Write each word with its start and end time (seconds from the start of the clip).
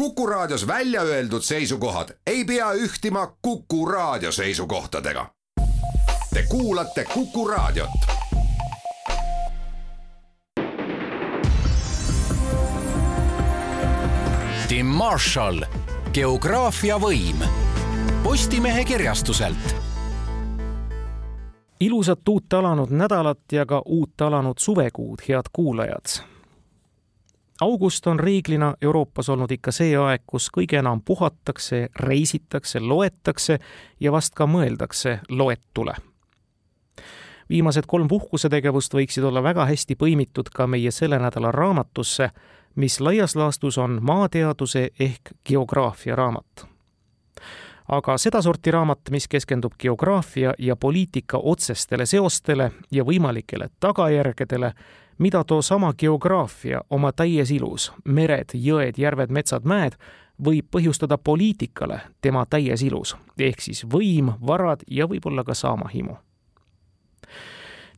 Kuku 0.00 0.26
Raadios 0.26 0.66
välja 0.66 1.02
öeldud 1.02 1.42
seisukohad 1.42 2.08
ei 2.26 2.44
pea 2.44 2.72
ühtima 2.72 3.36
Kuku 3.42 3.86
Raadio 3.86 4.32
seisukohtadega. 4.32 5.26
Te 6.34 6.42
kuulate 6.48 7.04
Kuku 7.14 7.48
Raadiot. 7.48 7.90
Tim 14.68 14.86
Marshall, 14.86 15.62
geograafia 16.14 16.96
võim 16.96 17.44
Postimehe 18.22 18.84
kirjastuselt. 18.84 19.76
ilusat 21.80 22.28
uut 22.28 22.52
alanud 22.52 22.90
nädalat 22.90 23.52
ja 23.52 23.66
ka 23.66 23.82
uut 23.86 24.20
alanud 24.20 24.58
suvekuud, 24.58 25.18
head 25.28 25.52
kuulajad 25.52 26.30
august 27.60 28.06
on 28.06 28.20
reeglina 28.20 28.74
Euroopas 28.82 29.28
olnud 29.28 29.50
ikka 29.50 29.72
see 29.72 29.96
aeg, 29.96 30.22
kus 30.26 30.48
kõige 30.54 30.78
enam 30.78 31.02
puhatakse, 31.04 31.88
reisitakse, 31.96 32.80
loetakse 32.80 33.58
ja 34.00 34.12
vast 34.12 34.34
ka 34.34 34.46
mõeldakse 34.46 35.18
loetule. 35.28 35.94
viimased 37.50 37.86
kolm 37.86 38.08
puhkusetegevust 38.08 38.94
võiksid 38.94 39.24
olla 39.24 39.42
väga 39.42 39.66
hästi 39.66 39.94
põimitud 39.94 40.52
ka 40.54 40.66
meie 40.66 40.90
selle 40.90 41.18
nädala 41.18 41.50
raamatusse, 41.52 42.30
mis 42.74 43.00
laias 43.00 43.36
laastus 43.36 43.78
on 43.78 43.98
maateaduse 44.02 44.90
ehk 45.00 45.32
geograafia 45.48 46.16
raamat 46.16 46.70
aga 47.90 48.18
sedasorti 48.18 48.70
raamat, 48.70 49.10
mis 49.10 49.28
keskendub 49.28 49.72
geograafia 49.78 50.54
ja 50.58 50.76
poliitika 50.76 51.38
otsestele 51.42 52.06
seostele 52.06 52.70
ja 52.92 53.04
võimalikele 53.04 53.68
tagajärgedele, 53.80 54.72
mida 55.20 55.44
toosama 55.44 55.92
geograafia 55.92 56.80
oma 56.90 57.12
täies 57.12 57.52
ilus, 57.52 57.90
mered, 58.04 58.56
jõed, 58.56 58.98
järved, 58.98 59.30
metsad, 59.30 59.68
mäed, 59.68 59.94
võib 60.40 60.66
põhjustada 60.72 61.18
poliitikale 61.20 62.00
tema 62.24 62.46
täies 62.48 62.82
ilus, 62.82 63.14
ehk 63.38 63.60
siis 63.60 63.84
võim, 63.84 64.32
varad 64.40 64.82
ja 64.88 65.06
võib-olla 65.06 65.44
ka 65.44 65.54
saamahimu 65.54 66.16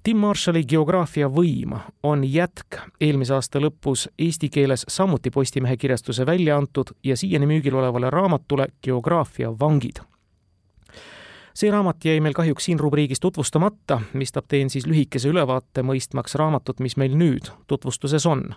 Tim 0.03 0.19
Marshalli 0.19 0.65
geograafia 0.67 1.29
võim 1.31 1.77
on 2.03 2.25
jätk 2.27 2.81
eelmise 2.99 3.37
aasta 3.37 3.61
lõpus 3.63 4.09
eesti 4.19 4.49
keeles 4.51 4.83
samuti 4.91 5.31
Postimehe 5.31 5.77
kirjastuse 5.79 6.27
välja 6.27 6.57
antud 6.59 6.91
ja 7.07 7.15
siiani 7.17 7.47
müügil 7.47 7.77
olevale 7.79 8.11
raamatule 8.11 8.67
Geograafia 8.83 9.53
vangid. 9.61 10.03
See 11.55 11.71
raamat 11.71 12.05
jäi 12.05 12.21
meil 12.21 12.35
kahjuks 12.35 12.65
siin 12.65 12.81
rubriigis 12.81 13.21
tutvustamata, 13.21 14.01
mistap 14.13 14.49
teen 14.49 14.71
siis 14.71 14.87
lühikese 14.87 15.29
ülevaate 15.29 15.83
mõistmaks 15.83 16.35
raamatut, 16.35 16.81
mis 16.81 16.97
meil 16.97 17.17
nüüd 17.17 17.53
tutvustuses 17.67 18.27
on 18.27 18.53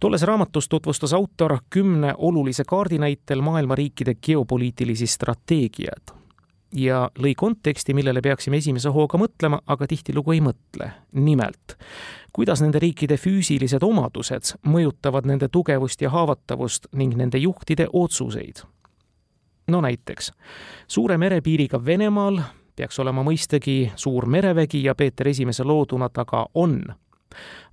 tolles 0.00 0.22
raamatus 0.22 0.68
tutvustas 0.68 1.12
autor 1.12 1.56
kümne 1.70 2.14
olulise 2.18 2.64
kaardi 2.68 2.98
näitel 2.98 3.40
maailma 3.40 3.74
riikide 3.74 4.14
geopoliitilisi 4.14 5.06
strateegiaid 5.06 6.12
ja 6.74 7.08
lõi 7.18 7.34
konteksti, 7.36 7.94
millele 7.94 8.22
peaksime 8.22 8.58
esimese 8.58 8.90
hooga 8.92 9.18
mõtlema, 9.20 9.60
aga 9.66 9.86
tihtilugu 9.86 10.34
ei 10.34 10.42
mõtle. 10.44 10.90
nimelt, 11.12 11.76
kuidas 12.32 12.60
nende 12.62 12.78
riikide 12.78 13.16
füüsilised 13.16 13.82
omadused 13.82 14.56
mõjutavad 14.66 15.26
nende 15.26 15.48
tugevust 15.48 16.02
ja 16.02 16.10
haavatavust 16.10 16.86
ning 16.92 17.14
nende 17.16 17.38
juhtide 17.38 17.86
otsuseid. 17.92 18.64
No 19.66 19.80
näiteks, 19.80 20.32
suure 20.88 21.18
merepiiriga 21.18 21.84
Venemaal 21.84 22.40
peaks 22.76 22.98
olema 22.98 23.22
mõistagi 23.22 23.92
suur 23.96 24.26
merevägi 24.26 24.82
ja 24.84 24.94
Peeter 24.94 25.28
Esimese 25.28 25.64
looduna 25.64 26.08
ta 26.08 26.24
ka 26.24 26.46
on 26.54 26.82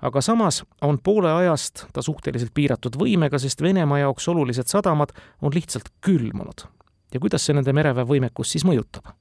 aga 0.01 0.21
samas 0.21 0.63
on 0.81 0.99
poole 1.03 1.31
ajast 1.31 1.85
ta 1.93 2.01
suhteliselt 2.01 2.53
piiratud 2.53 2.95
võimega, 2.97 3.39
sest 3.39 3.61
Venemaa 3.61 3.99
jaoks 3.99 4.27
olulised 4.27 4.67
sadamad 4.67 5.13
on 5.41 5.53
lihtsalt 5.53 5.91
külmunud 6.01 6.65
ja 7.13 7.19
kuidas 7.19 7.45
see 7.45 7.55
nende 7.57 7.73
mereväe 7.73 8.05
võimekust 8.07 8.57
siis 8.57 8.65
mõjutab? 8.65 9.13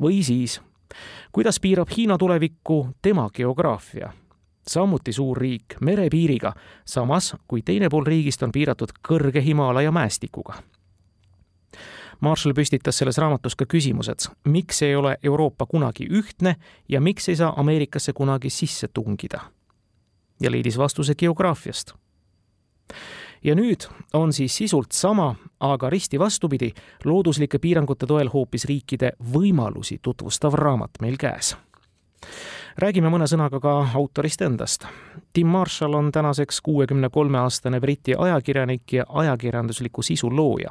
või 0.00 0.22
siis, 0.24 0.60
kuidas 1.32 1.60
piirab 1.60 1.90
Hiina 1.96 2.18
tulevikku 2.18 2.86
tema 3.02 3.28
geograafia? 3.34 4.12
samuti 4.68 5.12
suur 5.12 5.38
riik 5.38 5.80
merepiiriga, 5.80 6.52
samas 6.84 7.34
kui 7.48 7.62
teine 7.62 7.88
pool 7.90 8.04
riigist 8.06 8.42
on 8.42 8.52
piiratud 8.52 8.92
kõrge 9.08 9.42
Himalaia 9.42 9.90
mäestikuga. 9.90 10.60
Marshall 12.20 12.54
püstitas 12.54 12.98
selles 13.00 13.18
raamatus 13.18 13.56
ka 13.56 13.64
küsimused, 13.64 14.28
miks 14.44 14.82
ei 14.82 14.96
ole 14.96 15.16
Euroopa 15.22 15.66
kunagi 15.66 16.06
ühtne 16.06 16.56
ja 16.88 17.00
miks 17.00 17.28
ei 17.28 17.36
saa 17.36 17.54
Ameerikasse 17.56 18.12
kunagi 18.12 18.50
sisse 18.50 18.88
tungida. 18.88 19.40
ja 20.40 20.50
leidis 20.50 20.78
vastuse 20.78 21.14
geograafiast 21.14 21.92
ja 23.44 23.54
nüüd 23.54 23.88
on 24.12 24.32
siis 24.32 24.56
sisult 24.56 24.92
sama, 24.92 25.34
aga 25.60 25.90
risti 25.90 26.18
vastupidi, 26.18 26.72
looduslike 27.04 27.58
piirangute 27.58 28.06
toel 28.06 28.28
hoopis 28.28 28.64
riikide 28.64 29.12
võimalusi 29.32 29.98
tutvustav 30.02 30.54
raamat 30.54 31.00
meil 31.00 31.16
käes 31.16 31.56
räägime 32.78 33.10
mõne 33.10 33.26
sõnaga 33.30 33.60
ka 33.60 33.74
autorist 33.94 34.42
endast. 34.42 34.86
Tim 35.32 35.46
Marshall 35.46 35.94
on 35.94 36.12
tänaseks 36.12 36.60
kuuekümne 36.60 37.08
kolme 37.12 37.38
aastane 37.38 37.80
Briti 37.80 38.14
ajakirjanik 38.18 38.92
ja 38.92 39.04
ajakirjandusliku 39.08 40.02
sisu 40.02 40.36
looja. 40.36 40.70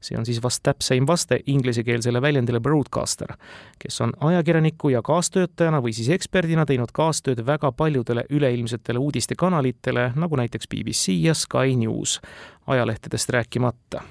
see 0.00 0.18
on 0.18 0.26
siis 0.26 0.42
vast 0.42 0.62
täpseim 0.62 1.06
vaste 1.06 1.38
inglisekeelsele 1.46 2.22
väljendile 2.22 2.60
broadcaster, 2.60 3.32
kes 3.78 4.00
on 4.00 4.12
ajakirjaniku 4.20 4.88
ja 4.88 5.02
kaastöötajana 5.02 5.80
või 5.80 5.92
siis 5.92 6.08
eksperdina 6.08 6.66
teinud 6.66 6.92
kaastööd 6.92 7.46
väga 7.46 7.72
paljudele 7.72 8.24
üleilmsetele 8.30 8.98
uudistekanalitele, 8.98 10.12
nagu 10.14 10.36
näiteks 10.36 10.68
BBC 10.68 11.16
ja 11.16 11.34
Sky 11.34 11.76
News, 11.76 12.20
ajalehtedest 12.66 13.30
rääkimata 13.30 14.02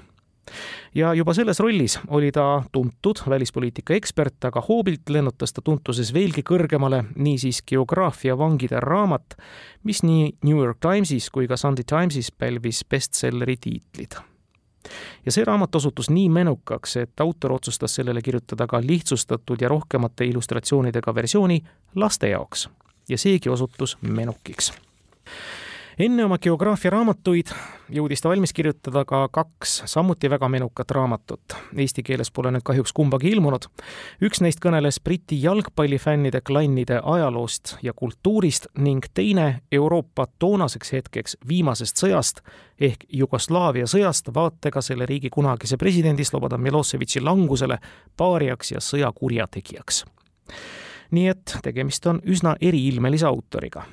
ja 0.94 1.14
juba 1.14 1.34
selles 1.34 1.60
rollis 1.60 1.98
oli 2.08 2.32
ta 2.32 2.62
tuntud 2.72 3.22
välispoliitika 3.28 3.94
ekspert, 3.94 4.44
aga 4.44 4.62
hoobilt 4.68 5.08
lennutas 5.08 5.52
ta 5.52 5.62
tuntuses 5.64 6.12
veelgi 6.14 6.42
kõrgemale 6.42 7.04
niisiis 7.16 7.62
geograafia 7.66 8.38
vangide 8.38 8.80
raamat, 8.80 9.38
mis 9.84 10.02
nii 10.02 10.30
New 10.44 10.58
York 10.58 10.80
Timesis 10.80 11.30
kui 11.30 11.48
ka 11.48 11.56
Sunday 11.56 11.84
Timesis 11.84 12.32
pälvis 12.32 12.84
bestselleri 12.90 13.56
tiitlid 13.56 14.20
ja 15.26 15.32
see 15.32 15.44
raamat 15.44 15.74
osutus 15.74 16.10
nii 16.10 16.28
menukaks, 16.28 16.96
et 16.96 17.20
autor 17.20 17.52
otsustas 17.52 17.94
sellele 17.94 18.22
kirjutada 18.22 18.66
ka 18.66 18.80
lihtsustatud 18.84 19.60
ja 19.60 19.68
rohkemate 19.68 20.24
illustratsioonidega 20.24 21.14
versiooni 21.14 21.62
laste 21.94 22.28
jaoks. 22.28 22.68
ja 23.08 23.18
seegi 23.18 23.48
osutus 23.48 23.98
menukiks 24.00 24.72
enne 25.98 26.24
oma 26.24 26.38
geograafiaraamatuid 26.42 27.50
jõudis 27.94 28.22
ta 28.22 28.30
valmis 28.30 28.52
kirjutada 28.56 29.04
ka 29.06 29.24
kaks 29.32 29.82
samuti 29.90 30.30
väga 30.30 30.48
menukat 30.48 30.90
raamatut. 30.90 31.54
Eesti 31.76 32.02
keeles 32.02 32.30
pole 32.34 32.50
nüüd 32.54 32.64
kahjuks 32.66 32.92
kumbagi 32.96 33.30
ilmunud. 33.34 33.68
üks 34.22 34.40
neist 34.42 34.60
kõneles 34.64 35.00
Briti 35.04 35.38
jalgpallifännide 35.42 36.40
klannide 36.40 37.00
ajaloost 37.02 37.76
ja 37.82 37.92
kultuurist 37.92 38.66
ning 38.78 39.06
teine 39.14 39.62
Euroopa 39.72 40.26
toonaseks 40.38 40.92
hetkeks 40.92 41.36
viimasest 41.48 42.00
sõjast 42.02 42.40
ehk 42.80 43.06
Jugoslaavia 43.08 43.86
sõjast 43.86 44.34
vaatega 44.34 44.82
selle 44.82 45.06
riigi 45.06 45.30
kunagise 45.30 45.76
presidendi 45.76 46.24
Slobodan 46.24 46.60
Miloševiči 46.60 47.20
langusele 47.20 47.78
paariaks 48.16 48.72
ja 48.72 48.80
sõja 48.80 49.12
kurjategijaks 49.14 50.04
nii 51.14 51.28
et 51.28 51.58
tegemist 51.62 52.06
on 52.06 52.20
üsna 52.26 52.56
eriilmelise 52.60 53.26
autoriga 53.26 53.84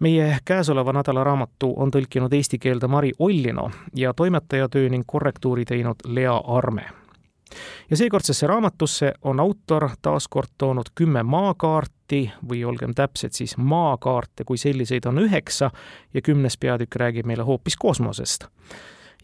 meie 0.00 0.38
käesoleva 0.44 0.92
nädala 0.92 1.24
raamatu 1.24 1.72
on 1.76 1.90
tõlkinud 1.90 2.32
eesti 2.34 2.58
keelde 2.58 2.88
Mari 2.88 3.12
Ollino 3.18 3.70
ja 3.94 4.14
toimetajatöö 4.14 4.88
ning 4.88 5.04
korrektuuri 5.06 5.64
teinud 5.64 6.04
Lea 6.06 6.36
Arme. 6.36 6.84
ja 7.90 7.96
seekordsesse 7.96 8.46
raamatusse 8.46 9.12
on 9.22 9.40
autor 9.40 9.88
taas 10.02 10.28
kord 10.28 10.48
toonud 10.58 10.90
kümme 10.94 11.22
maakaarti 11.22 12.32
või 12.48 12.64
olgem 12.64 12.94
täpsed, 12.94 13.32
siis 13.32 13.56
maakaarte 13.56 14.44
kui 14.44 14.58
selliseid 14.58 15.06
on 15.06 15.18
üheksa 15.18 15.70
ja 16.14 16.22
kümnes 16.22 16.58
peatükk 16.58 16.96
räägib 16.96 17.26
meile 17.26 17.42
hoopis 17.42 17.76
kosmosest. 17.76 18.46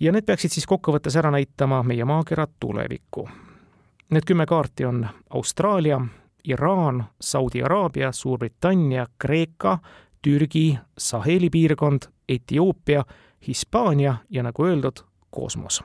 ja 0.00 0.12
need 0.12 0.24
peaksid 0.24 0.50
siis 0.50 0.66
kokkuvõttes 0.66 1.16
ära 1.16 1.30
näitama 1.30 1.82
meie 1.82 2.04
maakera 2.04 2.46
tulevikku. 2.60 3.28
Need 4.10 4.24
kümme 4.26 4.46
kaarti 4.46 4.84
on 4.84 5.06
Austraalia, 5.30 6.00
Iraan, 6.44 7.04
Saudi 7.20 7.62
Araabia, 7.62 8.12
Suurbritannia, 8.12 9.06
Kreeka, 9.18 9.78
Türgi, 10.22 10.78
Saheli 10.98 11.50
piirkond, 11.50 12.08
Etioopia, 12.28 13.04
Hispaania 13.48 14.16
ja 14.30 14.42
nagu 14.42 14.66
öeldud, 14.66 15.04
kosmos 15.30 15.82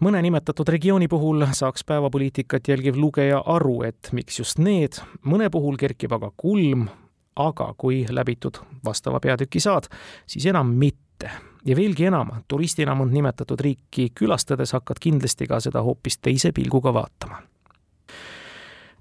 mõne 0.00 0.22
nimetatud 0.24 0.68
regiooni 0.68 1.08
puhul 1.08 1.44
saaks 1.52 1.84
päevapoliitikat 1.84 2.68
jälgiv 2.68 2.96
lugeja 2.96 3.42
aru, 3.46 3.82
et 3.84 4.08
miks 4.16 4.38
just 4.40 4.58
need, 4.58 4.96
mõne 5.28 5.50
puhul 5.52 5.76
kerkib 5.76 6.12
aga 6.16 6.30
kulm, 6.36 6.88
aga 7.36 7.70
kui 7.78 8.04
läbitud 8.08 8.62
vastava 8.84 9.20
peatüki 9.20 9.60
saad, 9.60 9.90
siis 10.26 10.46
enam 10.46 10.74
mitte. 10.76 11.30
ja 11.64 11.76
veelgi 11.76 12.06
enam, 12.08 12.30
turistina 12.48 12.94
mõnd 12.96 13.12
nimetatud 13.12 13.60
riiki 13.60 14.06
külastades 14.16 14.72
hakkad 14.72 14.96
kindlasti 15.00 15.46
ka 15.46 15.58
seda 15.60 15.82
hoopis 15.84 16.16
teise 16.18 16.52
pilguga 16.56 16.94
vaatama 16.96 17.42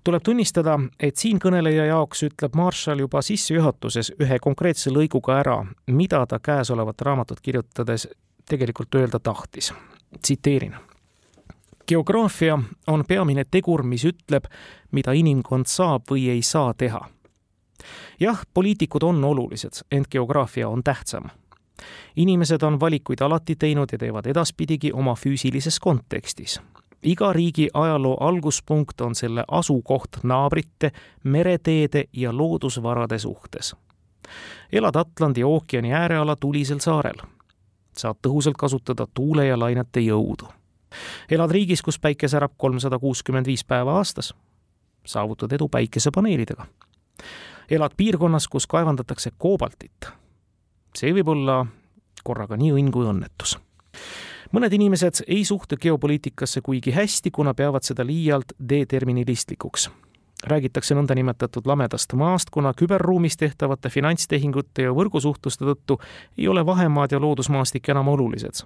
tuleb 0.09 0.23
tunnistada, 0.25 0.73
et 0.99 1.21
siinkõneleja 1.21 1.83
jaoks 1.91 2.23
ütleb 2.25 2.55
Marshall 2.57 3.03
juba 3.03 3.21
sissejuhatuses 3.21 4.15
ühe 4.17 4.39
konkreetse 4.41 4.89
lõiguga 4.89 5.35
ära, 5.37 5.57
mida 5.93 6.23
ta 6.25 6.39
käesolevat 6.41 7.01
raamatut 7.05 7.41
kirjutades 7.45 8.07
tegelikult 8.49 8.95
öelda 8.95 9.19
tahtis. 9.19 9.73
tsiteerin. 10.21 10.75
geograafia 11.87 12.59
on 12.87 13.03
peamine 13.05 13.45
tegur, 13.51 13.83
mis 13.83 14.05
ütleb, 14.05 14.49
mida 14.91 15.11
inimkond 15.11 15.65
saab 15.65 16.09
või 16.11 16.29
ei 16.29 16.41
saa 16.41 16.73
teha. 16.73 17.01
jah, 18.19 18.41
poliitikud 18.53 19.03
on 19.03 19.23
olulised, 19.23 19.85
ent 19.91 20.07
geograafia 20.07 20.69
on 20.69 20.83
tähtsam 20.83 21.29
inimesed 22.15 22.61
on 22.61 22.79
valikuid 22.79 23.21
alati 23.21 23.55
teinud 23.55 23.89
ja 23.91 23.97
teevad 23.97 24.25
edaspidigi 24.25 24.91
oma 24.93 25.15
füüsilises 25.15 25.79
kontekstis 25.79 26.59
iga 27.03 27.33
riigi 27.33 27.69
ajaloo 27.73 28.17
alguspunkt 28.19 29.01
on 29.01 29.15
selle 29.15 29.43
asukoht 29.51 30.09
naabrite, 30.23 30.91
mereteede 31.23 32.03
ja 32.13 32.37
loodusvarade 32.37 33.19
suhtes. 33.19 33.75
elad 34.71 34.95
Atlandi 34.95 35.43
ookeani 35.43 35.93
ääreala 35.93 36.35
tulisel 36.35 36.79
saarel. 36.79 37.17
saad 37.97 38.15
tõhusalt 38.27 38.57
kasutada 38.57 39.07
tuule 39.13 39.45
ja 39.45 39.59
lainete 39.59 39.99
jõudu. 39.99 40.47
elad 41.31 41.51
riigis, 41.51 41.81
kus 41.81 41.99
päike 41.99 42.27
särab 42.27 42.51
kolmsada 42.57 42.99
kuuskümmend 42.99 43.45
viis 43.45 43.65
päeva 43.65 43.97
aastas. 43.97 44.33
saavutad 45.05 45.51
edu 45.51 45.69
päikesepaneelidega. 45.69 46.65
elad 47.69 47.91
piirkonnas, 47.97 48.47
kus 48.47 48.67
kaevandatakse 48.67 49.31
koobaltit. 49.37 50.07
see 50.95 51.13
võib 51.13 51.27
olla 51.27 51.65
korraga 52.23 52.57
nii 52.57 52.71
õnn 52.71 52.91
kui 52.91 53.05
õnnetus 53.05 53.59
mõned 54.51 54.73
inimesed 54.73 55.23
ei 55.27 55.45
suhtu 55.45 55.77
geopoliitikasse 55.81 56.61
kuigi 56.61 56.91
hästi, 56.91 57.31
kuna 57.31 57.53
peavad 57.53 57.83
seda 57.83 58.05
liialt 58.05 58.53
deterministlikuks 58.69 59.89
räägitakse 60.47 60.95
nõndanimetatud 60.95 61.67
lamedast 61.67 62.13
maast, 62.13 62.49
kuna 62.49 62.73
küberruumis 62.73 63.37
tehtavate 63.37 63.89
finantstehingute 63.89 64.87
ja 64.87 64.93
võrgusuhtluste 64.95 65.65
tõttu 65.65 65.99
ei 66.37 66.47
ole 66.47 66.65
vahemaad 66.65 67.11
ja 67.11 67.19
loodusmaastik 67.19 67.89
enam 67.89 68.07
olulised. 68.07 68.65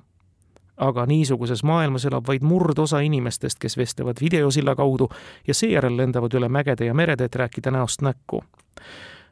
aga 0.77 1.05
niisuguses 1.05 1.63
maailmas 1.63 2.05
elab 2.05 2.27
vaid 2.27 2.41
murdosa 2.41 2.99
inimestest, 2.99 3.59
kes 3.59 3.77
vestlevad 3.77 4.17
videosilla 4.21 4.75
kaudu 4.75 5.09
ja 5.47 5.53
seejärel 5.53 5.97
lendavad 5.97 6.33
üle 6.33 6.49
mägede 6.49 6.85
ja 6.85 6.93
merede, 6.93 7.25
et 7.25 7.35
rääkida 7.35 7.71
näost 7.71 8.01
näkku. 8.01 8.43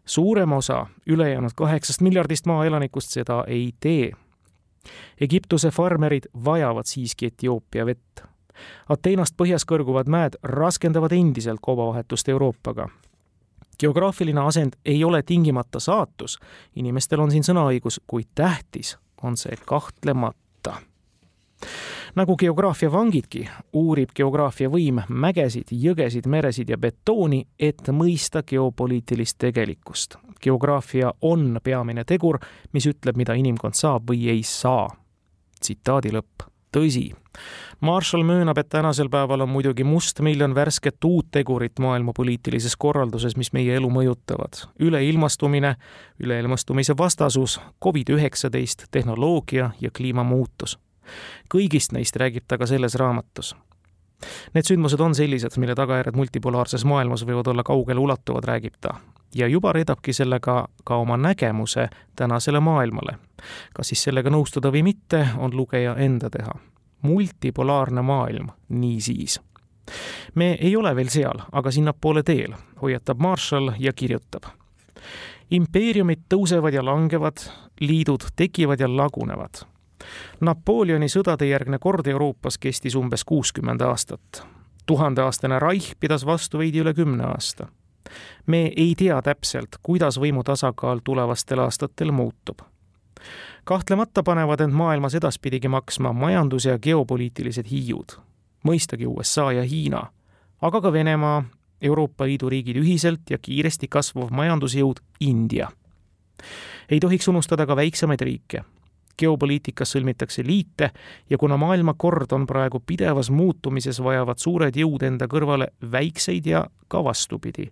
suurem 0.05 0.51
osa 0.51 0.87
ülejäänud 1.07 1.51
kaheksast 1.55 2.01
miljardist 2.01 2.45
maaelanikust 2.45 3.09
seda 3.09 3.43
ei 3.47 3.73
tee 3.79 4.11
Egiptuse 5.21 5.71
farmerid 5.71 6.27
vajavad 6.45 6.85
siiski 6.85 7.25
Etioopia 7.25 7.85
vett. 7.85 8.23
Ateenast 8.89 9.37
põhjas 9.37 9.65
kõrguvad 9.65 10.09
mäed 10.11 10.35
raskendavad 10.43 11.11
endiselt 11.11 11.59
kaubavahetust 11.61 12.29
Euroopaga. 12.29 12.89
geograafiline 13.79 14.41
asend 14.41 14.73
ei 14.85 15.03
ole 15.03 15.23
tingimata 15.23 15.79
saatus, 15.79 16.37
inimestel 16.75 17.19
on 17.19 17.31
siin 17.31 17.43
sõnaõigus, 17.43 18.01
kuid 18.07 18.27
tähtis 18.35 18.97
on 19.23 19.37
see 19.37 19.57
kahtlemata 19.65 20.75
nagu 22.15 22.35
geograafia 22.37 22.91
vangidki, 22.91 23.45
uurib 23.73 24.13
geograafia 24.15 24.69
võim 24.69 25.01
mägesid, 25.07 25.71
jõgesid, 25.71 26.27
meresid 26.27 26.69
ja 26.69 26.77
betooni, 26.77 27.45
et 27.59 27.87
mõista 27.91 28.43
geopoliitilist 28.43 29.37
tegelikkust. 29.37 30.15
geograafia 30.41 31.13
on 31.21 31.59
peamine 31.63 32.03
tegur, 32.03 32.39
mis 32.73 32.87
ütleb, 32.87 33.17
mida 33.17 33.33
inimkond 33.33 33.73
saab 33.73 34.09
või 34.09 34.29
ei 34.29 34.43
saa. 34.43 34.89
tsitaadi 35.61 36.11
lõpp. 36.11 36.49
tõsi, 36.71 37.11
Marshall 37.81 38.23
möönab, 38.23 38.57
et 38.57 38.69
tänasel 38.69 39.09
päeval 39.09 39.41
on 39.41 39.49
muidugi 39.49 39.83
mustmiljon 39.83 40.55
värsket 40.55 41.03
uut 41.03 41.27
tegurit 41.31 41.79
maailma 41.79 42.13
poliitilises 42.13 42.75
korralduses, 42.75 43.37
mis 43.37 43.53
meie 43.53 43.75
elu 43.75 43.89
mõjutavad. 43.89 44.67
üleilmastumine, 44.79 45.75
üleilmastumise 46.19 46.97
vastasus, 46.97 47.59
Covid-19, 47.85 48.87
tehnoloogia 48.91 49.71
ja 49.81 49.89
kliimamuutus 49.91 50.79
kõigist 51.53 51.91
neist 51.91 52.15
räägib 52.15 52.47
ta 52.47 52.57
ka 52.57 52.65
selles 52.65 52.95
raamatus. 52.95 53.55
Need 54.53 54.67
sündmused 54.67 55.01
on 55.01 55.15
sellised, 55.15 55.57
mille 55.57 55.75
tagajärjed 55.75 56.15
multipolaarses 56.15 56.85
maailmas 56.85 57.25
võivad 57.25 57.47
olla 57.51 57.63
kaugeleulatuvad, 57.63 58.45
räägib 58.45 58.77
ta. 58.81 58.95
ja 59.35 59.47
juba 59.47 59.71
reedabki 59.73 60.13
sellega 60.13 60.67
ka 60.83 60.95
oma 60.95 61.17
nägemuse 61.17 61.89
tänasele 62.15 62.59
maailmale. 62.59 63.17
kas 63.73 63.87
siis 63.87 64.03
sellega 64.03 64.29
nõustuda 64.29 64.71
või 64.71 64.83
mitte, 64.83 65.27
on 65.37 65.55
lugeja 65.55 65.95
enda 65.95 66.29
teha. 66.29 66.53
multipolaarne 67.01 68.01
maailm, 68.01 68.49
niisiis 68.69 69.41
me 70.35 70.57
ei 70.61 70.75
ole 70.75 70.95
veel 70.95 71.09
seal, 71.09 71.41
aga 71.51 71.71
sinnapoole 71.71 72.23
teel, 72.23 72.53
hoiatab 72.81 73.19
Marshall 73.19 73.71
ja 73.79 73.93
kirjutab. 73.93 74.43
impeeriumid 75.51 76.19
tõusevad 76.29 76.73
ja 76.73 76.85
langevad, 76.85 77.37
liidud 77.79 78.23
tekivad 78.35 78.79
ja 78.79 78.87
lagunevad 78.87 79.65
Napoleoni 80.41 81.09
sõdade 81.09 81.45
järgne 81.45 81.79
kord 81.79 82.07
Euroopas 82.07 82.57
kestis 82.57 82.95
umbes 82.95 83.23
kuuskümmend 83.23 83.81
aastat. 83.81 84.45
tuhandeaastane 84.85 85.59
Reich 85.59 85.95
pidas 85.99 86.25
vastu 86.25 86.57
veidi 86.57 86.79
üle 86.81 86.93
kümne 86.93 87.23
aasta. 87.23 87.67
me 88.47 88.71
ei 88.77 88.95
tea 88.97 89.21
täpselt, 89.21 89.77
kuidas 89.83 90.19
võimu 90.19 90.43
tasakaal 90.43 90.99
tulevastel 91.03 91.59
aastatel 91.59 92.11
muutub. 92.11 92.61
kahtlemata 93.63 94.23
panevad 94.23 94.59
end 94.59 94.73
maailmas 94.73 95.15
edaspidigi 95.15 95.67
maksma 95.67 96.13
majandus- 96.13 96.65
ja 96.65 96.79
geopoliitilised 96.79 97.65
hiiud. 97.71 98.17
mõistagi 98.67 99.07
USA 99.07 99.51
ja 99.51 99.63
Hiina, 99.63 100.11
aga 100.61 100.81
ka 100.81 100.93
Venemaa, 100.93 101.43
Euroopa 101.81 102.25
Liidu 102.25 102.49
riigid 102.49 102.75
ühiselt 102.75 103.29
ja 103.29 103.37
kiiresti 103.37 103.87
kasvav 103.87 104.29
majandusjõud 104.29 104.99
India. 105.19 105.67
ei 106.89 106.99
tohiks 106.99 107.27
unustada 107.27 107.65
ka 107.65 107.75
väiksemaid 107.75 108.21
riike 108.21 108.63
geopoliitikas 109.17 109.95
sõlmitakse 109.95 110.43
liite 110.45 110.91
ja 111.29 111.37
kuna 111.37 111.57
maailmakord 111.57 112.31
on 112.31 112.47
praegu 112.47 112.79
pidevas 112.85 113.29
muutumises, 113.31 113.99
vajavad 114.03 114.39
suured 114.39 114.75
jõud 114.75 115.03
enda 115.03 115.27
kõrvale 115.31 115.71
väikseid 115.91 116.45
ja 116.45 116.65
ka 116.87 117.03
vastupidi. 117.03 117.71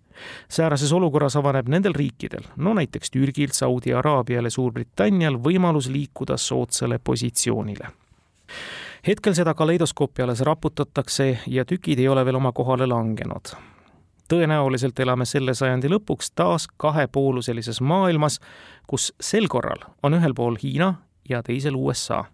säärases 0.49 0.91
olukorras 0.93 1.35
avaneb 1.35 1.67
nendel 1.67 1.93
riikidel, 1.93 2.43
no 2.55 2.73
näiteks 2.73 3.11
Türgilt 3.11 3.53
Saudi 3.53 3.93
Araabiale, 3.93 4.49
Suurbritannial, 4.49 5.37
võimalus 5.37 5.89
liikuda 5.89 6.37
soodsale 6.37 6.99
positsioonile 6.99 7.87
hetkel 9.07 9.33
seda 9.33 9.53
kaleidoskoopi 9.53 10.21
alles 10.21 10.41
raputatakse 10.41 11.39
ja 11.47 11.65
tükid 11.65 11.99
ei 11.99 12.07
ole 12.07 12.25
veel 12.25 12.35
oma 12.35 12.51
kohale 12.51 12.87
langenud 12.87 13.53
tõenäoliselt 14.29 14.99
elame 14.99 15.25
selle 15.25 15.53
sajandi 15.57 15.89
lõpuks 15.89 16.33
taas 16.35 16.67
kahepooluses 16.77 17.81
maailmas, 17.81 18.39
kus 18.87 19.11
sel 19.21 19.49
korral 19.49 19.87
on 20.03 20.17
ühel 20.19 20.35
pool 20.37 20.57
Hiina 20.61 20.93
ja 21.29 21.43
teisel 21.43 21.75
USA. 21.75 22.25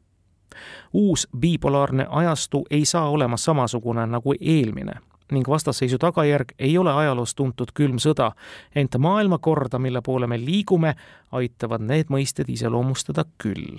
uus 0.93 1.27
bipolaarne 1.37 2.07
ajastu 2.09 2.65
ei 2.69 2.85
saa 2.85 3.09
olema 3.09 3.37
samasugune 3.37 4.05
nagu 4.07 4.33
eelmine 4.39 4.93
ning 5.31 5.47
vastasseisu 5.47 5.97
tagajärg 5.97 6.51
ei 6.59 6.77
ole 6.77 6.93
ajaloos 6.93 7.35
tuntud 7.35 7.71
külm 7.73 7.97
sõda, 7.97 8.31
ent 8.75 8.97
maailmakorda, 8.97 9.79
mille 9.79 10.01
poole 10.01 10.27
me 10.27 10.37
liigume, 10.37 10.93
aitavad 11.31 11.81
need 11.81 12.11
mõisted 12.13 12.49
iseloomustada 12.49 13.25
küll. 13.37 13.77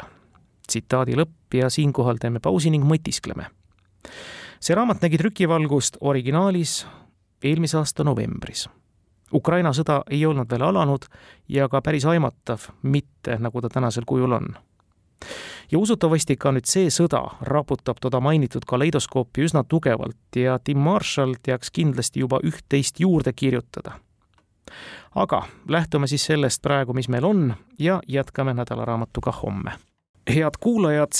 tsitaadi 0.66 1.14
lõpp 1.14 1.54
ja 1.54 1.70
siinkohal 1.70 2.18
teeme 2.18 2.40
pausi 2.40 2.70
ning 2.70 2.84
mõtiskleme. 2.84 3.46
see 4.60 4.74
raamat 4.74 5.02
nägi 5.02 5.18
trükivalgust 5.18 5.96
originaalis 6.00 6.86
eelmise 7.42 7.78
aasta 7.78 8.04
novembris 8.04 8.68
Ukraina 9.34 9.72
sõda 9.72 10.02
ei 10.10 10.26
olnud 10.26 10.50
veel 10.50 10.62
alanud 10.62 11.06
ja 11.48 11.68
ka 11.68 11.80
päris 11.82 12.04
aimatav 12.06 12.70
mitte, 12.82 13.38
nagu 13.38 13.60
ta 13.60 13.68
tänasel 13.68 14.06
kujul 14.06 14.32
on 14.32 14.54
ja 15.72 15.78
usutavasti 15.78 16.36
ka 16.36 16.52
nüüd 16.54 16.68
see 16.68 16.90
sõda 16.92 17.22
raputab 17.40 18.00
toda 18.00 18.20
mainitud 18.20 18.66
kaleidoskoopi 18.68 19.46
üsna 19.46 19.64
tugevalt 19.68 20.36
ja 20.36 20.58
Tim 20.58 20.78
Marshall 20.78 21.36
teaks 21.42 21.70
kindlasti 21.70 22.20
juba 22.20 22.40
üht-teist 22.44 23.00
juurde 23.00 23.32
kirjutada. 23.32 23.98
aga 25.14 25.42
lähtume 25.68 26.06
siis 26.06 26.24
sellest 26.26 26.62
praegu, 26.62 26.92
mis 26.92 27.08
meil 27.08 27.24
on 27.24 27.54
ja 27.78 28.00
jätkame 28.08 28.54
nädalaraamatuga 28.54 29.32
homme. 29.42 29.72
head 30.34 30.60
kuulajad, 30.60 31.12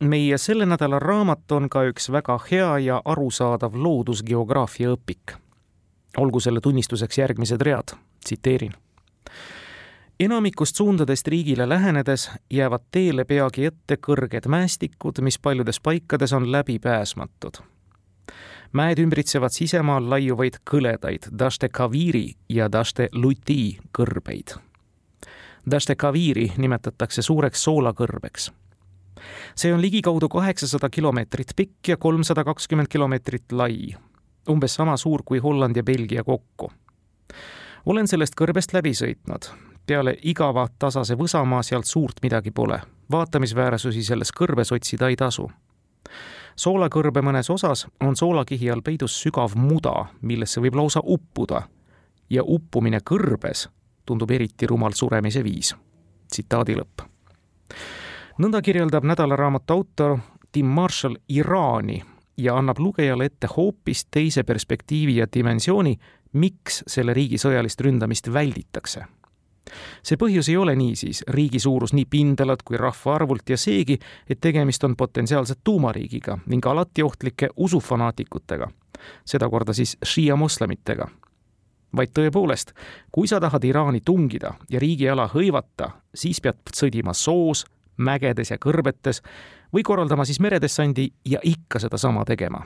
meie 0.00 0.38
selle 0.38 0.66
nädala 0.66 0.98
raamat 0.98 1.52
on 1.52 1.68
ka 1.68 1.84
üks 1.84 2.12
väga 2.12 2.38
hea 2.50 2.78
ja 2.78 3.02
arusaadav 3.04 3.74
loodusgeograafia 3.74 4.88
õpik. 4.96 5.36
olgu 6.16 6.40
selle 6.40 6.60
tunnistuseks 6.60 7.18
järgmised 7.18 7.60
read, 7.60 7.96
tsiteerin 8.24 8.74
enamikust 10.20 10.76
suundadest 10.76 11.28
riigile 11.28 11.68
lähenedes 11.68 12.30
jäävad 12.50 12.82
teele 12.90 13.24
peagi 13.24 13.64
ette 13.64 13.96
kõrged 13.96 14.48
mäestikud, 14.48 15.20
mis 15.20 15.38
paljudes 15.38 15.80
paikades 15.80 16.32
on 16.32 16.52
läbipääsmatud. 16.52 17.62
mäed 18.72 18.98
ümbritsevad 18.98 19.52
sisemaal 19.54 20.10
laiuvaid 20.10 20.56
kõledaid 20.70 21.30
Dašte 21.38 21.68
Kaviri 21.68 22.34
ja 22.48 22.72
Dašte 22.72 23.08
Luti 23.12 23.78
kõrbeid. 23.98 24.58
Dašte 25.70 25.94
Kaviri 25.94 26.52
nimetatakse 26.56 27.22
suureks 27.22 27.64
soolakõrbeks. 27.64 28.52
see 29.54 29.74
on 29.74 29.82
ligikaudu 29.82 30.28
kaheksasada 30.28 30.90
kilomeetrit 30.90 31.52
pikk 31.56 31.88
ja 31.88 31.96
kolmsada 31.96 32.44
kakskümmend 32.44 32.88
kilomeetrit 32.88 33.52
lai 33.52 33.94
umbes 34.48 34.74
sama 34.74 34.96
suur 34.96 35.22
kui 35.24 35.38
Holland 35.38 35.76
ja 35.76 35.82
Belgia 35.82 36.24
kokku. 36.24 36.72
olen 37.86 38.08
sellest 38.08 38.34
kõrbest 38.40 38.72
läbi 38.72 38.90
sõitnud. 38.90 39.73
Peale 39.86 40.16
igava 40.22 40.68
tasase 40.78 41.14
võsamaa 41.14 41.62
sealt 41.62 41.84
suurt 41.86 42.22
midagi 42.22 42.50
pole. 42.50 42.80
vaatamisväärsusi 43.10 44.02
selles 44.02 44.32
kõrbes 44.40 44.72
otsida 44.72 45.08
ei 45.08 45.16
tasu. 45.16 45.50
soolakõrbe 46.56 47.20
mõnes 47.22 47.50
osas 47.50 47.86
on 48.00 48.16
soolakihi 48.16 48.70
all 48.70 48.82
peidus 48.82 49.22
sügav 49.22 49.56
muda, 49.56 50.04
millesse 50.22 50.60
võib 50.60 50.74
lausa 50.74 51.00
uppuda. 51.04 51.62
ja 52.30 52.42
uppumine 52.42 52.98
kõrbes 53.10 53.68
tundub 54.06 54.30
eriti 54.30 54.66
rumal 54.66 54.92
suremise 54.92 55.44
viis. 55.44 55.74
tsitaadi 56.28 56.74
lõpp 56.74 57.14
nõnda 58.38 58.62
kirjeldab 58.62 59.04
nädalaraamatu 59.04 59.72
autor 59.72 60.18
Tim 60.52 60.66
Marshall 60.66 61.16
Iraani 61.28 62.02
ja 62.36 62.56
annab 62.58 62.78
lugejale 62.78 63.24
ette 63.24 63.48
hoopis 63.56 64.06
teise 64.10 64.42
perspektiivi 64.42 65.16
ja 65.16 65.26
dimensiooni, 65.34 65.96
miks 66.32 66.82
selle 66.86 67.14
riigi 67.14 67.38
sõjalist 67.38 67.80
ründamist 67.80 68.32
välditakse. 68.32 69.04
See 70.02 70.18
põhjus 70.20 70.48
ei 70.52 70.56
ole 70.56 70.76
niisiis 70.76 71.24
riigi 71.28 71.58
suurus 71.58 71.92
nii 71.92 72.04
pindalalt 72.10 72.62
kui 72.62 72.76
rahvaarvult 72.76 73.50
ja 73.50 73.56
seegi, 73.56 73.98
et 74.28 74.40
tegemist 74.40 74.84
on 74.84 74.96
potentsiaalse 74.96 75.54
tuumariigiga 75.64 76.38
ning 76.46 76.66
alati 76.66 77.02
ohtlike 77.02 77.48
usufanaatikutega, 77.56 78.68
sedakorda 79.24 79.72
siis 79.72 79.96
šiia 80.04 80.36
moslemitega 80.36 81.08
vaid 81.96 82.10
tõepoolest, 82.10 82.72
kui 83.12 83.28
sa 83.30 83.40
tahad 83.40 83.64
Iraani 83.64 84.00
tungida 84.04 84.54
ja 84.70 84.80
riigiala 84.82 85.28
hõivata, 85.30 85.90
siis 86.14 86.40
pead 86.42 86.74
sõdima 86.74 87.14
soos, 87.14 87.64
mägedes 87.96 88.50
ja 88.50 88.58
kõrbetes 88.58 89.22
või 89.74 89.82
korraldama 89.82 90.24
siis 90.24 90.40
meredessandi 90.40 91.08
ja 91.30 91.38
ikka 91.42 91.78
sedasama 91.78 92.24
tegema. 92.24 92.64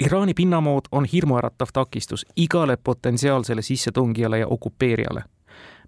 Iraani 0.00 0.34
pinnamood 0.34 0.88
on 0.92 1.04
hirmuäratav 1.04 1.72
takistus 1.72 2.26
igale 2.36 2.76
potentsiaalsele 2.76 3.62
sissetungijale 3.62 4.38
ja 4.38 4.48
okupeerijale. 4.48 5.22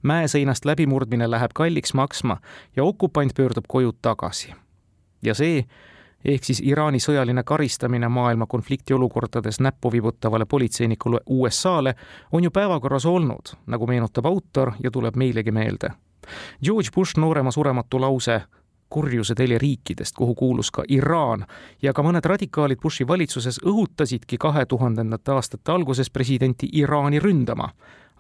Mäeseinast 0.02 0.64
läbimurdmine 0.64 1.30
läheb 1.30 1.50
kalliks 1.54 1.94
maksma 1.94 2.36
ja 2.76 2.84
okupant 2.84 3.34
pöördub 3.34 3.64
koju 3.68 3.92
tagasi. 4.02 4.54
ja 5.22 5.34
see, 5.34 5.64
ehk 6.24 6.44
siis 6.44 6.60
Iraani 6.64 6.98
sõjaline 6.98 7.42
karistamine 7.44 8.08
maailma 8.08 8.46
konfliktiolukordades 8.46 9.60
näppu 9.60 9.92
vibutavale 9.92 10.44
politseinikule 10.44 11.20
USA-le 11.26 11.94
on 12.32 12.44
ju 12.44 12.50
päevakorras 12.50 13.06
olnud, 13.06 13.54
nagu 13.66 13.86
meenutab 13.86 14.26
autor 14.26 14.72
ja 14.82 14.90
tuleb 14.90 15.16
meilegi 15.16 15.50
meelde. 15.50 15.90
George 16.64 16.90
Bush 16.94 17.18
noorema 17.18 17.50
surematu 17.50 18.00
lause 18.00 18.42
kurjuse 18.90 19.34
teleriikidest, 19.34 20.16
kuhu 20.16 20.34
kuulus 20.34 20.70
ka 20.70 20.82
Iraan 20.88 21.44
ja 21.82 21.92
ka 21.92 22.02
mõned 22.02 22.24
radikaalid 22.24 22.80
Bushi 22.82 23.06
valitsuses 23.08 23.60
õhutasidki 23.64 24.38
kahe 24.40 24.64
tuhandendate 24.66 25.32
aastate 25.32 25.72
alguses 25.72 26.10
presidenti 26.10 26.68
Iraani 26.72 27.20
ründama, 27.20 27.68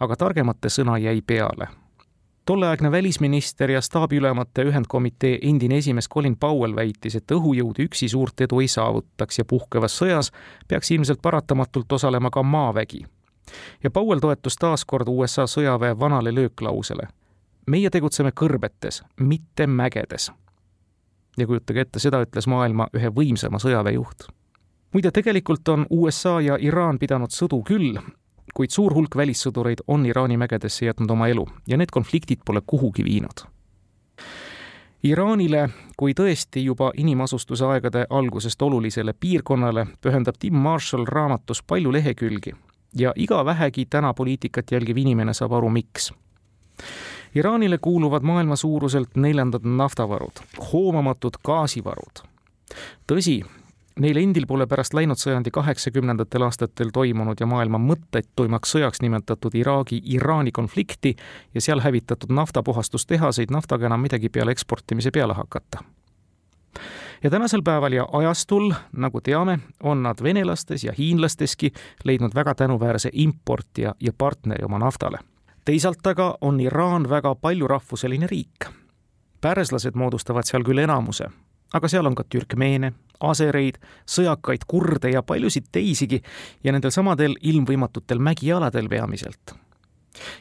aga 0.00 0.16
targemate 0.16 0.68
sõna 0.68 0.98
jäi 0.98 1.20
peale 1.22 1.68
tolleaegne 2.48 2.90
välisminister 2.90 3.70
ja 3.70 3.80
staabiülemate 3.80 4.62
ühendkomitee 4.64 5.38
endine 5.42 5.76
esimees 5.76 6.08
Colin 6.08 6.36
Powell 6.36 6.76
väitis, 6.76 7.16
et 7.16 7.32
õhujõud 7.32 7.76
üksi 7.84 8.08
suurt 8.08 8.40
edu 8.40 8.62
ei 8.64 8.68
saavutaks 8.72 9.38
ja 9.38 9.44
puhkevas 9.44 9.98
sõjas 10.00 10.30
peaks 10.68 10.90
ilmselt 10.90 11.20
paratamatult 11.22 11.92
osalema 11.92 12.30
ka 12.30 12.42
maavägi. 12.42 13.04
ja 13.84 13.90
Powell 13.90 14.20
toetus 14.20 14.56
taas 14.56 14.84
kord 14.84 15.08
USA 15.08 15.44
sõjaväe 15.46 15.98
vanale 16.00 16.34
lööklausele. 16.34 17.08
meie 17.66 17.90
tegutseme 17.90 18.30
kõrbetes, 18.30 19.02
mitte 19.20 19.66
mägedes 19.66 20.32
ja 21.38 21.46
kujutage 21.46 21.80
ette, 21.80 21.98
seda 21.98 22.22
ütles 22.24 22.46
maailma 22.46 22.88
ühe 22.96 23.08
võimsama 23.08 23.58
sõjaväejuht. 23.58 24.28
muide, 24.94 25.10
tegelikult 25.10 25.68
on 25.68 25.86
USA 25.90 26.40
ja 26.40 26.56
Iraan 26.60 26.98
pidanud 26.98 27.30
sõdu 27.30 27.62
küll, 27.62 27.98
kuid 28.58 28.74
suur 28.74 28.94
hulk 28.94 29.14
välissõdureid 29.16 29.84
on 29.86 30.06
Iraani 30.06 30.36
mägedesse 30.36 30.88
jätnud 30.88 31.10
oma 31.14 31.28
elu 31.30 31.44
ja 31.70 31.76
need 31.78 31.92
konfliktid 31.94 32.40
pole 32.44 32.62
kuhugi 32.66 33.04
viinud. 33.06 33.44
Iraanile 35.06 35.68
kui 35.96 36.14
tõesti 36.18 36.64
juba 36.64 36.90
inimasustuse 36.98 37.64
aegade 37.64 38.06
algusest 38.10 38.62
olulisele 38.62 39.14
piirkonnale 39.14 39.86
pühendab 40.02 40.40
Tim 40.42 40.58
Marshall 40.58 41.06
raamatus 41.06 41.62
palju 41.62 41.92
lehekülgi 41.92 42.56
ja 42.98 43.12
iga 43.16 43.44
vähegi 43.44 43.86
täna 43.86 44.14
poliitikat 44.14 44.72
jälgiv 44.74 44.98
inimene 44.98 45.34
saab 45.34 45.54
aru, 45.60 45.70
miks 45.70 46.10
Iraanile 47.34 47.78
kuuluvad 47.78 48.22
maailma 48.22 48.56
suuruselt 48.56 49.16
neljandad 49.16 49.62
naftavarud, 49.62 50.42
hoomamatud 50.72 51.38
gaasivarud. 51.44 52.24
tõsi, 53.06 53.44
neil 54.00 54.16
endil 54.16 54.46
pole 54.46 54.66
pärast 54.66 54.94
läinud 54.94 55.18
sajandi 55.18 55.50
kaheksakümnendatel 55.50 56.42
aastatel 56.46 56.90
toimunud 56.92 57.40
ja 57.40 57.46
maailma 57.46 57.78
mõttetuimaks 57.82 58.74
sõjaks 58.76 59.02
nimetatud 59.02 59.54
Iraagi-Iraani 59.54 60.52
konflikti 60.52 61.16
ja 61.54 61.60
seal 61.60 61.80
hävitatud 61.80 62.32
naftapuhastustehaseid 62.34 63.50
naftaga 63.50 63.86
enam 63.86 64.04
midagi 64.06 64.28
peale 64.28 64.54
eksportimise 64.54 65.10
peale 65.10 65.34
hakata 65.34 65.82
ja 67.22 67.30
tänasel 67.30 67.62
päeval 67.62 67.92
ja 67.92 68.06
ajastul, 68.12 68.72
nagu 68.92 69.20
teame, 69.20 69.58
on 69.82 70.02
nad 70.02 70.22
venelastes 70.22 70.84
ja 70.84 70.92
hiinlasteski 70.98 71.72
leidnud 72.04 72.34
väga 72.34 72.54
tänuväärse 72.54 73.10
importija 73.12 73.94
ja 74.00 74.12
partneri 74.18 74.64
oma 74.64 74.78
naftale 74.78 75.18
teisalt 75.68 76.06
aga 76.06 76.38
on 76.40 76.60
Iraan 76.60 77.10
väga 77.10 77.34
paljurahvuseline 77.34 78.26
riik. 78.26 78.70
pärslased 79.40 79.94
moodustavad 79.94 80.46
seal 80.48 80.64
küll 80.64 80.80
enamuse, 80.80 81.28
aga 81.74 81.88
seal 81.88 82.06
on 82.06 82.14
ka 82.14 82.24
türkmeene, 82.24 82.92
asereid, 83.20 83.78
sõjakaid 84.06 84.66
kurde 84.66 85.12
ja 85.12 85.22
paljusid 85.22 85.68
teisigi 85.72 86.22
ja 86.64 86.72
nendel 86.72 86.94
samadel 86.94 87.36
ilmvõimatutel 87.42 88.18
mägialadel 88.18 88.88
peamiselt. 88.88 89.54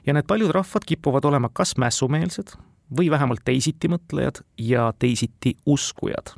ja 0.05 0.13
need 0.13 0.25
paljud 0.27 0.51
rahvad 0.51 0.85
kipuvad 0.85 1.25
olema 1.25 1.49
kas 1.53 1.77
mässumeelsed 1.77 2.55
või 2.97 3.11
vähemalt 3.11 3.43
teisitimõtlejad 3.45 4.41
ja 4.57 4.93
teisiti 4.99 5.57
uskujad 5.65 6.33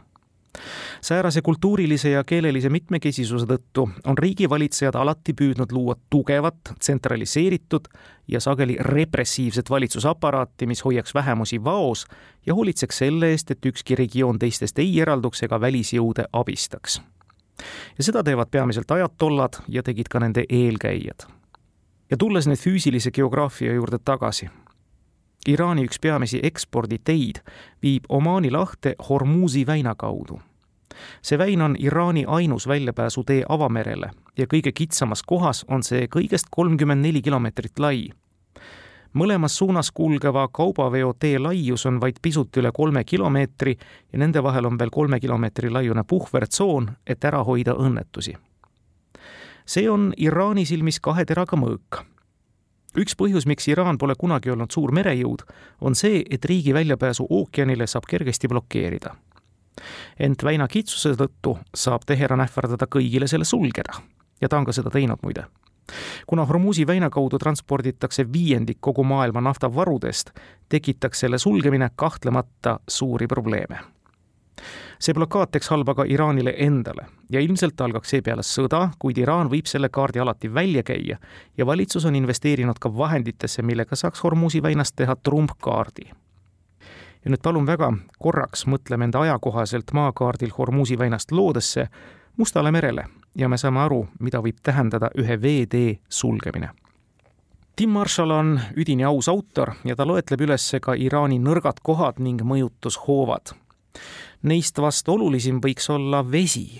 säärase 1.01 1.41
kultuurilise 1.41 2.09
ja 2.09 2.23
keelelise 2.23 2.69
mitmekesisuse 2.69 3.45
tõttu 3.45 3.89
on 4.05 4.17
riigivalitsejad 4.17 4.95
alati 4.95 5.33
püüdnud 5.33 5.71
luua 5.71 5.95
tugevat, 6.09 6.73
tsentraliseeritud 6.79 7.87
ja 8.27 8.39
sageli 8.39 8.77
repressiivset 8.79 9.69
valitsusaparaati, 9.69 10.67
mis 10.67 10.85
hoiaks 10.85 11.13
vähemusi 11.13 11.63
vaos 11.63 12.05
ja 12.45 12.55
hoolitseks 12.55 12.97
selle 12.97 13.31
eest, 13.31 13.51
et 13.51 13.65
ükski 13.65 13.95
regioon 13.95 14.39
teistest 14.39 14.79
ei 14.79 15.01
eralduks 15.01 15.43
ega 15.43 15.61
välisjõude 15.61 16.25
abistaks. 16.33 17.01
ja 17.97 18.03
seda 18.03 18.23
teevad 18.23 18.47
peamiselt 18.51 18.91
ajatollad 18.91 19.61
ja 19.67 19.83
tegid 19.83 20.07
ka 20.09 20.19
nende 20.19 20.45
eelkäijad. 20.49 21.27
ja 22.11 22.17
tulles 22.17 22.47
nüüd 22.47 22.59
füüsilise 22.59 23.11
geograafia 23.11 23.73
juurde 23.73 23.99
tagasi 24.05 24.49
Iraani 25.47 25.85
üks 25.87 25.99
peamisi 26.01 26.41
eksporditeid 26.43 27.39
viib 27.83 28.07
Omaani 28.09 28.51
lahte 28.51 28.95
Hormuzi 29.09 29.65
väina 29.67 29.95
kaudu. 29.95 30.39
See 31.21 31.37
väin 31.37 31.61
on 31.61 31.75
Iraani 31.79 32.25
ainus 32.27 32.67
väljapääsutee 32.67 33.43
avamerele 33.49 34.09
ja 34.37 34.45
kõige 34.45 34.71
kitsamas 34.71 35.23
kohas 35.23 35.65
on 35.67 35.83
see 35.83 36.07
kõigest 36.07 36.51
kolmkümmend 36.51 37.01
neli 37.01 37.21
kilomeetrit 37.21 37.79
lai. 37.79 38.09
mõlemas 39.13 39.57
suunas 39.57 39.91
kulgeva 39.91 40.47
kaubaveotee 40.47 41.39
laius 41.39 41.85
on 41.85 42.01
vaid 42.01 42.19
pisut 42.21 42.57
üle 42.57 42.71
kolme 42.73 43.03
kilomeetri 43.03 43.77
ja 44.13 44.19
nende 44.19 44.43
vahel 44.43 44.65
on 44.65 44.79
veel 44.79 44.89
kolme 44.89 45.19
kilomeetri 45.19 45.69
laiune 45.69 46.03
puhvertsoon, 46.03 46.91
et 47.07 47.23
ära 47.23 47.43
hoida 47.43 47.73
õnnetusi. 47.73 48.37
see 49.65 49.89
on 49.89 50.13
Iraani 50.17 50.65
silmis 50.65 50.99
kahe 50.99 51.25
teraga 51.25 51.57
mõõk 51.57 52.05
üks 52.97 53.15
põhjus, 53.15 53.45
miks 53.45 53.67
Iraan 53.69 53.97
pole 53.97 54.15
kunagi 54.17 54.51
olnud 54.53 54.71
suur 54.73 54.93
merejõud, 54.95 55.43
on 55.81 55.95
see, 55.95 56.23
et 56.29 56.45
riigi 56.45 56.73
väljapääsu 56.73 57.27
ookeanile 57.29 57.87
saab 57.87 58.07
kergesti 58.09 58.47
blokeerida. 58.47 59.15
Ent 60.19 60.43
väina 60.43 60.67
kitsuse 60.67 61.15
tõttu 61.19 61.57
saab 61.75 62.05
Teheran 62.05 62.41
ähvardada 62.45 62.87
kõigile 62.87 63.27
selle 63.27 63.45
sulgeda 63.45 64.01
ja 64.41 64.49
ta 64.49 64.57
on 64.57 64.65
ka 64.65 64.75
seda 64.75 64.89
teinud 64.89 65.19
muide. 65.23 65.45
kuna 66.27 66.45
Hormuzi 66.45 66.87
väina 66.87 67.09
kaudu 67.09 67.37
transporditakse 67.37 68.25
viiendik 68.33 68.77
kogu 68.79 69.03
maailma 69.03 69.41
naftavarudest, 69.41 70.29
tekitaks 70.69 71.19
selle 71.19 71.37
sulgemine 71.37 71.89
kahtlemata 71.95 72.79
suuri 72.87 73.27
probleeme 73.27 73.79
see 74.99 75.15
blokaad 75.15 75.51
teeks 75.51 75.69
halba 75.71 75.95
ka 75.95 76.05
Iraanile 76.07 76.53
endale 76.65 77.05
ja 77.31 77.39
ilmselt 77.39 77.81
algaks 77.81 78.11
seepeale 78.13 78.43
sõda, 78.43 78.89
kuid 78.99 79.17
Iraan 79.21 79.51
võib 79.51 79.69
selle 79.71 79.89
kaardi 79.89 80.19
alati 80.19 80.51
välja 80.53 80.83
käia 80.83 81.19
ja 81.57 81.65
valitsus 81.65 82.05
on 82.05 82.15
investeerinud 82.19 82.79
ka 82.79 82.91
vahenditesse, 82.97 83.63
millega 83.63 83.95
saaks 83.95 84.23
Hormuzi 84.23 84.63
väinast 84.63 84.95
teha 84.95 85.15
trumpkaardi. 85.15 86.09
Ja 87.25 87.31
nüüd 87.31 87.41
palun 87.43 87.67
väga, 87.67 87.91
korraks 88.19 88.65
mõtleme 88.67 89.09
enda 89.09 89.21
ajakohaselt 89.25 89.93
maakaardil 89.93 90.53
Hormuzi 90.57 90.99
väinast 90.99 91.31
loodesse 91.31 91.89
Mustale 92.37 92.71
merele 92.71 93.05
ja 93.35 93.49
me 93.49 93.57
saame 93.57 93.81
aru, 93.83 94.05
mida 94.19 94.39
võib 94.39 94.61
tähendada 94.63 95.09
ühe 95.17 95.41
veetee 95.41 95.99
sulgemine 96.09 96.69
Tim 97.75 97.89
Marshall 97.95 98.31
on 98.35 98.59
üdini 98.75 99.05
aus 99.07 99.29
autor 99.31 99.73
ja 99.87 99.95
ta 99.95 100.07
loetleb 100.07 100.41
üles 100.47 100.71
ka 100.81 100.95
Iraani 100.95 101.39
nõrgad 101.39 101.79
kohad 101.83 102.19
ning 102.19 102.43
mõjutushoovad 102.43 103.55
Neist 104.47 104.79
vast 104.79 105.09
olulisim 105.11 105.57
võiks 105.59 105.89
olla 105.91 106.21
vesi. 106.23 106.79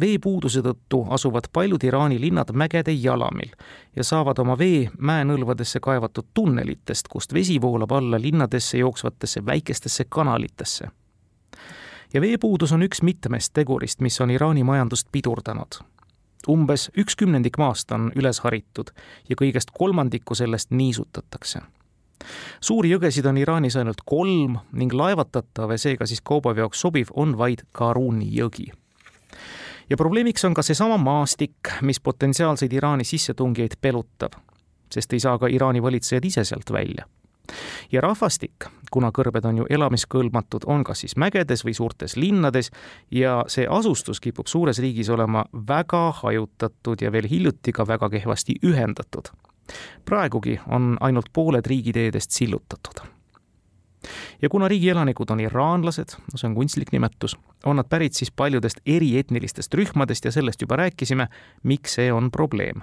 Veepuuduse 0.00 0.62
tõttu 0.62 1.02
asuvad 1.10 1.48
paljud 1.52 1.84
Iraani 1.84 2.20
linnad 2.20 2.52
mägede 2.52 2.92
jalamil 2.92 3.50
ja 3.96 4.04
saavad 4.04 4.38
oma 4.38 4.58
vee 4.58 4.90
mäenõlvadesse 4.98 5.80
kaevatud 5.80 6.30
tunnelitest, 6.34 7.08
kust 7.08 7.34
vesi 7.34 7.60
voolab 7.60 7.92
alla 7.92 8.20
linnadesse 8.20 8.78
jooksvatesse 8.78 9.46
väikestesse 9.46 10.04
kanalitesse. 10.08 10.88
ja 12.14 12.20
veepuudus 12.20 12.72
on 12.72 12.82
üks 12.82 13.02
mitmest 13.02 13.52
tegurist, 13.52 14.00
mis 14.00 14.20
on 14.20 14.30
Iraani 14.30 14.64
majandust 14.64 15.08
pidurdanud. 15.12 15.80
umbes 16.48 16.90
üks 16.98 17.16
kümnendik 17.16 17.58
maast 17.58 17.92
on 17.92 18.12
üles 18.14 18.40
haritud 18.40 18.90
ja 19.28 19.36
kõigest 19.36 19.70
kolmandikku 19.78 20.34
sellest 20.34 20.70
niisutatakse 20.70 21.60
suuri 22.60 22.90
jõgesid 22.90 23.26
on 23.26 23.36
Iraanis 23.38 23.76
ainult 23.76 24.02
kolm 24.04 24.58
ning 24.72 24.92
laevatatav 24.92 25.70
ja 25.70 25.78
seega 25.78 26.06
siis 26.06 26.20
kaubaveoks 26.20 26.80
sobiv 26.80 27.08
on 27.14 27.38
vaid 27.38 27.62
Karuni 27.72 28.30
jõgi 28.34 28.72
ja 29.90 29.96
probleemiks 29.96 30.44
on 30.44 30.54
ka 30.54 30.62
seesama 30.62 30.96
maastik, 30.96 31.52
mis 31.82 32.00
potentsiaalseid 32.00 32.72
Iraani 32.72 33.04
sissetungijaid 33.04 33.78
pelutab, 33.80 34.32
sest 34.92 35.12
ei 35.12 35.20
saa 35.20 35.38
ka 35.38 35.46
Iraani 35.46 35.82
valitsejad 35.82 36.24
ise 36.24 36.44
sealt 36.44 36.72
välja. 36.72 37.06
ja 37.92 38.00
rahvastik, 38.00 38.66
kuna 38.90 39.08
kõrbed 39.08 39.46
on 39.48 39.56
ju 39.56 39.66
elamiskõlbmatud, 39.70 40.66
on 40.66 40.84
kas 40.84 41.00
siis 41.00 41.16
mägedes 41.16 41.64
või 41.64 41.74
suurtes 41.74 42.16
linnades 42.16 42.70
ja 43.10 43.44
see 43.48 43.66
asustus 43.70 44.20
kipub 44.20 44.46
suures 44.46 44.78
riigis 44.78 45.08
olema 45.08 45.44
väga 45.68 46.12
hajutatud 46.22 47.00
ja 47.00 47.12
veel 47.12 47.28
hiljuti 47.30 47.72
ka 47.72 47.86
väga 47.86 48.10
kehvasti 48.10 48.54
ühendatud. 48.62 49.32
praegugi 50.04 50.60
on 50.66 50.96
ainult 51.00 51.32
pooled 51.32 51.66
riigiteedest 51.66 52.30
sillutatud 52.30 53.17
ja 54.42 54.48
kuna 54.48 54.68
riigi 54.68 54.90
elanikud 54.90 55.30
on 55.30 55.40
iraanlased, 55.40 56.14
no 56.32 56.38
see 56.38 56.48
on 56.48 56.54
kunstlik 56.54 56.92
nimetus, 56.92 57.36
on 57.66 57.76
nad 57.76 57.88
pärit 57.88 58.14
siis 58.14 58.30
paljudest 58.30 58.80
erietnilistest 58.86 59.74
rühmadest 59.74 60.24
ja 60.24 60.32
sellest 60.32 60.62
juba 60.62 60.76
rääkisime, 60.76 61.28
miks 61.62 61.98
see 61.98 62.12
on 62.12 62.30
probleem. 62.30 62.82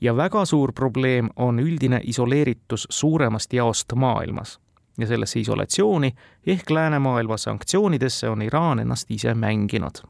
ja 0.00 0.16
väga 0.16 0.44
suur 0.44 0.72
probleem 0.72 1.28
on 1.36 1.60
üldine 1.60 2.00
isoleeritus 2.04 2.86
suuremast 2.90 3.52
jaost 3.52 3.92
maailmas 3.94 4.60
ja 4.98 5.06
sellesse 5.06 5.40
isolatsiooni 5.40 6.12
ehk 6.46 6.70
läänemaailma 6.70 7.36
sanktsioonidesse 7.36 8.28
on 8.28 8.42
Iraan 8.42 8.78
ennast 8.78 9.10
ise 9.10 9.34
mänginud 9.34 10.02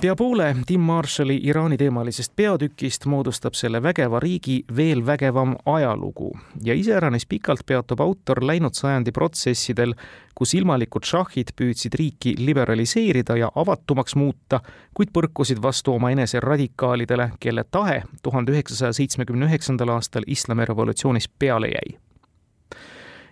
pea 0.00 0.16
poole 0.16 0.56
Tim 0.66 0.80
Marshalli 0.80 1.40
Iraani 1.42 1.76
teemalisest 1.76 2.32
peatükist 2.36 3.06
moodustab 3.06 3.54
selle 3.54 3.82
vägeva 3.82 4.20
riigi 4.20 4.64
veel 4.76 5.06
vägevam 5.06 5.56
ajalugu 5.66 6.38
ja 6.64 6.74
iseäranis 6.74 7.26
pikalt 7.26 7.60
peatub 7.66 8.00
autor 8.00 8.46
läinud 8.46 8.74
sajandi 8.74 9.12
protsessidel, 9.12 9.94
kus 10.34 10.54
ilmalikud 10.54 11.04
šahhid 11.04 11.54
püüdsid 11.56 11.96
riiki 11.98 12.34
liberaliseerida 12.38 13.36
ja 13.36 13.50
avatumaks 13.54 14.14
muuta, 14.14 14.60
kuid 14.94 15.14
põrkusid 15.16 15.62
vastu 15.62 15.94
omaenese 15.94 16.40
radikaalidele, 16.40 17.30
kelle 17.40 17.64
tahe 17.70 18.02
tuhande 18.22 18.52
üheksasaja 18.52 18.92
seitsmekümne 18.92 19.46
üheksandal 19.46 19.94
aastal 19.96 20.26
islamirevolutsioonis 20.26 21.28
peale 21.38 21.72
jäi. 21.72 21.96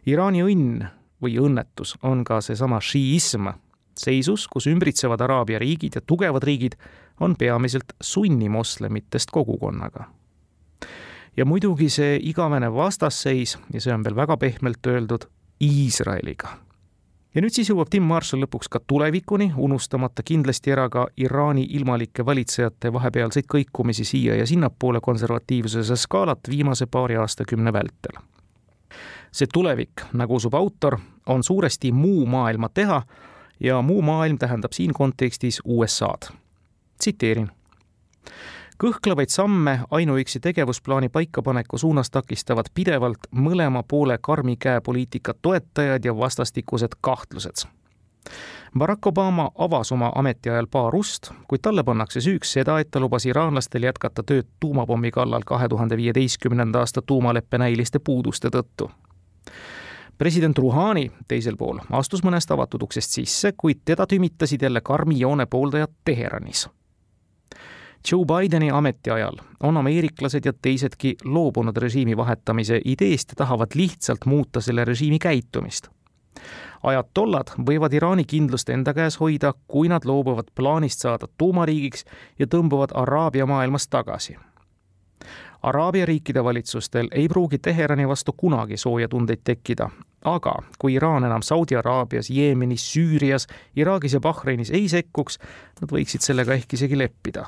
Iraani 0.07 0.43
õnn 0.45 0.89
või 1.23 1.37
õnnetus 1.41 1.97
on 2.03 2.25
ka 2.25 2.41
seesama 2.41 2.81
šiism 2.81 3.53
seisus, 4.01 4.49
kus 4.49 4.67
ümbritsevad 4.67 5.21
Araabia 5.21 5.59
riigid 5.59 5.95
ja 5.95 6.01
tugevad 6.01 6.43
riigid 6.43 6.77
on 7.21 7.37
peamiselt 7.37 7.93
sunnimoslemitest 8.01 9.31
kogukonnaga. 9.31 10.05
ja 11.37 11.45
muidugi 11.45 11.89
see 11.91 12.19
igavene 12.23 12.73
vastasseis, 12.73 13.59
ja 13.73 13.81
see 13.81 13.95
on 13.95 14.05
veel 14.05 14.17
väga 14.17 14.37
pehmelt 14.37 14.87
öeldud, 14.87 15.27
Iisraeliga. 15.63 16.49
ja 17.35 17.43
nüüd 17.43 17.55
siis 17.55 17.71
jõuab 17.71 17.91
Tim 17.91 18.03
Marshall 18.03 18.45
lõpuks 18.45 18.71
ka 18.71 18.81
tulevikuni, 18.87 19.53
unustamata 19.57 20.23
kindlasti 20.23 20.73
ära 20.73 20.89
ka 20.89 21.07
Iraani 21.17 21.67
ilmalike 21.71 22.27
valitsejate 22.27 22.93
vahepealseid 22.93 23.47
kõikumisi 23.51 24.05
siia 24.05 24.35
ja 24.35 24.47
sinnapoole 24.47 25.01
konservatiivsuse 25.01 25.97
skaalat 25.97 26.51
viimase 26.51 26.87
paari 26.87 27.17
aastakümne 27.17 27.73
vältel. 27.73 28.23
see 29.33 29.47
tulevik, 29.53 30.03
nagu 30.13 30.35
usub 30.35 30.55
autor, 30.55 30.99
on 31.27 31.43
suuresti 31.43 31.93
muu 31.93 32.27
maailma 32.27 32.69
teha 32.69 33.03
ja 33.61 33.83
muu 33.83 34.03
maailm 34.03 34.39
tähendab 34.39 34.73
siin 34.73 34.93
kontekstis 34.95 35.61
USA-d. 35.65 36.33
tsiteerin. 36.99 37.51
kõhklevaid 38.85 39.29
samme 39.29 39.81
ainuüksi 39.91 40.41
tegevusplaani 40.41 41.09
paikapaneku 41.09 41.79
suunas 41.79 42.11
takistavad 42.11 42.67
pidevalt 42.75 43.19
mõlema 43.31 43.83
poole 43.89 44.19
karmi 44.21 44.57
käe 44.57 44.81
poliitika 44.81 45.35
toetajad 45.43 46.05
ja 46.05 46.17
vastastikused 46.17 46.93
kahtlused 47.01 47.69
Barack 48.79 49.07
Obama 49.07 49.51
avas 49.59 49.93
oma 49.93 50.13
ametiajal 50.15 50.67
paar 50.67 50.97
ust, 50.97 51.31
kuid 51.49 51.63
talle 51.63 51.85
pannakse 51.87 52.21
süüks 52.21 52.57
seda, 52.57 52.79
et 52.83 52.91
ta 52.91 53.01
lubas 53.01 53.27
iraanlastel 53.27 53.87
jätkata 53.87 54.23
tööd 54.27 54.49
tuumapommi 54.61 55.11
kallal 55.15 55.47
kahe 55.47 55.69
tuhande 55.69 55.97
viieteistkümnenda 55.97 56.83
aasta 56.83 57.03
tuumaleppe 57.03 57.59
näiliste 57.59 57.99
puuduste 57.99 58.51
tõttu 58.51 58.91
president 60.19 60.59
Rouhani 60.59 61.11
teisel 61.29 61.57
pool 61.57 61.79
astus 61.91 62.23
mõnest 62.25 62.51
avatud 62.51 62.83
uksest 62.83 63.11
sisse, 63.11 63.53
kuid 63.57 63.83
teda 63.85 64.07
tümitasid 64.07 64.63
jälle 64.63 64.81
karmi 64.81 65.19
joone 65.21 65.47
pooldajad 65.47 65.91
Teheranis. 66.05 66.69
Joe 68.11 68.25
Bideni 68.25 68.71
ametiajal 68.71 69.37
on 69.63 69.77
ameeriklased 69.77 70.45
ja 70.45 70.53
teisedki 70.53 71.17
loobunud 71.25 71.77
režiimi 71.77 72.17
vahetamise 72.17 72.81
ideest 72.85 73.31
ja 73.31 73.37
tahavad 73.37 73.73
lihtsalt 73.75 74.27
muuta 74.27 74.61
selle 74.61 74.85
režiimi 74.85 75.19
käitumist. 75.19 75.89
ajatollad 76.83 77.55
võivad 77.69 77.95
Iraani 77.97 78.25
kindlust 78.25 78.69
enda 78.69 78.93
käes 78.95 79.17
hoida, 79.21 79.55
kui 79.67 79.89
nad 79.89 80.05
loobuvad 80.05 80.51
plaanist 80.55 81.01
saada 81.01 81.29
tuumariigiks 81.39 82.05
ja 82.39 82.47
tõmbuvad 82.47 82.93
Araabia 82.95 83.47
maailmast 83.47 83.91
tagasi 83.91 84.37
Araabia 85.65 86.07
riikide 86.07 86.45
valitsustel 86.45 87.09
ei 87.13 87.29
pruugi 87.29 87.59
Teherani 87.59 88.09
vastu 88.09 88.33
kunagi 88.37 88.77
sooja 88.77 89.09
tundeid 89.09 89.41
tekkida, 89.45 89.89
aga 90.25 90.53
kui 90.79 90.95
Iraan 90.95 91.25
enam 91.25 91.43
Saudi 91.43 91.77
Araabias, 91.77 92.31
Jeemenis, 92.31 92.85
Süürias, 92.93 93.47
Iraagis 93.77 94.13
ja 94.13 94.21
Bahreinis 94.21 94.71
ei 94.71 94.89
sekkuks, 94.89 95.39
nad 95.81 95.97
võiksid 95.97 96.21
sellega 96.21 96.53
ehk 96.53 96.77
isegi 96.77 96.99
leppida. 96.99 97.47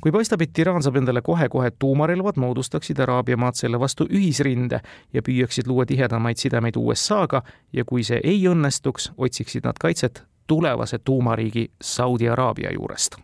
kui 0.00 0.12
paistab, 0.12 0.42
et 0.42 0.58
Iraan 0.58 0.82
saab 0.82 1.00
endale 1.00 1.22
kohe-kohe 1.22 1.70
tuumarelvad, 1.78 2.36
moodustaksid 2.36 3.00
Araabia 3.00 3.36
maad 3.36 3.56
selle 3.56 3.80
vastu 3.80 4.04
ühisrinde 4.04 4.80
ja 5.12 5.22
püüaksid 5.22 5.66
luua 5.66 5.86
tihedamaid 5.86 6.36
sidemeid 6.36 6.76
USA-ga 6.76 7.42
ja 7.72 7.84
kui 7.84 8.04
see 8.04 8.20
ei 8.24 8.44
õnnestuks, 8.48 9.12
otsiksid 9.16 9.64
nad 9.64 9.80
kaitset 9.80 10.22
tulevase 10.46 10.98
tuumariigi 10.98 11.70
Saudi 11.80 12.28
Araabia 12.28 12.72
juurest. 12.72 13.16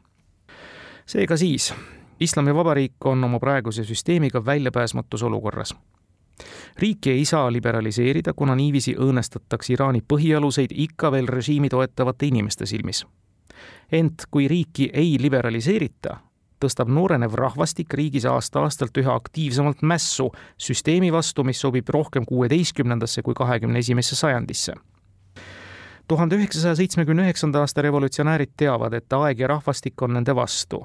seega 1.07 1.37
siis 1.37 1.75
islamivabariik 2.23 3.05
on 3.05 3.25
oma 3.25 3.39
praeguse 3.39 3.85
süsteemiga 3.85 4.45
väljapääsmatus 4.45 5.23
olukorras. 5.23 5.75
riiki 6.79 7.11
ei 7.11 7.25
saa 7.25 7.53
liberaliseerida, 7.53 8.33
kuna 8.33 8.55
niiviisi 8.55 8.95
õõnestatakse 8.95 9.73
Iraani 9.73 10.01
põhialuseid 10.13 10.73
ikka 10.75 11.13
veel 11.13 11.29
režiimi 11.29 11.69
toetavate 11.69 12.27
inimeste 12.27 12.67
silmis. 12.67 13.07
ent 13.93 14.23
kui 14.31 14.49
riiki 14.49 14.91
ei 14.93 15.17
liberaliseerita, 15.21 16.17
tõstab 16.65 16.89
noorenev 16.89 17.35
rahvastik 17.35 17.95
riigis 17.95 18.25
aasta-aastalt 18.25 18.97
üha 18.97 19.15
aktiivsemalt 19.15 19.83
mässu 19.83 20.31
süsteemi 20.59 21.13
vastu, 21.13 21.45
mis 21.45 21.61
sobib 21.61 21.89
rohkem 21.89 22.25
kuueteistkümnendasse 22.25 23.23
kui 23.23 23.35
kahekümne 23.35 23.79
esimesse 23.79 24.17
sajandisse 24.17 24.75
tuhande 26.09 26.37
üheksasaja 26.37 26.75
seitsmekümne 26.75 27.23
üheksanda 27.23 27.61
aasta 27.61 27.83
revolutsionäärid 27.83 28.51
teavad, 28.57 28.93
et 28.93 29.13
aeg 29.13 29.39
ja 29.39 29.49
rahvastik 29.49 30.03
on 30.03 30.13
nende 30.13 30.35
vastu 30.35 30.83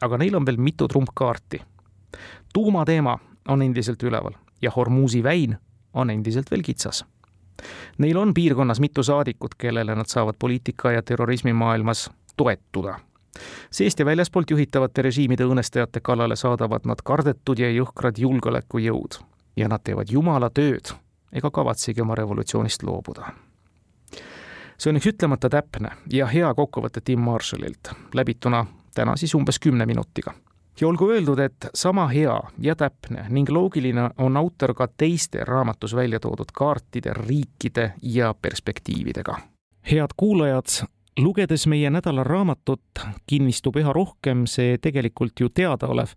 aga 0.00 0.18
neil 0.18 0.36
on 0.36 0.46
veel 0.46 0.56
mitu 0.56 0.88
trumpkaarti. 0.88 1.60
tuumateema 2.52 3.18
on 3.48 3.62
endiselt 3.62 4.02
üleval 4.02 4.32
ja 4.62 4.70
Hormuzi 4.76 5.22
väin 5.22 5.56
on 5.94 6.10
endiselt 6.10 6.50
veel 6.50 6.62
kitsas. 6.62 7.04
Neil 7.98 8.16
on 8.16 8.34
piirkonnas 8.34 8.80
mitu 8.80 9.02
saadikut, 9.02 9.54
kellele 9.54 9.94
nad 9.94 10.06
saavad 10.06 10.34
poliitika 10.38 10.92
ja 10.92 11.02
terrorismi 11.02 11.52
maailmas 11.52 12.10
toetuda. 12.36 12.98
seest 13.70 13.98
ja 13.98 14.04
väljaspoolt 14.04 14.50
juhitavate 14.50 15.02
režiimide 15.02 15.44
õõnestajate 15.44 16.00
kallale 16.02 16.36
saadavad 16.36 16.86
nad 16.86 17.02
kardetud 17.04 17.58
ja 17.58 17.70
jõhkrad 17.70 18.18
julgeolekujõud 18.18 19.18
ja 19.56 19.68
nad 19.68 19.82
teevad 19.84 20.10
jumala 20.10 20.50
tööd 20.50 20.90
ega 21.32 21.50
kavatsegi 21.50 22.00
oma 22.00 22.14
revolutsioonist 22.14 22.82
loobuda 22.82 23.30
see 24.78 24.90
on 24.90 24.98
üks 24.98 25.10
ütlemata 25.12 25.50
täpne 25.50 25.90
ja 26.10 26.26
hea 26.26 26.50
kokkuvõte 26.54 27.00
Tim 27.04 27.20
Marshallilt, 27.20 27.90
läbituna 28.14 28.66
täna 28.98 29.16
siis 29.16 29.34
umbes 29.34 29.58
kümne 29.58 29.86
minutiga. 29.86 30.34
ja 30.80 30.88
olgu 30.88 31.10
öeldud, 31.10 31.38
et 31.38 31.68
sama 31.74 32.06
hea 32.08 32.40
ja 32.58 32.74
täpne 32.76 33.26
ning 33.28 33.50
loogiline 33.50 34.10
on 34.18 34.36
autor 34.36 34.74
ka 34.74 34.88
teiste 34.88 35.44
raamatus 35.44 35.94
välja 35.94 36.20
toodud 36.20 36.52
kaartide, 36.52 37.14
riikide 37.14 37.92
ja 38.02 38.34
perspektiividega. 38.42 39.38
head 39.90 40.14
kuulajad, 40.16 40.86
lugedes 41.18 41.66
meie 41.66 41.90
nädala 41.90 42.24
raamatut, 42.24 43.02
kinnistub 43.26 43.76
üha 43.76 43.92
rohkem 43.92 44.46
see 44.46 44.78
tegelikult 44.78 45.40
ju 45.40 45.48
teadaolev, 45.48 46.14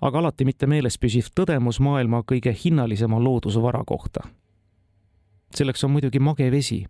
aga 0.00 0.18
alati 0.18 0.44
mitte 0.44 0.66
meeles 0.66 0.98
püsiv 0.98 1.30
tõdemus 1.40 1.80
maailma 1.80 2.22
kõige 2.22 2.54
hinnalisema 2.64 3.20
loodusvara 3.22 3.84
kohta. 3.86 4.20
selleks 5.54 5.84
on 5.84 5.90
muidugi 5.90 6.18
mage 6.18 6.50
vesi. 6.50 6.86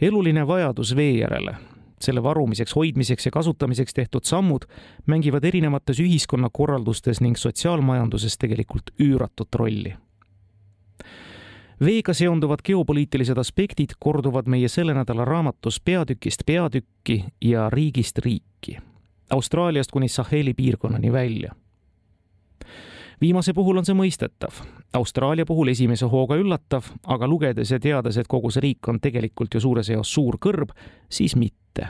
eluline 0.00 0.46
vajadus 0.46 0.96
vee 0.96 1.18
järele 1.18 1.69
selle 2.00 2.22
varumiseks, 2.22 2.74
hoidmiseks 2.76 3.26
ja 3.26 3.30
kasutamiseks 3.30 3.94
tehtud 3.94 4.24
sammud 4.24 4.64
mängivad 5.06 5.44
erinevates 5.44 6.00
ühiskonnakorraldustes 6.00 7.20
ning 7.20 7.36
sotsiaalmajanduses 7.36 8.38
tegelikult 8.38 8.90
üüratut 9.00 9.54
rolli. 9.54 9.94
veega 11.84 12.14
seonduvad 12.14 12.60
geopoliitilised 12.64 13.38
aspektid 13.38 13.96
korduvad 13.98 14.46
meie 14.46 14.68
selle 14.68 14.94
nädala 14.94 15.24
raamatus 15.24 15.80
Peatükist 15.80 16.42
peatükki 16.46 17.24
ja 17.40 17.70
riigist 17.70 18.18
riiki, 18.18 18.78
Austraaliast 19.30 19.90
kuni 19.90 20.08
Saheli 20.08 20.54
piirkonnani 20.54 21.12
välja 21.12 21.54
viimase 23.20 23.52
puhul 23.52 23.76
on 23.76 23.86
see 23.86 23.96
mõistetav. 23.96 24.60
Austraalia 24.96 25.46
puhul 25.46 25.72
esimese 25.72 26.08
hooga 26.10 26.38
üllatav, 26.40 26.90
aga 27.06 27.28
lugedes 27.28 27.70
ja 27.70 27.80
teades, 27.80 28.16
et 28.16 28.28
kogu 28.28 28.50
see 28.50 28.64
riik 28.64 28.88
on 28.88 29.00
tegelikult 29.00 29.54
ju 29.54 29.60
suures 29.60 29.90
eos 29.90 30.12
suur 30.14 30.38
kõrb, 30.40 30.72
siis 31.08 31.36
mitte. 31.36 31.88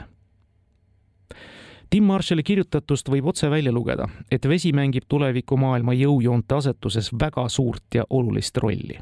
Tim 1.91 2.03
Marshalli 2.07 2.43
kirjutatust 2.43 3.09
võib 3.11 3.25
otse 3.27 3.49
välja 3.51 3.71
lugeda, 3.71 4.07
et 4.31 4.45
vesi 4.47 4.71
mängib 4.71 5.09
tulevikumaailma 5.11 5.93
jõujoonte 5.93 6.55
asetuses 6.55 7.11
väga 7.19 7.49
suurt 7.49 7.95
ja 7.95 8.05
olulist 8.09 8.57
rolli. 8.57 8.99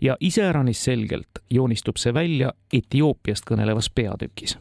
ja 0.00 0.16
iseäranis 0.20 0.84
selgelt 0.84 1.38
joonistub 1.50 1.96
see 1.96 2.14
välja 2.14 2.52
Etioopiast 2.72 3.44
kõnelevas 3.46 3.90
peatükis 3.94 4.58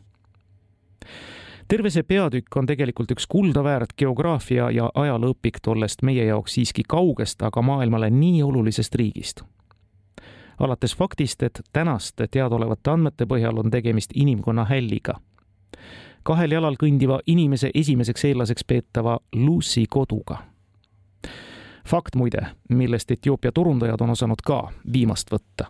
terve 1.67 1.89
see 1.89 2.03
peatükk 2.03 2.57
on 2.57 2.65
tegelikult 2.65 3.11
üks 3.11 3.27
kuldaväärt 3.29 3.95
geograafia 3.97 4.69
ja 4.71 4.89
ajalooõpik 4.93 5.59
tollest 5.61 6.01
meie 6.01 6.25
jaoks 6.25 6.57
siiski 6.57 6.83
kaugest, 6.87 7.41
aga 7.41 7.61
maailmale 7.61 8.09
nii 8.09 8.43
olulisest 8.43 8.95
riigist. 8.95 9.43
alates 10.59 10.95
faktist, 10.95 11.43
et 11.43 11.59
tänaste 11.73 12.27
teadaolevate 12.27 12.91
andmete 12.91 13.25
põhjal 13.25 13.59
on 13.59 13.71
tegemist 13.71 14.11
inimkonna 14.15 14.65
hälliga. 14.65 15.19
kahel 16.23 16.51
jalal 16.51 16.75
kõndiva 16.83 17.19
inimese 17.27 17.71
esimeseks 17.73 18.25
eellaseks 18.25 18.63
peetava 18.63 19.19
Lucy 19.35 19.85
koduga. 19.89 20.37
fakt 21.87 22.15
muide, 22.15 22.47
millest 22.69 23.11
Etioopia 23.11 23.51
turundajad 23.51 24.01
on 24.01 24.09
osanud 24.09 24.41
ka 24.41 24.71
viimast 24.93 25.31
võtta 25.31 25.67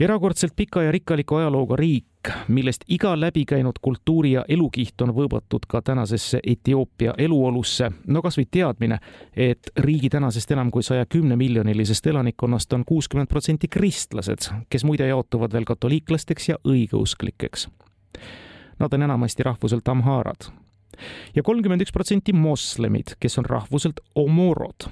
erakordselt 0.00 0.56
pika 0.56 0.82
ja 0.82 0.92
rikkaliku 0.92 1.34
ajalooga 1.34 1.76
riik, 1.76 2.06
millest 2.48 2.84
iga 2.88 3.20
läbikäinud 3.20 3.78
kultuuri 3.82 4.32
ja 4.32 4.44
elukiht 4.48 5.00
on 5.00 5.12
võõbatud 5.16 5.64
ka 5.68 5.82
tänasesse 5.82 6.40
Etioopia 6.46 7.14
eluolusse. 7.18 7.90
no 8.06 8.22
kasvõi 8.22 8.46
teadmine, 8.50 8.98
et 9.36 9.70
riigi 9.76 10.08
tänasest 10.08 10.50
enam 10.50 10.70
kui 10.70 10.82
saja 10.82 11.06
kümne 11.06 11.36
miljonilisest 11.36 12.06
elanikkonnast 12.06 12.72
on 12.72 12.84
kuuskümmend 12.84 13.28
protsenti 13.28 13.68
kristlased, 13.68 14.50
kes 14.68 14.84
muide 14.84 15.06
jaotuvad 15.06 15.52
veel 15.52 15.64
katoliiklasteks 15.64 16.48
ja 16.48 16.56
õigeusklikeks. 16.68 17.68
Nad 18.78 18.92
on 18.92 19.02
enamasti 19.02 19.42
rahvuselt 19.42 19.88
amhaarad 19.88 20.50
ja 21.34 21.42
kolmkümmend 21.42 21.80
üks 21.80 21.92
protsenti 21.92 22.32
moslemid, 22.32 23.16
kes 23.20 23.38
on 23.38 23.44
rahvuselt 23.44 24.00
omorod 24.14 24.90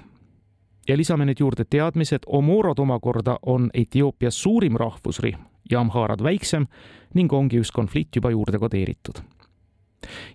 ja 0.88 0.96
lisame 0.96 1.26
nüüd 1.28 1.40
juurde 1.40 1.64
teadmise, 1.68 2.16
et 2.16 2.26
Omorod 2.26 2.78
omakorda 2.78 3.38
on 3.46 3.70
Etioopia 3.74 4.30
suurim 4.30 4.76
rahvusrühm 4.76 5.57
ja 5.70 5.80
Amharad 5.80 6.22
väiksem 6.22 6.66
ning 7.14 7.32
ongi 7.32 7.56
just 7.56 7.70
konflikt 7.74 8.16
juba 8.16 8.30
juurde 8.30 8.58
kodeeritud. 8.58 9.22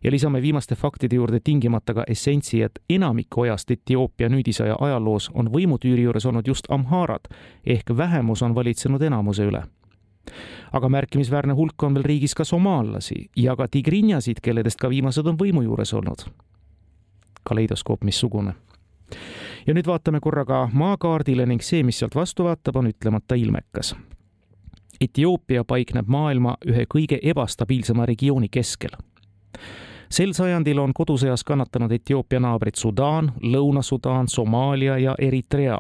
ja 0.04 0.12
lisame 0.12 0.42
viimaste 0.42 0.76
faktide 0.76 1.16
juurde 1.16 1.40
tingimata 1.44 1.94
ka 1.94 2.04
essentsi, 2.08 2.62
et 2.62 2.80
enamiku 2.90 3.42
ajast 3.42 3.72
Etioopia 3.72 4.30
nüüdisaja 4.30 4.76
ajaloos 4.80 5.30
on 5.34 5.48
võimutüüri 5.54 6.04
juures 6.04 6.26
olnud 6.26 6.48
just 6.48 6.66
Amharad 6.70 7.32
ehk 7.66 7.98
vähemus 7.98 8.42
on 8.42 8.56
valitsenud 8.56 9.02
enamuse 9.02 9.46
üle 9.46 9.64
aga 10.74 10.90
märkimisväärne 10.90 11.54
hulk 11.54 11.84
on 11.84 11.94
veel 11.94 12.04
riigis 12.04 12.36
ka 12.36 12.44
somaallasi 12.44 13.30
ja 13.38 13.56
ka 13.56 13.68
tigrinjasid, 13.68 14.42
kelledest 14.42 14.80
ka 14.80 14.90
viimased 14.90 15.28
on 15.28 15.38
võimu 15.38 15.62
juures 15.62 15.94
olnud. 15.94 16.26
kaleidoskoop 17.44 18.04
missugune 18.04 18.54
ja 19.68 19.74
nüüd 19.74 19.88
vaatame 19.88 20.20
korraga 20.24 20.66
maakaardile 20.74 21.46
ning 21.46 21.64
see, 21.64 21.84
mis 21.84 22.00
sealt 22.02 22.16
vastu 22.16 22.48
vaatab, 22.48 22.80
on 22.80 22.90
ütlemata 22.92 23.36
ilmekas. 23.40 23.94
Etioopia 25.02 25.64
paikneb 25.64 26.08
maailma 26.08 26.58
ühe 26.68 26.86
kõige 26.96 27.20
ebastabiilsema 27.24 28.06
regiooni 28.06 28.50
keskel. 28.50 28.96
sel 30.10 30.34
sajandil 30.34 30.80
on 30.80 30.94
kodusõjas 30.94 31.44
kannatanud 31.44 31.92
Etioopia 31.92 32.40
naabrid 32.40 32.76
Sudaan, 32.76 33.32
Lõuna-Sudaan, 33.42 34.28
Somaalia 34.28 34.98
ja 34.98 35.16
Eritrea 35.20 35.80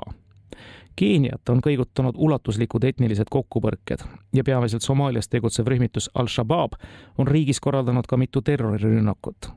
Keeniat 0.95 1.49
on 1.49 1.61
kõigutanud 1.61 2.17
ulatuslikud 2.17 2.83
etnilised 2.83 3.29
kokkupõrked 3.33 4.03
ja 4.33 4.43
peamiselt 4.43 4.85
Somaalias 4.85 5.27
tegutsev 5.27 5.67
rühmitus 5.67 6.09
Al-Shabaab 6.13 6.77
on 7.17 7.27
riigis 7.27 7.59
korraldanud 7.59 8.05
ka 8.07 8.17
mitu 8.17 8.41
terrorirünnakut 8.41 9.49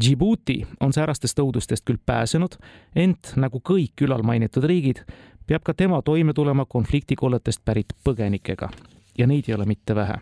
Djibouti 0.00 0.62
on 0.80 0.92
säärastest 0.92 1.38
õudustest 1.38 1.84
küll 1.86 2.00
pääsenud, 2.06 2.56
ent 2.96 3.34
nagu 3.36 3.60
kõik 3.60 4.02
ülalmainitud 4.02 4.64
riigid, 4.64 5.02
peab 5.46 5.62
ka 5.64 5.74
tema 5.74 6.02
toime 6.02 6.32
tulema 6.32 6.64
konfliktikolletest 6.68 7.64
pärit 7.64 7.92
põgenikega. 8.04 8.68
Ja 9.18 9.26
neid 9.26 9.48
ei 9.48 9.54
ole 9.54 9.64
mitte 9.64 9.94
vähe. 9.94 10.14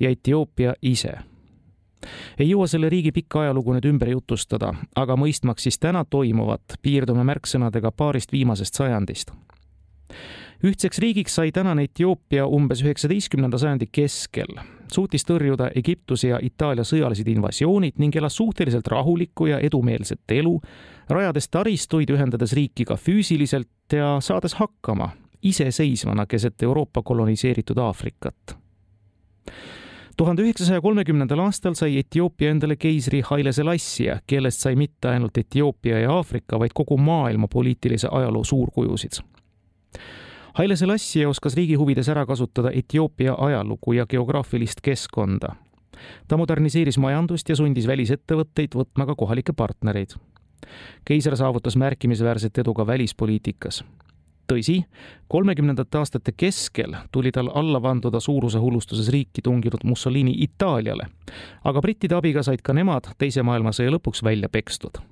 ja 0.00 0.10
Etioopia 0.10 0.74
ise. 0.82 1.12
Ei 2.38 2.48
jõua 2.50 2.66
selle 2.66 2.88
riigi 2.88 3.12
pikka 3.12 3.40
ajalugu 3.40 3.76
nüüd 3.76 3.86
ümber 3.88 4.10
jutustada, 4.10 4.72
aga 4.96 5.16
mõistmaks 5.16 5.62
siis 5.68 5.78
täna 5.78 6.04
toimuvat, 6.04 6.76
piirdume 6.82 7.24
märksõnadega 7.24 7.92
paarist 7.92 8.32
viimasest 8.32 8.74
sajandist. 8.74 9.30
Ühtseks 10.64 10.98
riigiks 10.98 11.34
sai 11.34 11.52
tänane 11.52 11.84
Etioopia 11.84 12.46
umbes 12.46 12.82
üheksateistkümnenda 12.82 13.58
sajandi 13.58 13.88
keskel, 13.92 14.50
suutis 14.92 15.24
tõrjuda 15.24 15.70
Egiptuse 15.76 16.28
ja 16.28 16.38
Itaalia 16.42 16.84
sõjalised 16.84 17.28
invasioonid 17.28 17.98
ning 17.98 18.16
elas 18.16 18.36
suhteliselt 18.36 18.86
rahulikku 18.86 19.46
ja 19.46 19.58
edumeelset 19.58 20.34
elu, 20.36 20.60
rajades 21.10 21.48
taristuid, 21.48 22.10
ühendades 22.10 22.52
riiki 22.52 22.84
ka 22.84 22.96
füüsiliselt 22.96 23.92
ja 23.92 24.16
saades 24.20 24.54
hakkama 24.54 25.10
iseseisvana 25.44 26.26
keset 26.26 26.62
Euroopa 26.62 27.02
koloniseeritud 27.02 27.78
Aafrikat. 27.78 28.56
tuhande 30.16 30.42
üheksasaja 30.42 30.80
kolmekümnendal 30.80 31.38
aastal 31.38 31.74
sai 31.74 31.98
Etioopia 31.98 32.50
endale 32.50 32.76
keisri 32.76 33.20
Haile 33.20 33.52
Selassie, 33.52 34.20
kellest 34.26 34.60
sai 34.60 34.76
mitte 34.76 35.08
ainult 35.08 35.38
Etioopia 35.38 35.98
ja 36.00 36.12
Aafrika, 36.12 36.58
vaid 36.58 36.70
kogu 36.74 36.96
maailma 36.96 37.48
poliitilise 37.48 38.08
ajaloo 38.10 38.44
suurkujusid 38.44 39.20
Haile 40.54 40.76
Selassie 40.76 41.26
oskas 41.26 41.56
riigi 41.58 41.74
huvides 41.74 42.06
ära 42.08 42.22
kasutada 42.26 42.70
Etioopia 42.70 43.32
ajalugu 43.38 43.92
ja 43.92 44.06
geograafilist 44.06 44.80
keskkonda. 44.82 45.48
ta 46.28 46.36
moderniseeris 46.36 46.98
majandust 46.98 47.48
ja 47.48 47.56
sundis 47.56 47.86
välisettevõtteid 47.86 48.74
võtma 48.74 49.06
ka 49.06 49.14
kohalikke 49.14 49.52
partnereid. 49.52 50.14
keiser 51.04 51.36
saavutas 51.36 51.76
märkimisväärset 51.76 52.58
edu 52.58 52.74
ka 52.74 52.86
välispoliitikas 52.86 53.84
tõsi, 54.52 54.84
kolmekümnendate 55.28 55.98
aastate 55.98 56.32
keskel 56.32 56.94
tuli 57.12 57.32
tal 57.32 57.50
alla 57.54 57.82
vanduda 57.82 58.20
suuruse 58.20 58.58
hullustuses 58.58 59.08
riiki 59.08 59.42
tunginud 59.42 59.84
Mussolini 59.84 60.34
Itaaliale, 60.38 61.06
aga 61.64 61.80
brittide 61.80 62.14
abiga 62.14 62.42
said 62.42 62.62
ka 62.62 62.72
nemad 62.72 63.10
Teise 63.18 63.42
maailmasõja 63.42 63.90
lõpuks 63.90 64.22
välja 64.22 64.48
pekstud 64.48 65.02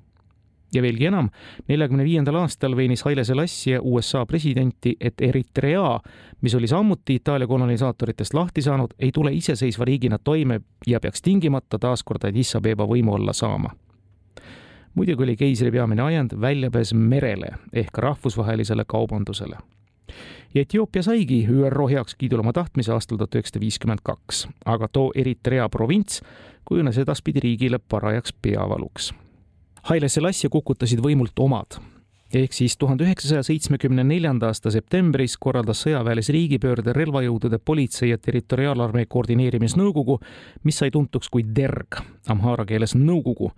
ja 0.75 0.83
veelgi 0.83 1.07
enam, 1.07 1.29
neljakümne 1.69 2.05
viiendal 2.05 2.39
aastal 2.43 2.77
veenis 2.77 3.05
Haile 3.05 3.25
Selassie 3.25 3.79
USA 3.81 4.27
presidenti, 4.27 4.97
et 5.01 5.21
Eritrea, 5.21 6.01
mis 6.41 6.55
oli 6.55 6.69
samuti 6.69 7.15
Itaalia 7.21 7.47
kolonisaatoritest 7.47 8.35
lahti 8.35 8.63
saanud, 8.63 8.95
ei 8.99 9.13
tule 9.13 9.33
iseseisva 9.33 9.85
riigina 9.85 10.19
toime 10.19 10.61
ja 10.87 11.01
peaks 11.01 11.23
tingimata 11.23 11.79
taaskord 11.79 12.25
Addis 12.25 12.57
Abeba 12.57 12.87
võimu 12.89 13.17
alla 13.17 13.33
saama. 13.33 13.71
muidugi 14.95 15.23
oli 15.23 15.37
keisri 15.37 15.71
peamine 15.73 16.03
ajend 16.03 16.35
väljapääs 16.41 16.95
merele 16.95 17.49
ehk 17.73 17.99
rahvusvahelisele 17.99 18.85
kaubandusele 18.87 19.57
ja 20.55 20.61
Etioopia 20.61 21.03
saigi 21.03 21.47
ÜRO 21.49 21.89
heakskiidul 21.89 22.41
oma 22.41 22.53
tahtmise 22.53 22.93
aastal 22.93 23.17
tuhat 23.17 23.35
üheksasada 23.35 23.61
viiskümmend 23.61 24.05
kaks, 24.05 24.49
aga 24.65 24.89
too 24.89 25.13
Eritrea 25.15 25.69
provints 25.69 26.23
kujunes 26.65 26.99
edaspidi 26.99 27.41
riigile 27.41 27.79
parajaks 27.79 28.35
peavaluks 28.43 29.15
Haile 29.83 30.07
Selassie 30.09 30.47
kukutasid 30.47 31.01
võimult 31.03 31.41
omad. 31.43 31.81
Ehk 32.33 32.55
siis 32.55 32.77
tuhande 32.79 33.03
üheksasaja 33.05 33.43
seitsmekümne 33.45 34.05
neljanda 34.07 34.47
aasta 34.49 34.71
septembris 34.71 35.35
korraldas 35.43 35.83
sõjaväelise 35.83 36.33
riigipöörde 36.33 36.95
relvajõudude 36.95 37.59
politsei 37.59 38.13
ja 38.13 38.19
territoriaalarmee 38.23 39.09
koordineerimisnõukogu, 39.11 40.17
mis 40.63 40.79
sai 40.81 40.95
tuntuks 40.95 41.29
kui 41.35 41.43
DERG, 41.57 41.99
amhaara 42.31 42.65
keeles 42.71 42.95
nõukogu, 42.95 43.51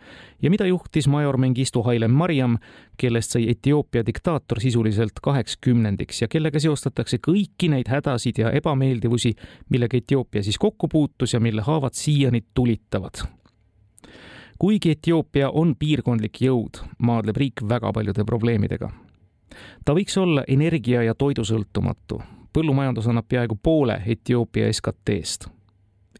ja 0.43 0.51
mida 0.51 0.67
juhtis 0.67 1.11
major 1.13 1.37
Mengistu 1.39 1.85
Haile 1.85 2.09
Mariam, 2.09 2.57
kellest 2.97 3.37
sai 3.37 3.45
Etioopia 3.53 4.03
diktaator 4.07 4.65
sisuliselt 4.65 5.21
kaheks 5.23 5.61
kümnendiks 5.61 6.25
ja 6.25 6.33
kellega 6.33 6.59
seostatakse 6.59 7.21
kõiki 7.21 7.69
neid 7.77 7.93
hädasid 7.93 8.43
ja 8.43 8.57
ebameeldivusi, 8.57 9.37
millega 9.69 10.01
Etioopia 10.01 10.43
siis 10.43 10.59
kokku 10.59 10.89
puutus 10.89 11.37
ja 11.37 11.45
mille 11.45 11.63
haavad 11.69 11.95
siiani 12.01 12.47
tulitavad 12.55 13.27
kuigi 14.59 14.91
Etioopia 14.91 15.51
on 15.51 15.75
piirkondlik 15.79 16.41
jõud, 16.41 16.81
maadleb 16.99 17.37
riik 17.37 17.63
väga 17.69 17.93
paljude 17.93 18.25
probleemidega. 18.25 18.91
ta 19.85 19.93
võiks 19.95 20.19
olla 20.19 20.45
energia- 20.49 21.03
ja 21.03 21.15
toidusõltumatu. 21.15 22.23
põllumajandus 22.53 23.07
annab 23.09 23.29
peaaegu 23.29 23.59
poole 23.63 24.03
Etioopia 24.07 24.73
SKT-st. 24.73 25.49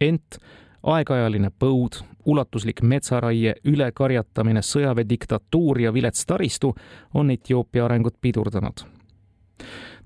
ent 0.01 0.39
aegajaline 0.83 1.51
põud, 1.51 2.03
ulatuslik 2.27 2.83
metsaraie, 2.83 3.55
ülekarjatamine, 3.65 4.61
sõjaväediktatuur 4.61 5.81
ja 5.81 5.93
vilets 5.93 6.27
taristu 6.27 6.75
on 7.15 7.31
Etioopia 7.31 7.85
arengut 7.85 8.15
pidurdanud 8.21 8.85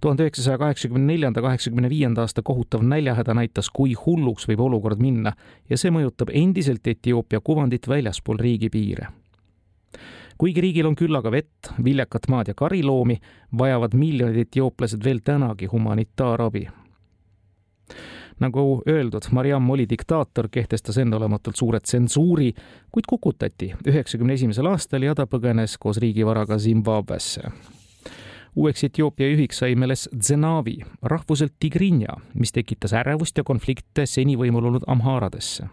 tuhande 0.00 0.22
üheksasaja 0.22 0.58
kaheksakümne 0.58 1.12
neljanda, 1.12 1.42
kaheksakümne 1.42 1.90
viienda 1.90 2.20
aasta 2.20 2.42
kohutav 2.42 2.82
näljahäda 2.82 3.34
näitas, 3.34 3.70
kui 3.70 3.94
hulluks 4.06 4.48
võib 4.48 4.60
olukord 4.60 5.00
minna 5.02 5.32
ja 5.70 5.78
see 5.78 5.90
mõjutab 5.94 6.32
endiselt 6.34 6.86
Etioopia 6.86 7.40
kuvandit 7.40 7.88
väljaspool 7.88 8.38
riigipiire. 8.38 9.08
kuigi 10.38 10.60
riigil 10.60 10.86
on 10.86 10.94
küllaga 10.94 11.30
vett, 11.30 11.72
viljakat 11.84 12.28
maad 12.28 12.48
ja 12.48 12.54
kariloomi, 12.54 13.18
vajavad 13.58 13.94
miljonid 13.94 14.36
etiooplased 14.36 15.04
veel 15.04 15.20
tänagi 15.24 15.66
humanitaarabi 15.66 16.68
nagu 18.40 18.82
öeldud, 18.88 19.22
Mariam 19.32 19.70
oli 19.70 19.88
diktaator, 19.90 20.48
kehtestas 20.50 20.98
enneolematult 20.98 21.56
suure 21.56 21.80
tsensuuri, 21.80 22.52
kuid 22.92 23.08
kukutati 23.08 23.72
üheksakümne 23.86 24.38
esimesel 24.38 24.70
aastal 24.70 25.02
ja 25.02 25.14
ta 25.14 25.26
põgenes 25.26 25.74
koos 25.78 25.98
riigivaraga 25.98 26.58
Zimbabwesse 26.58 27.50
uueks 28.56 28.84
Etioopia 28.84 29.28
juhiks 29.30 29.58
sai 29.62 29.74
Meles 29.74 30.08
Zenavi, 30.22 30.78
rahvuselt 31.02 31.54
Tigrinja, 31.60 32.16
mis 32.34 32.52
tekitas 32.52 32.92
ärevust 32.92 33.38
ja 33.38 33.44
konflikte 33.44 34.06
seni 34.06 34.36
võimul 34.36 34.70
olnud 34.70 34.86
Amhaaradesse. 34.86 35.68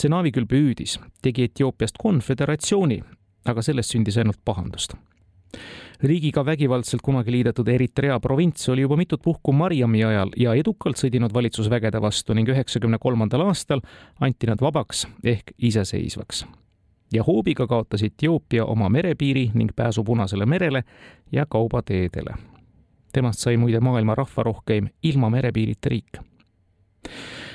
Zenavi 0.00 0.32
küll 0.32 0.48
püüdis, 0.48 0.98
tegi 1.22 1.46
Etioopiast 1.50 2.00
konföderatsiooni, 2.00 3.02
aga 3.46 3.62
sellest 3.62 3.94
sündis 3.94 4.18
ainult 4.18 4.40
pahandust 4.44 4.96
riigiga 6.02 6.42
vägivaldselt 6.46 7.02
kunagi 7.04 7.32
liidetud 7.32 7.68
Eritrea 7.68 8.18
provints 8.20 8.68
oli 8.68 8.82
juba 8.82 8.96
mitut 8.96 9.22
puhku 9.22 9.52
Mariami 9.52 10.04
ajal 10.04 10.32
ja 10.36 10.54
edukalt 10.58 10.98
sõdinud 10.98 11.34
valitsusvägede 11.34 12.00
vastu 12.02 12.34
ning 12.34 12.48
üheksakümne 12.48 12.98
kolmandal 13.02 13.46
aastal 13.46 13.84
anti 14.20 14.50
nad 14.50 14.62
vabaks 14.62 15.06
ehk 15.22 15.54
iseseisvaks 15.58 16.44
ja 17.12 17.22
hoobiga 17.26 17.66
kaotas 17.66 18.02
Etioopia 18.02 18.64
oma 18.64 18.88
merepiiri 18.88 19.50
ning 19.54 19.70
pääsu 19.76 20.04
Punasele 20.04 20.46
merele 20.46 20.84
ja 21.32 21.46
kaubateedele. 21.46 22.34
temast 23.12 23.38
sai 23.38 23.56
muide 23.56 23.80
maailma 23.80 24.14
rahvarohkeim 24.14 24.88
ilma 25.02 25.30
merepiirita 25.30 25.88
riik. 25.88 26.18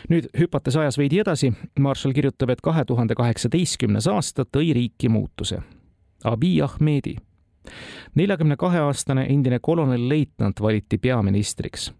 nüüd 0.09 0.29
hüpates 0.39 0.75
ajas 0.75 0.97
veidi 0.97 1.19
edasi, 1.19 1.53
Marshall 1.79 2.13
kirjutab, 2.13 2.49
et 2.49 2.61
kahe 2.61 2.85
tuhande 2.85 3.15
kaheksateistkümnes 3.15 4.07
aasta 4.07 4.45
tõi 4.57 4.73
riiki 4.73 5.09
muutuse. 5.09 5.59
Abiy 6.23 6.61
Ahmedi, 6.61 7.15
neljakümne 8.15 8.55
kahe 8.55 8.79
aastane 8.79 9.25
endine 9.29 9.59
kolonelleitnant 9.61 10.61
valiti 10.61 10.97
peaministriks. 10.97 11.93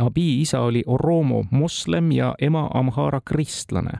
Abiy 0.00 0.40
isa 0.40 0.60
oli 0.60 0.82
Oromo 0.86 1.44
moslem 1.50 2.12
ja 2.12 2.34
ema 2.38 2.70
Amhara 2.74 3.20
kristlane 3.24 3.98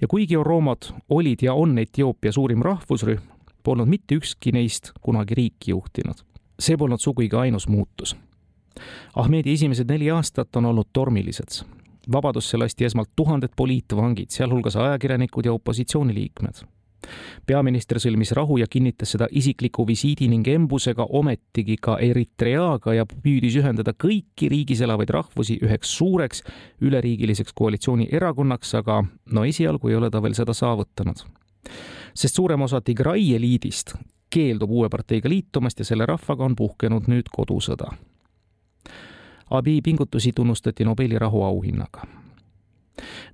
ja 0.00 0.08
kuigi 0.08 0.36
Oromod 0.36 0.90
olid 1.08 1.42
ja 1.42 1.54
on 1.54 1.78
Etioopia 1.78 2.32
suurim 2.32 2.62
rahvusrühm, 2.62 3.22
polnud 3.62 3.88
mitte 3.88 4.14
ükski 4.14 4.52
neist 4.52 4.92
kunagi 5.00 5.34
riiki 5.34 5.70
juhtinud. 5.70 6.16
see 6.60 6.76
polnud 6.76 7.00
sugugi 7.00 7.36
ainus 7.36 7.68
muutus. 7.68 8.16
Ahmedi 9.14 9.52
esimesed 9.52 9.88
neli 9.88 10.10
aastat 10.10 10.56
on 10.56 10.64
olnud 10.64 10.88
tormilised. 10.92 11.64
vabadusse 12.12 12.56
lasti 12.56 12.84
esmalt 12.84 13.10
tuhanded 13.16 13.50
poliitvangid, 13.56 14.30
sealhulgas 14.30 14.76
ajakirjanikud 14.76 15.44
ja 15.44 15.52
opositsiooniliikmed 15.52 16.75
peaminister 17.46 18.00
sõlmis 18.02 18.32
rahu 18.36 18.58
ja 18.60 18.66
kinnitas 18.70 19.14
seda 19.14 19.28
isikliku 19.30 19.86
visiidi 19.86 20.28
ning 20.28 20.48
embusega 20.48 21.06
ometigi 21.20 21.76
ka 21.82 21.98
Eritreaga 22.02 22.94
ja 22.96 23.06
püüdis 23.06 23.58
ühendada 23.60 23.94
kõiki 23.94 24.50
riigis 24.52 24.82
elavaid 24.84 25.10
rahvusi 25.14 25.58
üheks 25.62 25.94
suureks 25.98 26.42
üleriigiliseks 26.80 27.54
koalitsioonierakonnaks, 27.54 28.74
aga 28.74 29.02
no 29.32 29.44
esialgu 29.44 29.92
ei 29.92 29.96
ole 30.00 30.10
ta 30.10 30.22
veel 30.22 30.34
seda 30.34 30.54
saavutanud. 30.54 31.24
sest 32.14 32.34
suurem 32.34 32.62
osa 32.62 32.80
Tigray 32.80 33.34
eliidist 33.36 33.94
keeldub 34.30 34.70
uue 34.70 34.88
parteiga 34.88 35.28
liitumast 35.28 35.78
ja 35.78 35.84
selle 35.84 36.06
rahvaga 36.06 36.44
on 36.44 36.56
puhkenud 36.56 37.08
nüüd 37.08 37.30
kodusõda. 37.32 37.92
Abiy 39.50 39.80
pingutusi 39.82 40.32
tunnustati 40.32 40.84
Nobeli 40.84 41.18
rahuauhinnaga 41.18 42.25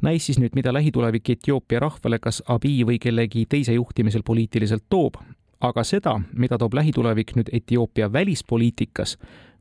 näis 0.02 0.26
siis 0.26 0.38
nüüd, 0.38 0.54
mida 0.54 0.72
lähitulevik 0.72 1.30
Etioopia 1.30 1.80
rahvale 1.80 2.18
kas 2.18 2.42
Abiy 2.48 2.86
või 2.86 2.98
kellegi 2.98 3.46
teise 3.48 3.72
juhtimisel 3.72 4.22
poliitiliselt 4.22 4.84
toob, 4.88 5.16
aga 5.60 5.84
seda, 5.84 6.20
mida 6.34 6.58
toob 6.58 6.74
lähitulevik 6.74 7.36
nüüd 7.36 7.50
Etioopia 7.52 8.12
välispoliitikas, 8.12 9.16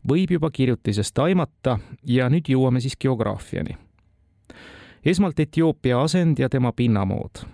võib 0.08 0.32
juba 0.32 0.52
kirjutisest 0.52 1.20
aimata 1.20 1.80
ja 2.08 2.30
nüüd 2.30 2.50
jõuame 2.50 2.82
siis 2.82 2.98
geograafiani. 2.98 3.78
esmalt 5.06 5.40
Etioopia 5.40 6.02
asend 6.02 6.40
ja 6.40 6.50
tema 6.50 6.72
pinnamood. 6.72 7.46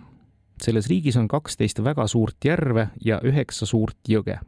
selles 0.62 0.88
riigis 0.88 1.18
on 1.18 1.28
kaksteist 1.28 1.84
väga 1.84 2.08
suurt 2.08 2.46
järve 2.46 2.90
ja 3.06 3.20
üheksa 3.24 3.66
suurt 3.66 3.98
jõge. 4.10 4.40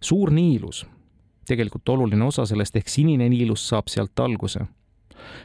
suur 0.00 0.30
Niilus, 0.30 0.86
tegelikult 1.46 1.88
oluline 1.88 2.24
osa 2.24 2.46
sellest 2.46 2.76
ehk 2.76 2.88
Sinine 2.88 3.28
Niilus 3.28 3.68
saab 3.68 3.88
sealt 3.88 4.20
alguse 4.20 4.66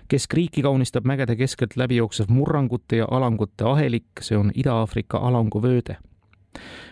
keskriiki 0.08 0.62
kaunistab 0.62 1.06
mägede 1.06 1.36
keskelt 1.36 1.78
läbi 1.78 1.96
jooksev 1.96 2.26
murrangute 2.30 2.98
ja 2.98 3.08
alangute 3.12 3.64
ahelik, 3.66 4.22
see 4.22 4.38
on 4.38 4.52
Ida-Aafrika 4.56 5.18
alanguvööde. 5.18 5.98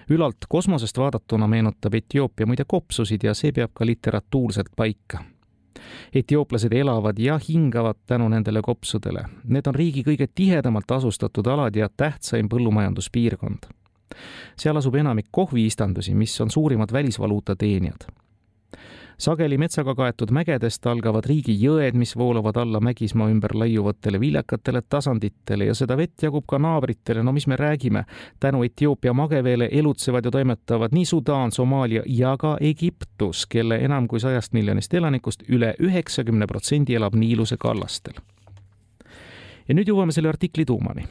ülalt 0.09 0.45
kosmosest 0.49 0.97
vaadatuna 0.97 1.47
meenutab 1.47 1.93
Etioopia 1.93 2.45
muide 2.45 2.63
kopsusid 2.67 3.23
ja 3.23 3.33
see 3.33 3.51
peab 3.51 3.71
ka 3.73 3.85
literatuurselt 3.85 4.69
paika. 4.75 5.23
etiooplased 6.13 6.73
elavad 6.73 7.17
ja 7.19 7.39
hingavad 7.49 7.95
tänu 8.05 8.29
nendele 8.29 8.61
kopsudele. 8.61 9.25
Need 9.43 9.67
on 9.67 9.75
riigi 9.75 10.03
kõige 10.03 10.27
tihedamalt 10.35 10.91
asustatud 10.91 11.47
alad 11.47 11.75
ja 11.75 11.89
tähtsaim 11.97 12.49
põllumajanduspiirkond. 12.49 13.65
seal 14.57 14.77
asub 14.77 14.95
enamik 14.95 15.27
kohviistandusi, 15.31 16.13
mis 16.15 16.41
on 16.41 16.49
suurimad 16.49 16.93
välisvaluuta 16.93 17.55
teenijad 17.55 18.07
sageli 19.17 19.57
metsaga 19.57 19.95
kaetud 19.95 20.31
mägedest 20.35 20.85
algavad 20.87 21.25
riigijõed, 21.29 21.95
mis 21.95 22.15
voolavad 22.17 22.57
alla 22.59 22.79
Mägismaa 22.83 23.29
ümber 23.31 23.55
laiuvatele 23.55 24.19
viljakatele 24.19 24.81
tasanditele 24.89 25.65
ja 25.69 25.75
seda 25.75 25.97
vett 25.97 26.23
jagub 26.23 26.45
ka 26.47 26.59
naabritele, 26.59 27.23
no 27.23 27.31
mis 27.31 27.47
me 27.47 27.55
räägime, 27.55 28.05
tänu 28.39 28.63
Etioopia 28.63 29.13
mageveele 29.13 29.69
elutsevad 29.71 30.25
ja 30.25 30.31
toimetavad 30.31 30.93
nii 30.93 31.05
Sudaan, 31.05 31.51
Somaalia 31.51 32.03
ja 32.05 32.35
ka 32.37 32.57
Egiptus, 32.61 33.45
kelle 33.45 33.75
enam 33.75 34.07
kui 34.07 34.19
sajast 34.19 34.53
miljonist 34.53 34.93
elanikust 34.93 35.43
üle 35.49 35.75
üheksakümne 35.79 36.47
protsendi 36.47 36.95
elab 36.95 37.15
Niiluse 37.15 37.57
kallastel. 37.57 38.13
ja 39.67 39.73
nüüd 39.73 39.87
jõuame 39.89 40.11
selle 40.11 40.29
artikli 40.29 40.65
tuumani. 40.65 41.07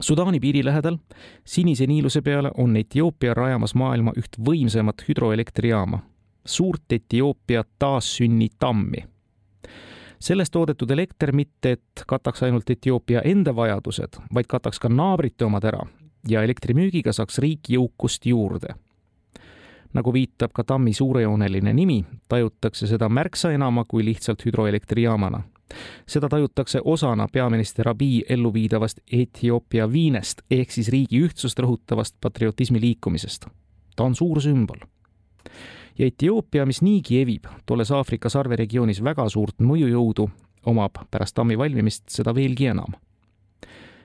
Sudaani 0.00 0.40
piiri 0.40 0.64
lähedal, 0.64 0.96
Sinise 1.44 1.86
Niiluse 1.86 2.22
peale 2.22 2.50
on 2.58 2.76
Etioopia 2.76 3.34
rajamas 3.34 3.74
maailma 3.74 4.12
üht 4.16 4.38
võimsamat 4.46 5.04
hüdroelektrijaama 5.08 6.00
suurt 6.44 6.92
Etioopia 6.92 7.64
taassünnitammi. 7.78 9.04
sellest 10.18 10.52
toodetud 10.52 10.90
elekter 10.90 11.32
mitte, 11.32 11.72
et 11.72 12.04
kataks 12.06 12.42
ainult 12.42 12.70
Etioopia 12.70 13.20
enda 13.24 13.56
vajadused, 13.56 14.16
vaid 14.34 14.46
kataks 14.48 14.78
ka 14.78 14.88
naabrite 14.88 15.44
omad 15.44 15.64
ära 15.64 15.86
ja 16.28 16.42
elektrimüügiga 16.42 17.12
saaks 17.12 17.38
riik 17.38 17.68
jõukust 17.68 18.26
juurde. 18.26 18.74
nagu 19.92 20.12
viitab 20.12 20.52
ka 20.52 20.64
tammi 20.64 20.92
suurejooneline 20.92 21.72
nimi, 21.72 22.04
tajutakse 22.28 22.86
seda 22.86 23.08
märksa 23.08 23.52
enama 23.52 23.84
kui 23.84 24.04
lihtsalt 24.04 24.46
hüdroelektrijaamana 24.46 25.42
seda 26.06 26.28
tajutakse 26.28 26.80
osana 26.84 27.28
peaminister 27.32 27.88
Abiy 27.88 28.22
elluviidavast 28.28 29.00
Etioopia 29.12 29.92
viinest 29.92 30.42
ehk 30.50 30.70
siis 30.70 30.88
riigi 30.88 31.22
ühtsust 31.26 31.58
rõhutavast 31.58 32.16
patriotismi 32.20 32.80
liikumisest. 32.80 33.46
ta 33.96 34.04
on 34.04 34.14
suur 34.14 34.40
sümbol 34.40 34.78
ja 35.98 36.06
Etioopia, 36.06 36.66
mis 36.66 36.82
niigi 36.82 37.20
evib, 37.20 37.46
tolles 37.66 37.90
Aafrika 37.90 38.28
sarveregioonis 38.28 39.02
väga 39.04 39.28
suurt 39.28 39.60
mõjujõudu, 39.62 40.28
omab 40.66 41.04
pärast 41.10 41.34
tammi 41.34 41.58
valmimist 41.58 42.08
seda 42.08 42.34
veelgi 42.34 42.66
enam. 42.72 42.94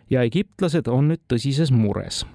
ja 0.10 0.24
egiptlased 0.26 0.88
on 0.88 1.08
nüüd 1.08 1.22
tõsises 1.34 1.72
mures. 1.72 2.26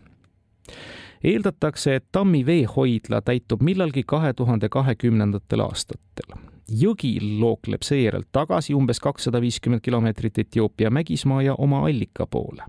eeldatakse, 1.25 1.95
et 1.95 2.05
tammi 2.13 2.47
veehoidla 2.47 3.21
täitub 3.23 3.63
millalgi 3.63 4.03
kahe 4.07 4.33
tuhande 4.33 4.69
kahekümnendatel 4.69 5.61
aastatel. 5.61 6.39
jõgi 6.69 7.19
lookleb 7.41 7.83
seejärel 7.83 8.25
tagasi 8.33 8.75
umbes 8.75 9.01
kakssada 9.01 9.41
viiskümmend 9.41 9.81
kilomeetrit 9.81 10.39
Etioopia 10.39 10.91
mägismaa 10.91 11.43
ja 11.43 11.55
oma 11.55 11.87
allika 11.87 12.27
poole 12.27 12.65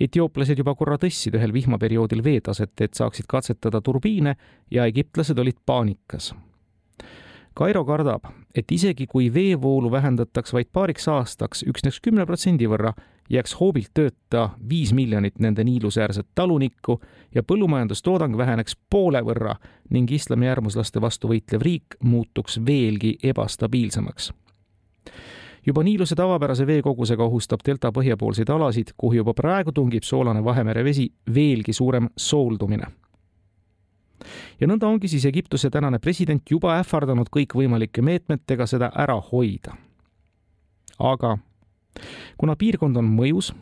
etiooplased 0.00 0.58
juba 0.58 0.74
korra 0.78 0.98
tõstsid 1.00 1.36
ühel 1.38 1.52
vihmaperioodil 1.54 2.22
veetaset, 2.24 2.74
et 2.80 2.94
saaksid 2.94 3.26
katsetada 3.28 3.80
turbiine 3.84 4.36
ja 4.70 4.86
egiptlased 4.86 5.38
olid 5.38 5.58
paanikas. 5.66 6.34
Kairo 7.58 7.82
kardab, 7.84 8.28
et 8.54 8.70
isegi 8.70 9.08
kui 9.10 9.32
veevoolu 9.34 9.90
vähendataks 9.90 10.52
vaid 10.54 10.68
paariks 10.72 11.08
aastaks 11.10 11.64
üksnes 11.66 11.98
kümne 11.98 12.26
protsendi 12.26 12.68
võrra, 12.70 12.92
jääks 13.28 13.56
hoobilt 13.58 13.90
tööta 13.98 14.44
viis 14.70 14.92
miljonit 14.94 15.40
nende 15.42 15.64
niilusäärset 15.66 16.28
talunikku 16.38 17.00
ja 17.34 17.42
põllumajandustoodang 17.42 18.38
väheneks 18.38 18.78
poole 18.90 19.24
võrra 19.26 19.56
ning 19.90 20.12
islami 20.14 20.46
äärmuslaste 20.48 21.02
vastu 21.02 21.32
võitlev 21.32 21.66
riik 21.66 21.98
muutuks 22.04 22.60
veelgi 22.62 23.16
ebastabiilsemaks 23.22 24.30
juba 25.68 25.82
Niiluse 25.82 26.14
tavapärase 26.14 26.66
veekogusega 26.66 27.24
ohustab 27.24 27.60
delta 27.66 27.90
põhjapoolseid 27.92 28.48
alasid, 28.50 28.94
kuhu 28.96 29.18
juba 29.20 29.34
praegu 29.36 29.72
tungib 29.72 30.02
soolane 30.02 30.40
Vahemere 30.44 30.84
vesi 30.84 31.10
veelgi 31.34 31.72
suurem 31.72 32.08
sooldumine. 32.16 32.86
ja 34.60 34.66
nõnda 34.66 34.88
ongi 34.88 35.08
siis 35.08 35.24
Egiptuse 35.24 35.70
tänane 35.70 35.98
president 35.98 36.42
juba 36.50 36.78
ähvardanud 36.80 37.28
kõikvõimalike 37.36 38.02
meetmetega 38.02 38.66
seda 38.66 38.90
ära 38.96 39.20
hoida. 39.32 39.76
aga 40.98 41.38
kuna 42.38 42.56
piirkond 42.56 42.96
on 42.96 43.04
mõjus, 43.04 43.52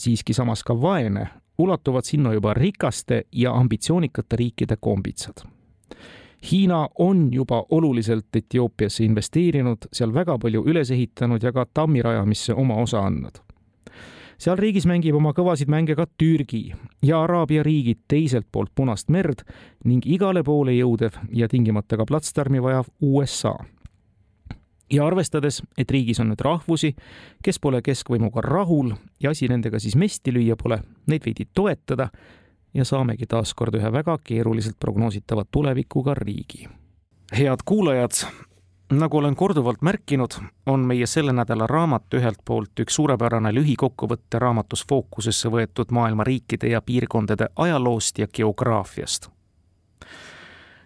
siiski 0.00 0.34
samas 0.34 0.62
ka 0.62 0.74
vaene, 0.74 1.28
ulatuvad 1.58 2.04
sinna 2.04 2.32
juba 2.32 2.54
rikaste 2.54 3.24
ja 3.32 3.52
ambitsioonikate 3.52 4.36
riikide 4.36 4.76
kombitsad. 4.80 5.46
Hiina 6.52 6.88
on 6.98 7.28
juba 7.32 7.64
oluliselt 7.70 8.36
Etioopiasse 8.36 9.04
investeerinud, 9.04 9.88
seal 9.92 10.12
väga 10.14 10.36
palju 10.38 10.64
üles 10.68 10.90
ehitanud 10.92 11.42
ja 11.42 11.52
ka 11.52 11.66
tammi 11.74 12.02
rajamisse 12.02 12.54
oma 12.54 12.76
osa 12.82 13.00
andnud. 13.06 13.40
seal 14.38 14.58
riigis 14.58 14.84
mängib 14.86 15.14
oma 15.14 15.30
kõvasid 15.32 15.70
mänge 15.70 15.94
ka 15.94 16.06
Türgi 16.18 16.74
ja 17.02 17.22
Araabia 17.22 17.62
riigid 17.62 18.02
teiselt 18.08 18.46
poolt 18.52 18.72
Punast 18.74 19.08
merd 19.08 19.44
ning 19.84 20.06
igale 20.06 20.42
poole 20.42 20.74
jõudev 20.74 21.16
ja 21.32 21.48
tingimata 21.48 21.96
ka 21.96 22.04
platsdarmi 22.04 22.62
vajav 22.62 22.90
USA 23.00 23.54
ja 24.90 25.06
arvestades, 25.06 25.62
et 25.78 25.90
riigis 25.90 26.20
on 26.20 26.30
nüüd 26.32 26.42
rahvusi, 26.44 26.94
kes 27.44 27.58
pole 27.62 27.80
keskvõimuga 27.84 28.42
rahul 28.44 28.92
ja 29.22 29.32
asi 29.32 29.48
nendega 29.48 29.80
siis 29.80 29.96
mesti 29.96 30.34
lüüa 30.34 30.56
pole, 30.60 30.80
neid 31.06 31.24
veidi 31.24 31.48
toetada 31.54 32.10
ja 32.74 32.84
saamegi 32.84 33.26
taas 33.26 33.54
kord 33.54 33.74
ühe 33.74 33.92
väga 33.92 34.18
keeruliselt 34.24 34.76
prognoositava 34.80 35.44
tulevikuga 35.50 36.14
riigi. 36.14 36.68
head 37.38 37.62
kuulajad, 37.64 38.10
nagu 38.92 39.18
olen 39.18 39.36
korduvalt 39.36 39.82
märkinud, 39.82 40.34
on 40.66 40.80
meie 40.80 41.06
selle 41.06 41.32
nädala 41.32 41.66
raamat 41.66 42.14
ühelt 42.14 42.42
poolt 42.44 42.80
üks 42.80 42.94
suurepärane 42.94 43.54
lühikokkuvõtte 43.54 44.38
raamatus 44.38 44.84
fookusesse 44.88 45.48
võetud 45.48 45.90
maailma 45.90 46.24
riikide 46.24 46.68
ja 46.68 46.82
piirkondade 46.82 47.48
ajaloost 47.56 48.18
ja 48.18 48.26
geograafiast 48.26 49.30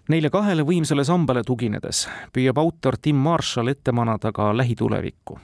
Neile 0.08 0.30
kahele 0.32 0.64
võimsale 0.64 1.02
sambale 1.04 1.42
tuginedes 1.44 2.06
püüab 2.32 2.56
autor 2.62 2.96
Tim 2.96 3.18
Marshall 3.20 3.68
ette 3.68 3.92
manada 3.92 4.30
ka 4.32 4.46
lähitulevikku. 4.56 5.36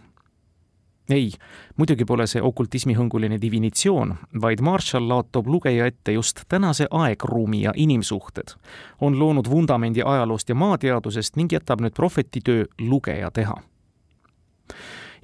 Ei, 1.11 1.33
muidugi 1.77 2.05
pole 2.05 2.27
see 2.27 2.43
okultismihõnguline 2.43 3.39
divinitsioon, 3.41 4.15
vaid 4.41 4.63
Marshall 4.65 5.09
laotab 5.09 5.47
lugeja 5.47 5.87
ette 5.87 6.13
just 6.13 6.45
tänase 6.49 6.87
aegruumi 6.91 7.63
ja 7.63 7.73
inimsuhted, 7.77 8.57
on 9.01 9.19
loonud 9.19 9.51
vundamendi 9.51 10.03
ajaloost 10.05 10.49
ja 10.49 10.55
maateadusest 10.55 11.37
ning 11.37 11.53
jätab 11.53 11.85
nüüd 11.85 11.95
prohvetitöö 11.95 12.65
lugeja 12.81 13.31
teha. 13.31 13.57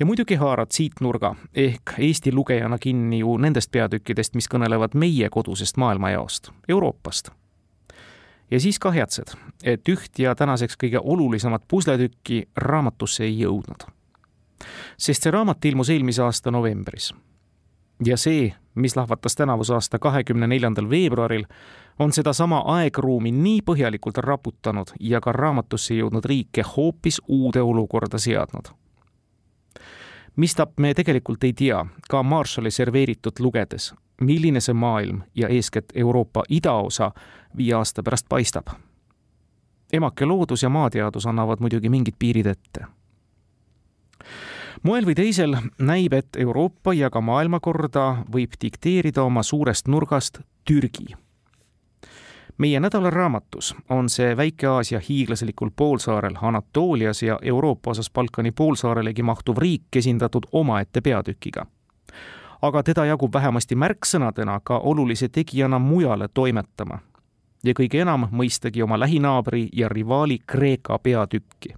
Ja 0.01 0.07
muidugi 0.07 0.35
haarad 0.35 0.73
siit 0.73 1.01
nurga 1.01 1.35
ehk 1.55 1.93
Eesti 1.99 2.33
lugejana 2.33 2.79
kinni 2.79 3.19
ju 3.19 3.37
nendest 3.37 3.71
peatükkidest, 3.71 4.35
mis 4.35 4.49
kõnelevad 4.49 4.97
meie 4.97 5.29
kodusest 5.29 5.77
maailmajaost, 5.77 6.51
Euroopast. 6.69 7.29
Ja 8.51 8.61
siis 8.61 8.79
kahjatsed, 8.79 9.37
et 9.65 9.89
üht 9.89 10.19
ja 10.19 10.35
tänaseks 10.35 10.77
kõige 10.81 11.01
olulisemat 11.05 11.63
pusletükki 11.69 12.49
raamatusse 12.57 13.25
ei 13.25 13.39
jõudnud. 13.41 13.85
Sest 14.99 15.23
see 15.23 15.31
raamat 15.31 15.65
ilmus 15.65 15.91
eelmise 15.91 16.23
aasta 16.23 16.51
novembris. 16.51 17.15
ja 18.05 18.17
see, 18.17 18.53
mis 18.75 18.97
lahvatas 18.97 19.37
tänavuse 19.37 19.75
aasta 19.75 19.99
kahekümne 19.99 20.47
neljandal 20.47 20.91
veebruaril, 20.91 21.45
on 21.99 22.13
sedasama 22.13 22.63
aegruumi 22.67 23.33
nii 23.33 23.61
põhjalikult 23.63 24.19
raputanud 24.19 24.95
ja 25.01 25.21
ka 25.21 25.33
raamatusse 25.33 25.95
jõudnud 25.95 26.25
riike 26.25 26.65
hoopis 26.77 27.21
uude 27.29 27.63
olukorda 27.63 28.19
seadnud 28.19 28.73
mistap 30.37 30.79
me 30.79 30.95
tegelikult 30.95 31.45
ei 31.45 31.53
tea, 31.53 31.85
ka 32.09 32.23
Marshalli 32.23 32.71
serveeritut 32.71 33.41
lugedes, 33.41 33.93
milline 34.21 34.61
see 34.61 34.75
maailm 34.75 35.23
ja 35.35 35.49
eeskätt 35.49 35.93
Euroopa 35.95 36.45
idaosa 36.49 37.11
viie 37.57 37.75
aasta 37.75 38.03
pärast 38.03 38.29
paistab. 38.29 38.69
emake 39.93 40.25
loodus 40.25 40.63
ja 40.63 40.69
maateadus 40.69 41.27
annavad 41.27 41.61
muidugi 41.61 41.89
mingid 41.89 42.15
piirid 42.19 42.47
ette. 42.47 42.87
Moel 44.83 45.07
või 45.07 45.15
teisel 45.15 45.57
näib, 45.79 46.13
et 46.13 46.37
Euroopa 46.37 46.95
ja 46.95 47.11
ka 47.11 47.21
maailmakorda 47.21 48.25
võib 48.33 48.55
dikteerida 48.61 49.23
oma 49.23 49.43
suurest 49.43 49.89
nurgast 49.89 50.41
Türgi 50.65 51.15
meie 52.61 52.81
nädalaraamatus 52.81 53.75
on 53.89 54.09
see 54.09 54.37
Väike-Aasia 54.37 55.01
hiiglaslikul 55.09 55.71
poolsaarel 55.77 56.35
Anatoolias 56.43 57.23
ja 57.23 57.39
Euroopa 57.43 57.91
osas 57.91 58.11
Balkani 58.11 58.53
poolsaarelegi 58.53 59.23
mahtuv 59.23 59.57
riik 59.57 59.97
esindatud 59.97 60.47
omaette 60.53 61.01
peatükiga. 61.01 61.67
aga 62.63 62.83
teda 62.83 63.05
jagub 63.05 63.33
vähemasti 63.35 63.75
märksõnadena 63.75 64.61
ka 64.65 64.79
olulise 64.79 65.29
tegijana 65.29 65.79
mujale 65.79 66.29
toimetama 66.29 66.99
ja 67.65 67.73
kõige 67.73 68.03
enam 68.03 68.29
mõistagi 68.31 68.83
oma 68.83 69.01
lähinaabri 69.01 69.69
ja 69.73 69.89
rivaali 69.89 70.39
Kreeka 70.47 70.99
peatükki. 70.99 71.75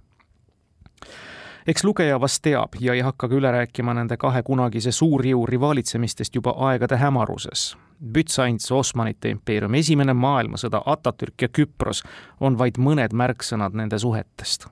Eks 1.67 1.83
lugeja 1.83 2.19
vast 2.21 2.41
teab 2.43 2.75
ja 2.79 2.93
ei 2.93 3.01
hakka 3.01 3.27
ka 3.27 3.35
üle 3.35 3.51
rääkima 3.51 3.93
nende 3.93 4.17
kahe 4.17 4.43
kunagise 4.43 4.91
suurjõu 4.91 5.45
rivaalitsemistest 5.45 6.35
juba 6.35 6.55
aegade 6.69 6.97
hämaruses. 6.97 7.73
Bütsants, 8.13 8.71
Osmanite 8.71 9.29
impeerium, 9.29 9.73
Esimene 9.73 10.13
maailmasõda, 10.13 10.81
Atatürk 10.85 11.41
ja 11.41 11.47
Küpros 11.47 12.03
on 12.39 12.57
vaid 12.59 12.77
mõned 12.77 13.13
märksõnad 13.13 13.73
nende 13.73 13.99
suhetest. 13.99 14.67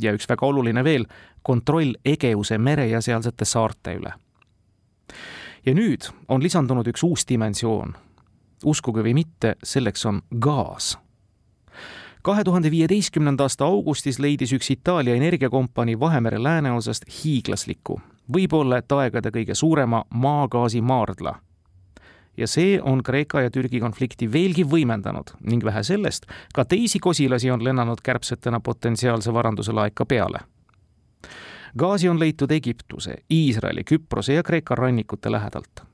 ja 0.00 0.12
üks 0.12 0.28
väga 0.28 0.46
oluline 0.46 0.84
veel, 0.84 1.04
kontroll 1.42 1.94
Egeuse 2.04 2.58
mere 2.58 2.86
ja 2.88 3.00
sealsete 3.00 3.44
saarte 3.44 3.94
üle. 3.94 4.12
ja 5.66 5.74
nüüd 5.74 6.08
on 6.28 6.42
lisandunud 6.42 6.86
üks 6.86 7.02
uus 7.02 7.28
dimensioon 7.28 7.94
uskuge 8.64 9.02
või 9.02 9.14
mitte, 9.14 9.56
selleks 9.62 10.06
on 10.06 10.22
gaas. 10.40 10.96
Kahe 12.22 12.44
tuhande 12.44 12.70
viieteistkümnenda 12.70 13.44
aasta 13.44 13.64
augustis 13.64 14.18
leidis 14.18 14.52
üks 14.52 14.70
Itaalia 14.70 15.14
energiakompanii 15.14 16.00
Vahemere 16.00 16.42
lääneosast 16.42 17.04
hiiglasliku, 17.24 18.00
võib-olla 18.32 18.78
et 18.78 18.92
aegade 18.92 19.32
kõige 19.34 19.54
suurema 19.58 20.04
maagaasimaardla 20.14 21.34
ja 22.36 22.46
see 22.46 22.80
on 22.82 23.02
Kreeka 23.02 23.42
ja 23.42 23.50
Türgi 23.50 23.80
konflikti 23.80 24.32
veelgi 24.32 24.64
võimendanud 24.64 25.34
ning 25.50 25.64
vähe 25.64 25.82
sellest, 25.82 26.24
ka 26.54 26.64
teisi 26.64 26.98
kosilasi 26.98 27.50
on 27.50 27.64
lennanud 27.64 28.00
kärbsetena 28.02 28.60
potentsiaalse 28.60 29.34
varanduse 29.34 29.72
laeka 29.72 30.06
peale. 30.06 30.40
gaasi 31.78 32.08
on 32.08 32.20
leitud 32.20 32.50
Egiptuse, 32.50 33.16
Iisraeli, 33.30 33.84
Küprose 33.84 34.32
ja 34.32 34.42
Kreeka 34.42 34.74
rannikute 34.74 35.32
lähedalt 35.32 35.91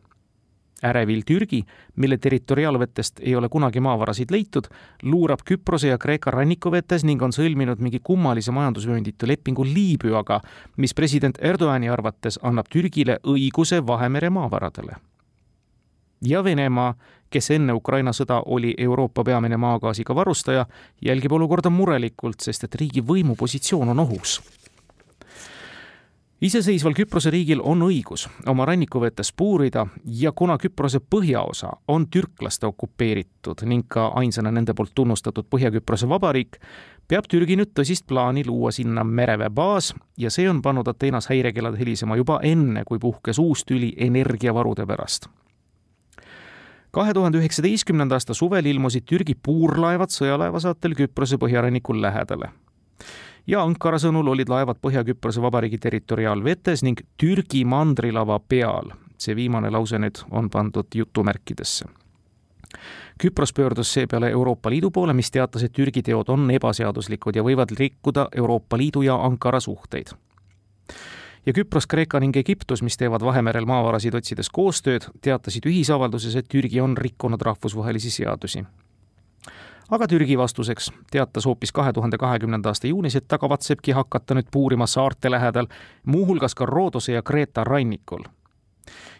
ärevil 0.82 1.22
Türgi, 1.26 1.64
mille 1.96 2.18
territoriaalvetest 2.18 3.20
ei 3.20 3.36
ole 3.36 3.48
kunagi 3.48 3.80
maavarasid 3.80 4.30
leitud, 4.30 4.68
luurab 5.02 5.40
Küprose 5.44 5.88
ja 5.88 5.98
Kreeka 5.98 6.30
rannikuvetes 6.30 7.04
ning 7.04 7.22
on 7.22 7.34
sõlminud 7.34 7.82
mingi 7.82 8.00
kummalise 8.04 8.52
majandusvöönditu 8.52 9.26
lepingu 9.26 9.64
Liibüaga, 9.64 10.40
mis 10.76 10.94
president 10.94 11.38
Erdogani 11.42 11.90
arvates 11.90 12.38
annab 12.42 12.70
Türgile 12.70 13.18
õiguse 13.26 13.86
Vahemere 13.86 14.30
maavaradele. 14.30 14.96
ja 16.22 16.44
Venemaa, 16.44 16.94
kes 17.30 17.50
enne 17.50 17.72
Ukraina 17.72 18.12
sõda 18.12 18.42
oli 18.46 18.74
Euroopa 18.78 19.24
peamine 19.24 19.56
maagaasiga 19.56 20.14
varustaja, 20.14 20.66
jälgib 21.02 21.32
olukorda 21.32 21.70
murelikult, 21.70 22.40
sest 22.40 22.64
et 22.64 22.74
riigi 22.74 23.00
võimupositsioon 23.00 23.88
on 23.88 23.98
ohus 23.98 24.40
iseseisval 26.40 26.94
Küprose 26.94 27.30
riigil 27.34 27.60
on 27.64 27.82
õigus 27.82 28.28
oma 28.46 28.66
rannikuvetes 28.68 29.32
puurida 29.36 29.86
ja 30.20 30.32
kuna 30.32 30.58
Küprose 30.58 31.00
põhjaosa 31.00 31.72
on 31.88 32.06
türklaste 32.10 32.66
okupeeritud 32.66 33.64
ning 33.66 33.88
ka 33.88 34.08
ainsana 34.20 34.52
nende 34.54 34.74
poolt 34.74 34.94
tunnustatud 34.94 35.48
Põhja-Küprose 35.50 36.08
vabariik, 36.08 36.60
peab 37.08 37.26
Türgi 37.30 37.56
nüüd 37.58 37.72
tõsist 37.74 38.06
plaani 38.06 38.44
luua 38.46 38.70
sinna 38.74 39.04
mereväebaas 39.04 39.94
ja 40.18 40.30
see 40.30 40.46
on 40.50 40.62
pannud 40.62 40.88
Ateenas 40.88 41.28
häirekellad 41.32 41.78
helisema 41.78 42.16
juba 42.16 42.38
enne, 42.42 42.84
kui 42.86 42.98
puhkes 43.02 43.38
uus 43.42 43.64
tüli 43.66 43.92
energiavarude 43.96 44.86
pärast. 44.86 45.28
kahe 46.90 47.14
tuhande 47.14 47.38
üheksateistkümnenda 47.38 48.14
aasta 48.14 48.34
suvel 48.34 48.66
ilmusid 48.66 49.04
Türgi 49.04 49.34
puurlaevad 49.34 50.14
sõjalaevasaatel 50.14 50.94
Küprose 50.94 51.36
põhjarannikul 51.38 52.02
lähedale 52.02 52.52
ja 53.48 53.62
Ankara 53.62 53.98
sõnul 53.98 54.28
olid 54.34 54.50
laevad 54.52 54.80
Põhja-Küprose 54.84 55.42
Vabariigi 55.42 55.78
territoriaalvetes 55.80 56.84
ning 56.84 57.00
Türgi 57.16 57.64
mandrilava 57.64 58.38
peal. 58.40 58.92
see 59.18 59.34
viimane 59.36 59.70
lause 59.70 59.98
nüüd 59.98 60.20
on 60.30 60.50
pandud 60.50 60.86
jutumärkidesse. 60.94 61.86
Küpros 63.18 63.52
pöördus 63.52 63.92
seepeale 63.92 64.30
Euroopa 64.30 64.70
Liidu 64.70 64.90
poole, 64.90 65.12
mis 65.12 65.30
teatas, 65.30 65.62
et 65.62 65.72
Türgi 65.72 66.02
teod 66.02 66.28
on 66.28 66.50
ebaseaduslikud 66.50 67.36
ja 67.36 67.42
võivad 67.42 67.74
rikkuda 67.78 68.28
Euroopa 68.36 68.78
Liidu 68.78 69.02
ja 69.02 69.16
Ankara 69.16 69.60
suhteid 69.60 70.14
ja 71.46 71.52
Küpros, 71.52 71.86
Kreeka 71.86 72.20
ning 72.20 72.36
Egiptus, 72.36 72.82
mis 72.82 72.96
teevad 72.96 73.24
Vahemerel 73.24 73.66
maavarasid 73.66 74.14
otsides 74.14 74.50
koostööd, 74.50 75.08
teatasid 75.20 75.66
ühisavalduses, 75.66 76.36
et 76.36 76.48
Türgi 76.48 76.80
on 76.80 76.96
rikkunud 76.96 77.42
rahvusvahelisi 77.42 78.10
seadusi 78.10 78.64
aga 79.90 80.08
Türgi 80.08 80.38
vastuseks 80.38 80.90
teatas 81.10 81.46
hoopis 81.46 81.72
kahe 81.72 81.92
tuhande 81.92 82.18
kahekümnenda 82.18 82.68
aasta 82.68 82.86
juunis, 82.86 83.16
et 83.16 83.28
ta 83.28 83.38
kavatsebki 83.38 83.92
hakata 83.92 84.34
nüüd 84.34 84.50
puurima 84.50 84.86
saarte 84.86 85.30
lähedal, 85.30 85.66
muuhulgas 86.06 86.54
ka 86.54 86.66
Roodose 86.66 87.12
ja 87.12 87.22
Kreeta 87.22 87.64
rannikul. 87.64 88.24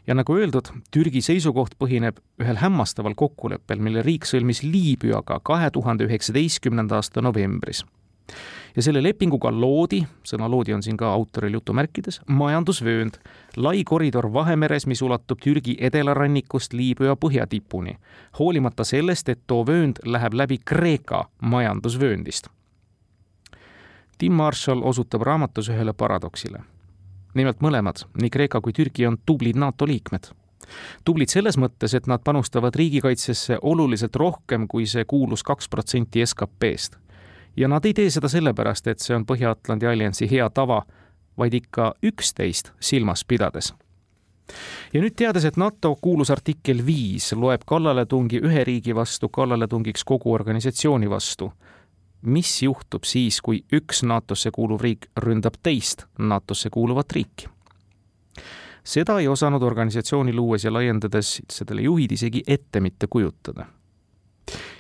ja 0.07 0.15
nagu 0.15 0.37
öeldud, 0.37 0.69
Türgi 0.91 1.21
seisukoht 1.21 1.75
põhineb 1.79 2.17
ühel 2.41 2.57
hämmastaval 2.57 3.15
kokkuleppel, 3.15 3.79
mille 3.79 4.03
riik 4.03 4.25
sõlmis 4.25 4.63
Liibüaga 4.63 5.41
kahe 5.45 5.71
tuhande 5.71 6.05
üheksateistkümnenda 6.05 6.97
aasta 6.97 7.23
novembris 7.23 7.85
ja 8.79 8.83
selle 8.83 9.01
lepinguga 9.03 9.51
loodi, 9.51 9.99
sõna 10.23 10.47
loodi 10.51 10.71
on 10.77 10.85
siin 10.87 10.97
ka 10.97 11.09
autoril 11.11 11.57
jutumärkides, 11.59 12.21
majandusvöönd, 12.31 13.17
lai 13.59 13.83
koridor 13.85 14.29
Vahemeres, 14.33 14.87
mis 14.87 15.03
ulatub 15.03 15.41
Türgi 15.43 15.75
edelarannikust 15.89 16.77
Liibüa 16.79 17.17
põhjatipuni, 17.19 17.97
hoolimata 18.39 18.87
sellest, 18.87 19.33
et 19.35 19.41
too 19.51 19.65
vöönd 19.67 19.99
läheb 20.07 20.37
läbi 20.39 20.61
Kreeka 20.65 21.25
majandusvööndist. 21.41 22.47
Tim 24.19 24.39
Marshall 24.39 24.87
osutab 24.87 25.27
raamatus 25.27 25.73
ühele 25.75 25.93
paradoksile. 25.93 26.63
nimelt 27.35 27.61
mõlemad, 27.61 28.07
nii 28.23 28.31
Kreeka 28.31 28.61
kui 28.61 28.73
Türgi 28.73 29.07
on 29.07 29.19
tublid 29.27 29.57
NATO 29.57 29.87
liikmed 29.87 30.31
tublid 31.05 31.29
selles 31.29 31.57
mõttes, 31.57 31.95
et 31.95 32.07
nad 32.07 32.21
panustavad 32.25 32.75
riigikaitsesse 32.77 33.59
oluliselt 33.63 34.17
rohkem 34.17 34.69
kui 34.69 34.87
see 34.87 35.05
kuulus 35.05 35.43
kaks 35.43 35.69
protsenti 35.69 36.27
SKP-st 36.27 36.99
ja 37.59 37.69
nad 37.69 37.85
ei 37.85 37.95
tee 37.95 38.11
seda 38.11 38.29
sellepärast, 38.29 38.87
et 38.87 39.03
see 39.03 39.17
on 39.17 39.27
Põhja-Atlandi 39.27 39.89
alliansi 39.91 40.29
hea 40.31 40.47
tava, 40.55 40.83
vaid 41.39 41.55
ikka 41.55 41.93
üksteist 42.03 42.73
silmas 42.81 43.25
pidades. 43.25 43.75
ja 44.95 45.01
nüüd 45.03 45.13
teades, 45.17 45.45
et 45.45 45.57
NATO 45.57 45.97
kuulus 46.01 46.31
artikkel 46.31 46.87
viis 46.87 47.33
loeb 47.33 47.67
kallaletungi 47.67 48.41
ühe 48.41 48.65
riigi 48.65 48.95
vastu 48.95 49.29
kallaletungiks 49.29 50.05
kogu 50.05 50.33
organisatsiooni 50.33 51.11
vastu, 51.11 51.53
mis 52.23 52.63
juhtub 52.63 53.05
siis, 53.05 53.41
kui 53.41 53.65
üks 53.73 54.03
NATO-sse 54.03 54.51
kuuluv 54.51 54.81
riik 54.81 55.11
ründab 55.17 55.61
teist 55.63 56.07
NATO-sse 56.19 56.71
kuuluvat 56.71 57.13
riiki? 57.13 57.49
seda 58.89 59.19
ei 59.21 59.29
osanud 59.29 59.63
organisatsiooni 59.63 60.33
luues 60.33 60.65
ja 60.65 60.73
laiendades 60.73 61.43
sellele 61.53 61.83
juhid 61.83 62.13
isegi 62.13 62.43
ette 62.47 62.81
mitte 62.81 63.07
kujutada. 63.07 63.67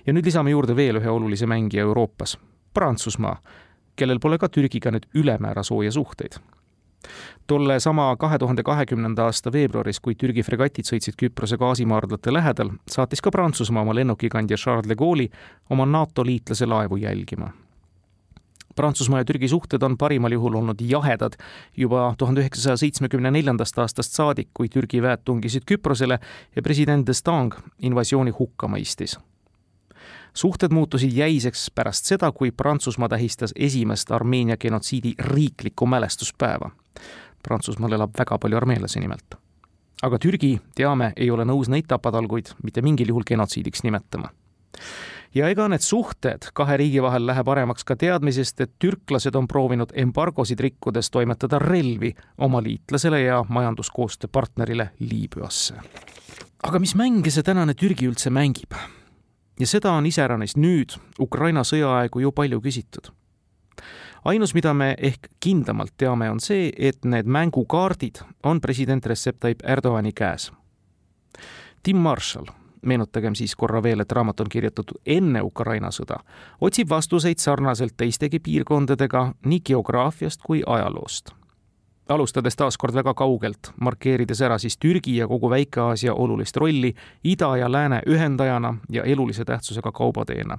ja 0.07 0.13
nüüd 0.13 0.25
lisame 0.25 0.51
juurde 0.51 0.77
veel 0.77 0.97
ühe 0.97 1.11
olulise 1.11 1.47
mängija 1.47 1.83
Euroopas, 1.83 2.39
Prantsusmaa, 2.75 3.37
kellel 3.97 4.19
pole 4.19 4.39
ka 4.39 4.49
Türgiga 4.49 4.91
nüüd 4.95 5.09
ülemäära 5.15 5.63
sooja 5.63 5.93
suhteid. 5.93 6.39
tolle 7.47 7.81
sama 7.81 8.17
kahe 8.17 8.39
tuhande 8.39 8.63
kahekümnenda 8.63 9.25
aasta 9.25 9.53
veebruaris, 9.53 10.01
kui 10.01 10.15
Türgi 10.15 10.43
fregatid 10.43 10.85
sõitsid 10.85 11.15
Küprose 11.17 11.57
gaasimaardlate 11.57 12.33
lähedal, 12.33 12.71
saatis 12.91 13.23
ka 13.25 13.31
Prantsusmaa 13.31 13.83
oma 13.83 13.95
lennukikandja 13.95 14.57
Charles 14.57 14.89
de 14.89 14.95
Gaulle'i 14.95 15.31
oma 15.71 15.87
NATO 15.87 16.27
liitlase 16.27 16.67
laevu 16.67 16.97
jälgima. 16.97 17.51
Prantsusmaa 18.77 19.21
ja 19.21 19.25
Türgi 19.25 19.49
suhted 19.49 19.83
on 19.83 19.97
parimal 19.99 20.33
juhul 20.33 20.55
olnud 20.55 20.81
jahedad 20.81 21.33
juba 21.77 22.15
tuhande 22.19 22.41
üheksasaja 22.45 22.77
seitsmekümne 22.77 23.31
neljandast 23.31 23.79
aastast 23.79 24.13
saadik, 24.13 24.51
kui 24.55 24.69
Türgi 24.69 25.03
väed 25.03 25.25
tungisid 25.25 25.67
Küprosele 25.67 26.21
ja 26.57 26.63
president 26.63 27.09
d'Estaing 27.09 27.59
invasiooni 27.79 28.31
hukka 28.31 28.69
mõistis 28.69 29.19
suhted 30.39 30.73
muutusid 30.73 31.13
jäiseks 31.13 31.71
pärast 31.75 32.05
seda, 32.05 32.31
kui 32.33 32.51
Prantsusmaa 32.51 33.09
tähistas 33.09 33.53
esimest 33.57 34.11
Armeenia 34.11 34.57
genotsiidi 34.57 35.15
riiklikku 35.19 35.87
mälestuspäeva. 35.87 36.71
Prantsusmaal 37.43 37.93
elab 37.99 38.15
väga 38.19 38.39
palju 38.39 38.57
armeenlasi 38.57 39.01
nimelt. 39.01 39.35
aga 40.03 40.19
Türgi, 40.19 40.61
teame, 40.79 41.13
ei 41.17 41.31
ole 41.31 41.43
nõus 41.45 41.69
neid 41.69 41.89
tapatalguid 41.91 42.53
mitte 42.63 42.83
mingil 42.83 43.09
juhul 43.09 43.25
genotsiidiks 43.27 43.83
nimetama 43.83 44.29
ja 45.35 45.49
ega 45.51 45.67
need 45.69 45.83
suhted 45.85 46.51
kahe 46.55 46.77
riigi 46.81 47.03
vahel 47.03 47.27
lähe 47.27 47.43
paremaks 47.45 47.85
ka 47.85 47.97
teadmisest, 47.97 48.61
et 48.61 48.73
türklased 48.79 49.35
on 49.35 49.49
proovinud 49.49 49.91
embargosid 49.95 50.61
rikkudes 50.61 51.11
toimetada 51.11 51.59
relvi 51.59 52.15
oma 52.39 52.63
liitlasele 52.63 53.21
ja 53.21 53.45
majanduskoostöö 53.49 54.31
partnerile 54.33 54.91
Liibüasse. 55.01 55.75
aga 56.63 56.79
mis 56.79 56.95
mänge 56.95 57.31
see 57.31 57.43
tänane 57.43 57.75
Türgi 57.75 58.07
üldse 58.07 58.31
mängib? 58.31 58.75
Ja 59.61 59.67
seda 59.67 59.93
on 59.93 60.07
iseäranis 60.07 60.57
nüüd, 60.57 60.97
Ukraina 61.21 61.65
sõjaaegu 61.65 62.23
ju 62.23 62.33
palju 62.33 62.61
küsitud. 62.61 63.11
ainus, 64.25 64.55
mida 64.55 64.75
me 64.75 64.95
ehk 64.99 65.29
kindlamalt 65.41 65.95
teame, 65.97 66.31
on 66.31 66.41
see, 66.41 66.73
et 66.77 67.05
need 67.05 67.27
mängukaardid 67.27 68.21
on 68.43 68.61
president 68.61 69.07
Recep 69.07 69.39
Tayyip 69.41 69.63
Erdogani 69.65 70.13
käes. 70.13 70.53
Tim 71.83 71.97
Marshall, 71.97 72.47
meenutagem 72.83 73.35
siis 73.35 73.57
korra 73.57 73.83
veel, 73.83 74.01
et 74.01 74.13
raamat 74.13 74.41
on 74.41 74.49
kirjutatud 74.49 75.01
enne 75.07 75.43
Ukraina 75.43 75.91
sõda, 75.91 76.21
otsib 76.61 76.91
vastuseid 76.91 77.39
sarnaselt 77.39 77.97
teistegi 77.97 78.39
piirkondadega 78.39 79.33
nii 79.45 79.61
geograafiast 79.61 80.43
kui 80.43 80.63
ajaloost 80.67 81.38
alustades 82.09 82.57
taas 82.57 82.79
kord 82.79 82.95
väga 82.95 83.15
kaugelt, 83.15 83.71
markeerides 83.81 84.41
ära 84.41 84.59
siis 84.59 84.79
Türgi 84.79 85.17
ja 85.17 85.29
kogu 85.29 85.51
Väike-Aasia 85.51 86.15
olulist 86.15 86.57
rolli 86.57 86.95
ida 87.25 87.57
ja 87.57 87.73
lääne 87.73 88.03
ühendajana 88.07 88.75
ja 88.91 89.05
elulise 89.05 89.45
tähtsusega 89.45 89.93
kaubateena. 89.93 90.59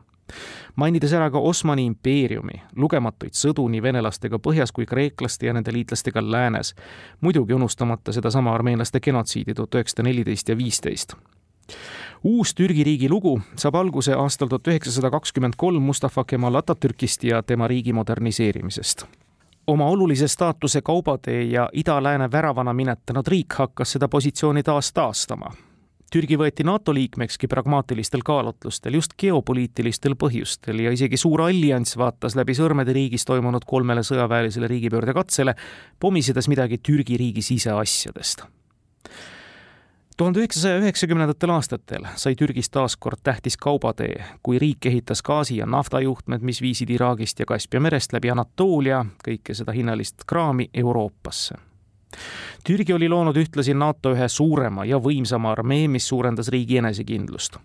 mainides 0.75 1.13
ära 1.13 1.29
ka 1.31 1.39
Osmani 1.39 1.85
impeeriumi, 1.85 2.61
lugematuid 2.75 3.33
sõdu 3.33 3.67
nii 3.69 3.81
venelastega 3.81 4.37
põhjas 4.37 4.71
kui 4.71 4.85
kreeklaste 4.85 5.47
ja 5.47 5.53
nende 5.53 5.73
liitlastega 5.73 6.21
läänes, 6.31 6.75
muidugi 7.21 7.53
unustamata 7.53 8.13
sedasama 8.13 8.53
armeenlaste 8.53 8.99
genotsiidi 8.99 9.53
tuhat 9.53 9.75
üheksasada 9.75 10.03
neliteist 10.03 10.49
ja 10.49 10.57
viisteist 10.57 11.15
uus 12.23 12.53
Türgi 12.55 12.83
riigi 12.83 13.09
lugu 13.09 13.41
saab 13.55 13.75
alguse 13.75 14.13
aastal 14.13 14.47
tuhat 14.47 14.67
üheksasada 14.67 15.11
kakskümmend 15.11 15.53
kolm 15.57 15.83
Mustafa 15.83 16.23
Kemal 16.23 16.55
Atatürkist 16.55 17.23
ja 17.23 17.43
tema 17.43 17.67
riigi 17.67 17.93
moderniseerimisest 17.93 19.05
oma 19.69 19.85
olulise 19.85 20.27
staatuse 20.27 20.81
kaubatee 20.81 21.43
ja 21.43 21.69
ida-lääne 21.73 22.31
väravana 22.31 22.73
minetanud 22.73 23.27
riik 23.27 23.53
hakkas 23.53 23.91
seda 23.95 24.07
positsiooni 24.07 24.63
taas 24.63 24.93
taastama. 24.93 25.51
Türgi 26.09 26.39
võeti 26.41 26.65
NATO 26.65 26.93
liikmekski 26.93 27.47
pragmaatilistel 27.47 28.23
kaalutlustel, 28.25 28.95
just 28.97 29.13
geopoliitilistel 29.21 30.15
põhjustel 30.17 30.81
ja 30.81 30.93
isegi 30.95 31.17
suur 31.21 31.43
allianss 31.45 31.97
vaatas 32.01 32.33
läbi 32.35 32.55
sõrmede 32.57 32.95
riigis 32.97 33.27
toimunud 33.29 33.67
kolmele 33.69 34.01
sõjaväelisele 34.01 34.67
riigipöördekatsele, 34.71 35.53
pomisedes 35.99 36.49
midagi 36.49 36.81
Türgi 36.81 37.17
riigi 37.21 37.45
siseasjadest 37.45 38.47
tuhande 40.19 40.39
üheksasaja 40.39 40.79
üheksakümnendatel 40.81 41.49
aastatel 41.49 42.03
sai 42.19 42.35
Türgist 42.35 42.73
taas 42.75 42.97
kord 42.99 43.21
tähtis 43.23 43.55
kaubatee, 43.57 44.23
kui 44.43 44.59
riik 44.59 44.85
ehitas 44.85 45.21
gaasi- 45.23 45.57
ja 45.57 45.65
naftajuhtmed, 45.65 46.41
mis 46.41 46.61
viisid 46.61 46.89
Iraagist 46.89 47.39
ja 47.39 47.45
Kaspia 47.45 47.79
merest 47.79 48.13
läbi 48.13 48.29
Anatoolia 48.29 49.05
kõike 49.27 49.55
seda 49.55 49.71
hinnalist 49.71 50.27
kraami 50.27 50.69
Euroopasse. 50.73 51.55
Türgi 52.67 52.93
oli 52.93 53.09
loonud 53.09 53.37
ühtlasi 53.37 53.73
NATO 53.73 54.11
ühe 54.11 54.27
suurema 54.27 54.85
ja 54.85 54.97
võimsama 54.99 55.51
armee, 55.51 55.87
mis 55.87 56.07
suurendas 56.07 56.47
riigi 56.51 56.77
enesekindlust 56.77 57.55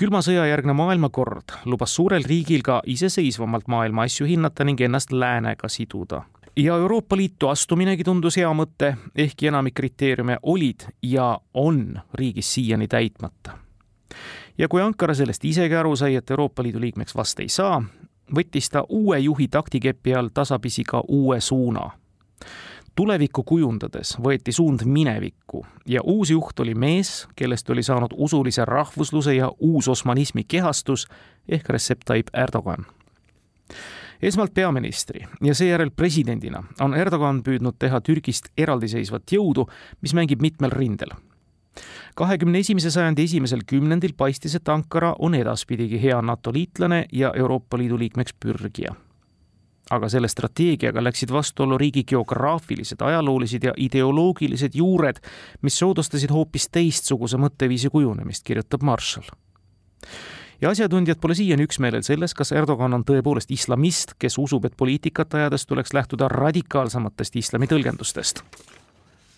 külma 0.00 0.22
sõja 0.22 0.46
järgne 0.46 0.72
maailmakord 0.72 1.52
lubas 1.64 1.94
suurel 1.94 2.22
riigil 2.24 2.62
ka 2.62 2.78
iseseisvamalt 2.86 3.66
maailma 3.68 4.06
asju 4.06 4.26
hinnata 4.26 4.64
ning 4.64 4.80
ennast 4.80 5.12
läänega 5.12 5.68
siduda 5.68 6.22
ja 6.56 6.76
Euroopa 6.76 7.16
Liitu 7.16 7.48
astuminegi 7.48 8.04
tundus 8.04 8.36
hea 8.36 8.50
mõte, 8.54 8.94
ehkki 9.14 9.46
enamik 9.50 9.74
kriteeriume 9.74 10.38
olid 10.42 10.86
ja 11.02 11.38
on 11.54 12.00
riigis 12.14 12.54
siiani 12.54 12.88
täitmata. 12.88 13.58
ja 14.58 14.68
kui 14.68 14.82
Ankara 14.82 15.14
sellest 15.14 15.44
isegi 15.44 15.74
aru 15.74 15.96
sai, 15.96 16.14
et 16.14 16.30
Euroopa 16.30 16.62
Liidu 16.62 16.80
liikmeks 16.80 17.16
vast 17.16 17.40
ei 17.40 17.48
saa, 17.48 17.82
võttis 18.36 18.70
ta 18.70 18.84
uue 18.88 19.18
juhi 19.18 19.48
taktikepi 19.48 20.14
all 20.14 20.28
tasapisi 20.34 20.84
ka 20.84 21.02
uue 21.08 21.40
suuna. 21.40 21.90
tulevikku 22.94 23.42
kujundades 23.42 24.16
võeti 24.18 24.52
suund 24.52 24.80
minevikku 24.84 25.66
ja 25.86 26.00
uus 26.04 26.30
juht 26.30 26.60
oli 26.60 26.74
mees, 26.74 27.28
kellest 27.36 27.70
oli 27.70 27.82
saanud 27.82 28.10
usulise 28.16 28.64
rahvusluse 28.64 29.34
ja 29.34 29.52
uusosmanismi 29.58 30.44
kehastus 30.44 31.06
ehk 31.48 31.68
Recep 31.68 31.98
Tayyip 32.04 32.28
Erdogan 32.34 32.86
esmalt 34.22 34.54
peaministri 34.54 35.24
ja 35.42 35.54
seejärel 35.54 35.90
presidendina 35.96 36.62
on 36.80 36.94
Erdogan 36.94 37.42
püüdnud 37.42 37.78
teha 37.78 38.00
Türgist 38.00 38.50
eraldiseisvat 38.58 39.32
jõudu, 39.32 39.66
mis 40.02 40.14
mängib 40.14 40.42
mitmel 40.42 40.70
rindel. 40.70 41.12
kahekümne 42.14 42.58
esimese 42.58 42.90
sajandi 42.90 43.22
esimesel 43.22 43.60
kümnendil 43.66 44.12
paistis, 44.16 44.54
et 44.54 44.68
Ankara 44.68 45.14
on 45.18 45.34
edaspidigi 45.34 46.02
hea 46.02 46.22
NATO 46.22 46.52
liitlane 46.52 47.06
ja 47.12 47.32
Euroopa 47.36 47.78
Liidu 47.78 47.98
liikmeks 47.98 48.34
pürgija 48.40 48.94
aga 49.90 50.08
selle 50.08 50.28
strateegiaga 50.28 51.02
läksid 51.02 51.32
vastuollu 51.32 51.78
riigi 51.78 52.04
geograafilised, 52.04 53.00
ajaloolised 53.00 53.64
ja 53.64 53.72
ideoloogilised 53.76 54.74
juured, 54.74 55.16
mis 55.62 55.78
soodustasid 55.78 56.30
hoopis 56.30 56.68
teistsuguse 56.68 57.36
mõtteviisi 57.36 57.90
kujunemist, 57.90 58.44
kirjutab 58.46 58.82
Marshall 58.82 59.26
ja 60.60 60.70
asjatundjad 60.70 61.16
pole 61.20 61.34
siiani 61.34 61.64
üksmeelel 61.64 62.02
selles, 62.02 62.34
kas 62.34 62.52
Erdogan 62.52 62.94
on 62.94 63.04
tõepoolest 63.06 63.50
islamist, 63.54 64.14
kes 64.18 64.38
usub, 64.38 64.64
et 64.64 64.76
poliitikat 64.76 65.34
ajades 65.34 65.66
tuleks 65.66 65.94
lähtuda 65.96 66.28
radikaalsematest 66.28 67.36
islami 67.36 67.66
tõlgendustest. 67.66 68.42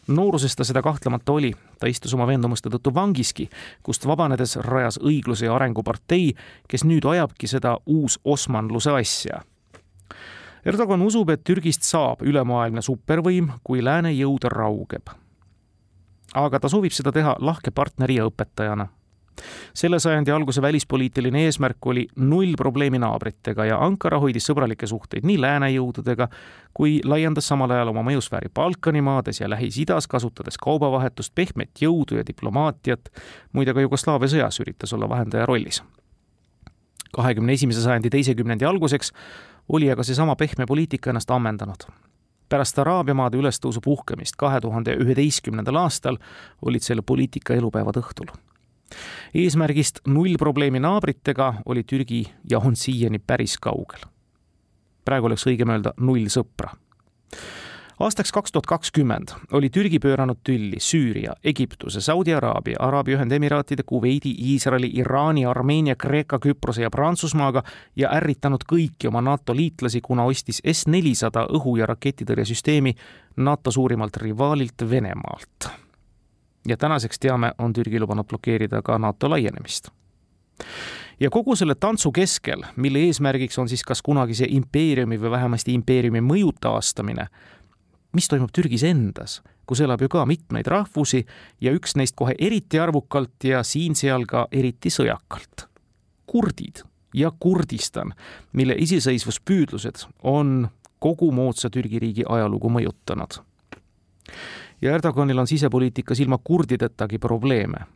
nooruses 0.06 0.56
ta 0.56 0.64
seda 0.64 0.82
kahtlemata 0.82 1.32
oli, 1.32 1.52
ta 1.78 1.86
istus 1.86 2.14
oma 2.14 2.26
veendumuste 2.26 2.68
tõttu 2.68 2.94
vangiski, 2.94 3.48
kust 3.82 4.06
vabanedes 4.06 4.56
rajas 4.56 4.98
õigluse 4.98 5.46
ja 5.46 5.54
arengu 5.54 5.82
partei, 5.82 6.34
kes 6.68 6.84
nüüd 6.84 7.04
ajabki 7.06 7.46
seda 7.46 7.76
uusosmanluse 7.86 8.90
asja. 8.90 9.42
Erdogan 10.64 11.02
usub, 11.02 11.30
et 11.30 11.44
Türgist 11.44 11.82
saab 11.82 12.22
ülemaailmne 12.22 12.82
supervõim, 12.82 13.50
kui 13.64 13.84
lääne 13.84 14.12
jõud 14.12 14.44
raugeb. 14.44 15.10
aga 16.34 16.60
ta 16.60 16.68
soovib 16.68 16.92
seda 16.92 17.12
teha 17.12 17.36
lahke 17.38 17.70
partneri 17.70 18.14
ja 18.14 18.24
õpetajana 18.24 18.88
selle 19.74 19.98
sajandi 20.00 20.30
alguse 20.30 20.62
välispoliitiline 20.62 21.44
eesmärk 21.44 21.86
oli 21.86 22.06
null 22.16 22.54
probleemi 22.58 22.98
naabritega 22.98 23.64
ja 23.64 23.78
Ankara 23.84 24.18
hoidis 24.20 24.46
sõbralikke 24.50 24.86
suhteid 24.86 25.26
nii 25.26 25.40
lääne 25.40 25.70
jõududega 25.72 26.28
kui 26.74 27.00
laiendas 27.04 27.48
samal 27.48 27.70
ajal 27.70 27.92
oma 27.92 28.04
mõjusfääri 28.06 28.52
Balkani 28.54 29.02
maades 29.02 29.40
ja 29.40 29.48
Lähis-Idas, 29.50 30.08
kasutades 30.08 30.58
kaubavahetust, 30.58 31.34
pehmet 31.34 31.70
jõudu 31.80 32.16
ja 32.20 32.26
diplomaatiat. 32.26 33.10
muide, 33.52 33.74
ka 33.74 33.80
Jugoslaavia 33.80 34.28
sõjas 34.28 34.60
üritas 34.60 34.92
olla 34.92 35.08
vahendaja 35.08 35.46
rollis. 35.46 35.82
kahekümne 37.12 37.52
esimese 37.52 37.82
sajandi 37.82 38.10
teise 38.10 38.34
kümnendi 38.34 38.64
alguseks 38.64 39.12
oli 39.68 39.90
aga 39.90 40.02
seesama 40.02 40.36
pehme 40.36 40.66
poliitika 40.66 41.10
ennast 41.10 41.30
ammendanud 41.30 41.84
pärast 42.52 42.78
Araabia 42.78 43.14
maade 43.14 43.36
ülestõusu 43.40 43.80
puhkemist 43.84 44.36
kahe 44.36 44.60
tuhande 44.60 44.96
üheteistkümnendal 45.00 45.76
aastal 45.76 46.18
olid 46.62 46.84
selle 46.84 47.02
poliitika 47.02 47.54
elupäevad 47.54 48.00
õhtul 48.02 48.32
eesmärgist 49.34 50.00
null 50.06 50.36
probleemi 50.38 50.80
naabritega 50.80 51.54
oli 51.66 51.82
Türgi 51.82 52.24
ja 52.50 52.58
on 52.58 52.76
siiani 52.76 53.18
päris 53.18 53.58
kaugel. 53.58 54.00
praegu 55.04 55.26
oleks 55.26 55.46
õigem 55.46 55.70
öelda 55.70 55.92
null 56.00 56.28
sõpra. 56.28 56.76
aastaks 57.98 58.32
kaks 58.32 58.52
tuhat 58.52 58.66
kakskümmend 58.66 59.32
oli 59.52 59.70
Türgi 59.70 59.98
pööranud 59.98 60.38
tülli 60.44 60.80
Süüria, 60.80 61.34
Egiptuse, 61.44 62.00
Saudi 62.00 62.34
Araabia, 62.34 62.76
Araabia 62.78 63.16
Ühendemiraatide, 63.16 63.82
Kuveidi, 63.86 64.34
Iisraeli, 64.38 64.90
Iraani, 64.94 65.46
Armeenia, 65.46 65.96
Kreeka, 65.96 66.38
Küprose 66.38 66.82
ja 66.82 66.90
Prantsusmaaga 66.90 67.62
ja 67.96 68.10
ärritanud 68.10 68.64
kõiki 68.72 69.08
oma 69.08 69.20
NATO 69.20 69.54
liitlasi, 69.56 70.00
kuna 70.00 70.24
ostis 70.24 70.62
S-400 70.64 71.46
õhu- 71.48 71.78
ja 71.78 71.86
raketitõrjesüsteemi 71.86 72.94
NATO 73.36 73.70
suurimalt 73.70 74.16
rivaalilt 74.16 74.90
Venemaalt 74.90 75.70
ja 76.68 76.76
tänaseks 76.76 77.18
teame, 77.18 77.52
on 77.58 77.72
Türgi 77.72 78.00
lubanud 78.00 78.24
blokeerida 78.24 78.82
ka 78.82 78.98
NATO 78.98 79.30
laienemist. 79.30 79.88
ja 81.20 81.30
kogu 81.30 81.56
selle 81.56 81.74
tantsu 81.74 82.12
keskel, 82.12 82.62
mille 82.76 82.98
eesmärgiks 82.98 83.58
on 83.58 83.68
siis 83.68 83.84
kas 83.84 84.02
kunagise 84.02 84.46
impeeriumi 84.48 85.20
või 85.20 85.30
vähemasti 85.30 85.74
impeeriumi 85.74 86.20
mõju 86.20 86.52
taastamine, 86.60 87.26
mis 88.12 88.28
toimub 88.28 88.50
Türgis 88.52 88.82
endas, 88.82 89.42
kus 89.66 89.80
elab 89.80 90.02
ju 90.02 90.08
ka 90.08 90.26
mitmeid 90.26 90.66
rahvusi 90.66 91.24
ja 91.60 91.72
üks 91.72 91.96
neist 91.96 92.16
kohe 92.16 92.34
eriti 92.38 92.78
arvukalt 92.78 93.44
ja 93.44 93.62
siin-seal 93.62 94.26
ka 94.26 94.46
eriti 94.52 94.90
sõjakalt. 94.90 95.68
kurdid 96.26 96.82
ja 97.14 97.32
Kurdistan, 97.40 98.14
mille 98.52 98.74
iseseisvuspüüdlused 98.78 100.06
on 100.22 100.68
kogu 100.98 101.32
moodsa 101.32 101.70
Türgi 101.70 101.98
riigi 101.98 102.24
ajalugu 102.28 102.70
mõjutanud 102.70 103.42
ja 104.82 104.94
Erdoganil 104.94 105.38
on 105.38 105.46
sisepoliitikas 105.46 106.20
ilma 106.20 106.38
kurdidetagi 106.44 107.18
probleeme. 107.18 107.86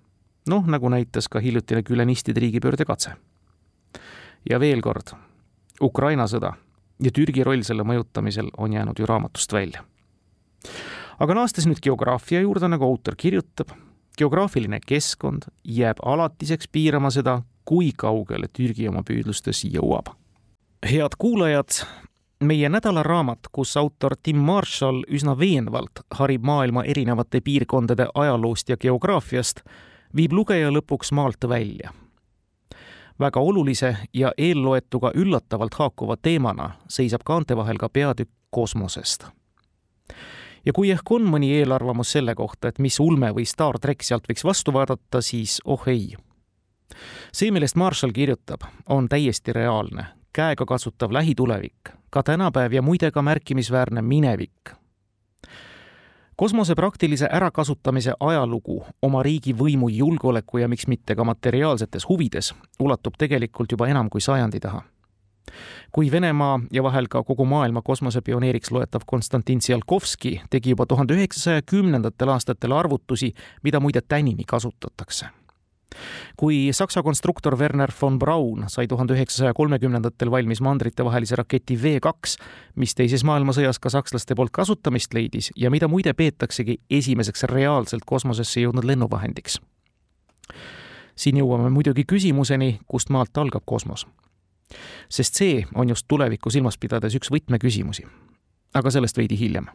noh, 0.48 0.66
nagu 0.66 0.88
näitas 0.88 1.28
ka 1.28 1.40
hiljutine 1.40 1.82
külenistide 1.82 2.40
riigipöörde 2.40 2.84
katse. 2.84 3.10
ja 4.50 4.60
veel 4.60 4.80
kord, 4.80 5.12
Ukraina 5.82 6.26
sõda 6.26 6.52
ja 7.02 7.10
Türgi 7.10 7.44
roll 7.44 7.62
selle 7.62 7.84
mõjutamisel 7.84 8.50
on 8.56 8.72
jäänud 8.72 8.98
ju 8.98 9.06
raamatust 9.06 9.52
välja. 9.52 9.84
aga 11.18 11.34
naastes 11.34 11.66
nüüd 11.66 11.80
geograafia 11.82 12.40
juurde, 12.40 12.68
nagu 12.68 12.84
autor 12.84 13.14
kirjutab, 13.16 13.70
geograafiline 14.18 14.80
keskkond 14.86 15.48
jääb 15.64 16.00
alatiseks 16.02 16.68
piirama 16.68 17.10
seda, 17.10 17.42
kui 17.64 17.92
kaugele 17.96 18.48
Türgi 18.48 18.88
oma 18.88 19.02
püüdlustes 19.02 19.64
jõuab. 19.64 20.14
head 20.86 21.18
kuulajad, 21.18 21.82
meie 22.40 22.68
nädalaraamat, 22.68 23.38
kus 23.52 23.76
autor 23.76 24.16
Tim 24.22 24.36
Marshall 24.36 25.02
üsna 25.08 25.38
veenvalt 25.38 26.04
harib 26.10 26.44
maailma 26.44 26.84
erinevate 26.84 27.40
piirkondade 27.40 28.08
ajaloost 28.14 28.68
ja 28.68 28.76
geograafiast, 28.76 29.60
viib 30.16 30.32
lugeja 30.32 30.70
lõpuks 30.70 31.12
maalt 31.12 31.48
välja. 31.48 31.92
väga 33.20 33.40
olulise 33.40 33.96
ja 34.12 34.32
eelloetuga 34.38 35.10
üllatavalt 35.14 35.74
haakuva 35.74 36.16
teemana 36.16 36.70
seisab 36.88 37.20
kaante 37.24 37.56
vahel 37.56 37.78
ka 37.78 37.88
peatükk 37.88 38.30
kosmosest. 38.50 39.26
ja 40.66 40.72
kui 40.72 40.90
ehk 40.90 41.10
on 41.10 41.22
mõni 41.22 41.52
eelarvamus 41.52 42.12
selle 42.12 42.34
kohta, 42.34 42.68
et 42.68 42.78
mis 42.78 43.00
ulme 43.00 43.32
või 43.32 43.46
Star 43.46 43.78
track 43.78 44.02
sealt 44.02 44.28
võiks 44.28 44.44
vastu 44.44 44.72
vaadata, 44.72 45.20
siis 45.20 45.60
oh 45.64 45.88
ei. 45.88 46.16
see, 47.32 47.50
millest 47.50 47.76
Marshall 47.76 48.12
kirjutab, 48.12 48.60
on 48.88 49.08
täiesti 49.08 49.52
reaalne, 49.52 50.06
käegakatsutav 50.36 51.12
lähitulevik 51.12 51.96
ka 52.10 52.22
tänapäev 52.22 52.72
ja 52.72 52.82
muide 52.82 53.10
ka 53.10 53.22
märkimisväärne 53.22 54.02
minevik. 54.02 54.70
kosmose 56.36 56.74
praktilise 56.74 57.28
ärakasutamise 57.32 58.12
ajalugu 58.20 58.84
oma 59.02 59.22
riigi 59.22 59.52
võimu, 59.52 59.88
julgeoleku 59.88 60.58
ja 60.58 60.68
miks 60.68 60.86
mitte 60.86 61.14
ka 61.14 61.24
materiaalsetes 61.24 62.08
huvides 62.08 62.54
ulatub 62.80 63.14
tegelikult 63.18 63.72
juba 63.72 63.88
enam 63.88 64.10
kui 64.10 64.20
sajandi 64.20 64.60
taha 64.60 64.82
kui 65.92 66.10
Venemaa 66.10 66.60
ja 66.72 66.82
vahel 66.82 67.06
ka 67.08 67.22
kogu 67.22 67.44
maailma 67.44 67.82
kosmosepioneeriks 67.82 68.70
loetav 68.70 69.00
Konstantin 69.06 69.58
Tsiolkovski 69.58 70.40
tegi 70.50 70.70
juba 70.70 70.86
tuhande 70.86 71.14
üheksasaja 71.14 71.62
kümnendatel 71.62 72.28
aastatel 72.28 72.72
arvutusi, 72.72 73.32
mida 73.62 73.80
muide 73.80 74.00
tänini 74.00 74.44
kasutatakse 74.46 75.26
kui 76.36 76.70
Saksa 76.72 77.02
konstruktor 77.02 77.58
Werner 77.58 77.92
von 78.02 78.18
Braun 78.18 78.64
sai 78.68 78.86
tuhande 78.86 79.14
üheksasaja 79.14 79.54
kolmekümnendatel 79.54 80.30
valmis 80.30 80.60
mandritevahelise 80.60 81.36
raketi 81.36 81.78
V2, 81.82 82.36
mis 82.76 82.94
teises 82.94 83.24
maailmasõjas 83.24 83.78
ka 83.78 83.90
sakslaste 83.90 84.34
poolt 84.34 84.52
kasutamist 84.52 85.14
leidis 85.14 85.50
ja 85.56 85.70
mida 85.70 85.88
muide 85.88 86.12
peetaksegi 86.12 86.80
esimeseks 86.90 87.46
reaalselt 87.52 88.04
kosmosesse 88.06 88.60
jõudnud 88.60 88.84
lennuvahendiks. 88.84 89.60
siin 91.16 91.36
jõuame 91.36 91.70
muidugi 91.70 92.04
küsimuseni, 92.04 92.80
kust 92.86 93.08
maalt 93.08 93.38
algab 93.38 93.62
kosmos. 93.64 94.06
sest 95.08 95.34
see 95.34 95.66
on 95.74 95.88
just 95.88 96.08
tulevikku 96.08 96.50
silmas 96.50 96.78
pidades 96.78 97.14
üks 97.14 97.30
võtmeküsimusi. 97.30 98.06
aga 98.74 98.90
sellest 98.90 99.16
veidi 99.16 99.38
hiljem 99.38 99.68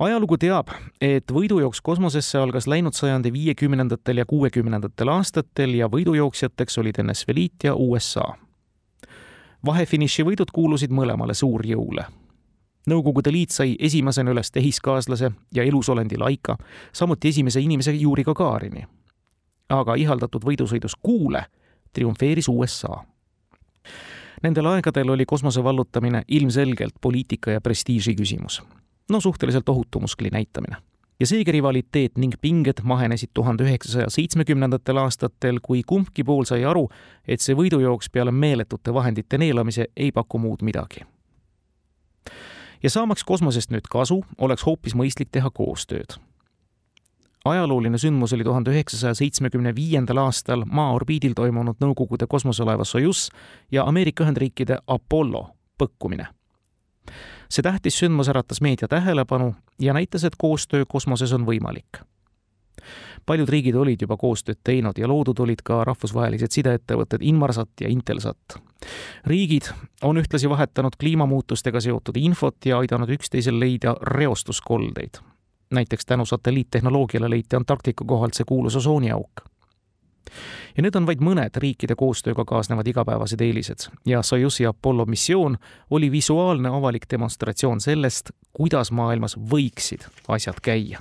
ajalugu 0.00 0.38
teab, 0.40 0.70
et 1.00 1.32
võidujooks 1.32 1.82
kosmosesse 1.84 2.38
algas 2.40 2.66
läinud 2.70 2.96
sajandi 2.96 3.32
viiekümnendatel 3.32 4.22
ja 4.22 4.26
kuuekümnendatel 4.26 5.12
aastatel 5.12 5.74
ja 5.76 5.90
võidujooksjateks 5.92 6.78
olid 6.80 7.02
NSV 7.02 7.36
Liit 7.36 7.64
ja 7.68 7.74
USA. 7.74 8.24
vahefiniši 9.66 10.24
võidud 10.24 10.50
kuulusid 10.52 10.90
mõlemale 10.90 11.34
suurjõule. 11.34 12.04
Nõukogude 12.88 13.32
Liit 13.32 13.50
sai 13.50 13.76
esimesena 13.78 14.30
üles 14.30 14.50
tehiskaaslase 14.50 15.30
ja 15.54 15.62
elusolendi 15.62 16.16
Laika, 16.16 16.56
samuti 16.92 17.28
esimese 17.28 17.60
inimese 17.60 17.92
Juri 17.92 18.24
Gagarini. 18.24 18.86
aga 19.68 19.94
ihaldatud 19.94 20.44
võidusõidus 20.44 20.96
Kuule 21.02 21.44
triumfeeris 21.92 22.48
USA 22.48 23.04
Nendel 24.42 24.66
aegadel 24.66 25.10
oli 25.10 25.26
kosmose 25.26 25.64
vallutamine 25.64 26.22
ilmselgelt 26.28 26.94
poliitika 27.00 27.50
ja 27.50 27.60
prestiiži 27.60 28.14
küsimus 28.14 28.62
no 29.10 29.20
suhteliselt 29.20 29.68
ohutu 29.68 30.00
muskli 30.00 30.28
näitamine. 30.32 30.76
ja 31.20 31.26
seegi 31.26 31.52
rivaliteet 31.52 32.18
ning 32.18 32.32
pinged 32.40 32.80
mahenesid 32.82 33.30
tuhande 33.34 33.64
üheksasaja 33.64 34.06
seitsmekümnendatel 34.08 34.96
aastatel, 34.96 35.58
kui 35.62 35.82
kumbki 35.86 36.24
pool 36.24 36.44
sai 36.44 36.64
aru, 36.64 36.88
et 37.28 37.40
see 37.40 37.54
võidujooks 37.54 38.08
peale 38.12 38.32
meeletute 38.32 38.94
vahendite 38.94 39.38
neelamise 39.38 39.86
ei 39.96 40.12
paku 40.12 40.38
muud 40.38 40.62
midagi. 40.62 41.04
ja 42.82 42.90
saamaks 42.90 43.24
kosmosest 43.24 43.70
nüüd 43.70 43.88
kasu, 43.90 44.24
oleks 44.38 44.66
hoopis 44.66 44.94
mõistlik 44.94 45.28
teha 45.32 45.50
koostööd 45.50 46.16
ajalooline 47.44 47.98
sündmus 47.98 48.32
oli 48.32 48.44
tuhande 48.44 48.70
üheksasaja 48.70 49.14
seitsmekümne 49.14 49.74
viiendal 49.74 50.16
aastal 50.16 50.64
Maa 50.66 50.92
orbiidil 50.92 51.32
toimunud 51.36 51.80
Nõukogude 51.80 52.28
kosmoselaeva 52.28 52.84
Sojus 52.84 53.28
ja 53.72 53.86
Ameerika 53.88 54.24
Ühendriikide 54.24 54.78
Apollo 54.86 55.46
põkkumine 55.80 56.26
see 57.48 57.62
tähtis 57.62 57.98
sündmus 57.98 58.28
äratas 58.28 58.60
meedia 58.60 58.88
tähelepanu 58.88 59.54
ja 59.80 59.92
näitas, 59.92 60.24
et 60.24 60.36
koostöö 60.38 60.84
kosmoses 60.88 61.32
on 61.32 61.46
võimalik. 61.46 62.02
paljud 63.26 63.48
riigid 63.48 63.74
olid 63.74 64.00
juba 64.00 64.16
koostööd 64.16 64.58
teinud 64.64 64.98
ja 64.98 65.08
loodud 65.08 65.38
olid 65.38 65.62
ka 65.64 65.84
rahvusvahelised 65.84 66.50
sideettevõtted 66.50 67.20
Inmarsat 67.20 67.80
ja 67.80 67.88
Intelsat. 67.88 68.56
riigid 69.26 69.72
on 70.02 70.16
ühtlasi 70.16 70.48
vahetanud 70.48 70.96
kliimamuutustega 71.00 71.80
seotud 71.80 72.16
infot 72.16 72.56
ja 72.66 72.78
aidanud 72.78 73.08
üksteisel 73.08 73.60
leida 73.60 73.96
reostuskoldeid. 74.02 75.20
näiteks 75.70 76.06
tänu 76.06 76.26
satelliittehnoloogiale 76.26 77.30
leiti 77.30 77.56
Antarktika 77.56 78.04
kohalt 78.04 78.34
see 78.34 78.44
kuulus 78.44 78.76
osooniauk 78.76 79.49
ja 80.76 80.82
need 80.82 80.96
on 80.96 81.06
vaid 81.06 81.22
mõned 81.24 81.56
riikide 81.62 81.96
koostööga 81.98 82.44
kaasnevad 82.44 82.86
igapäevased 82.86 83.40
eelised 83.40 83.88
ja 84.06 84.22
Sojuzi 84.22 84.66
Apollo 84.66 85.06
missioon 85.06 85.56
oli 85.90 86.10
visuaalne 86.10 86.68
avalik 86.68 87.06
demonstratsioon 87.10 87.80
sellest, 87.80 88.30
kuidas 88.52 88.92
maailmas 88.92 89.36
võiksid 89.36 90.06
asjad 90.28 90.60
käia. 90.62 91.00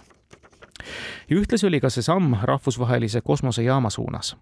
ja 1.30 1.36
ühtlasi 1.36 1.68
oli 1.68 1.80
ka 1.80 1.90
see 1.90 2.02
samm 2.02 2.36
rahvusvahelise 2.44 3.22
kosmosejaama 3.22 3.90
suunas. 3.90 4.36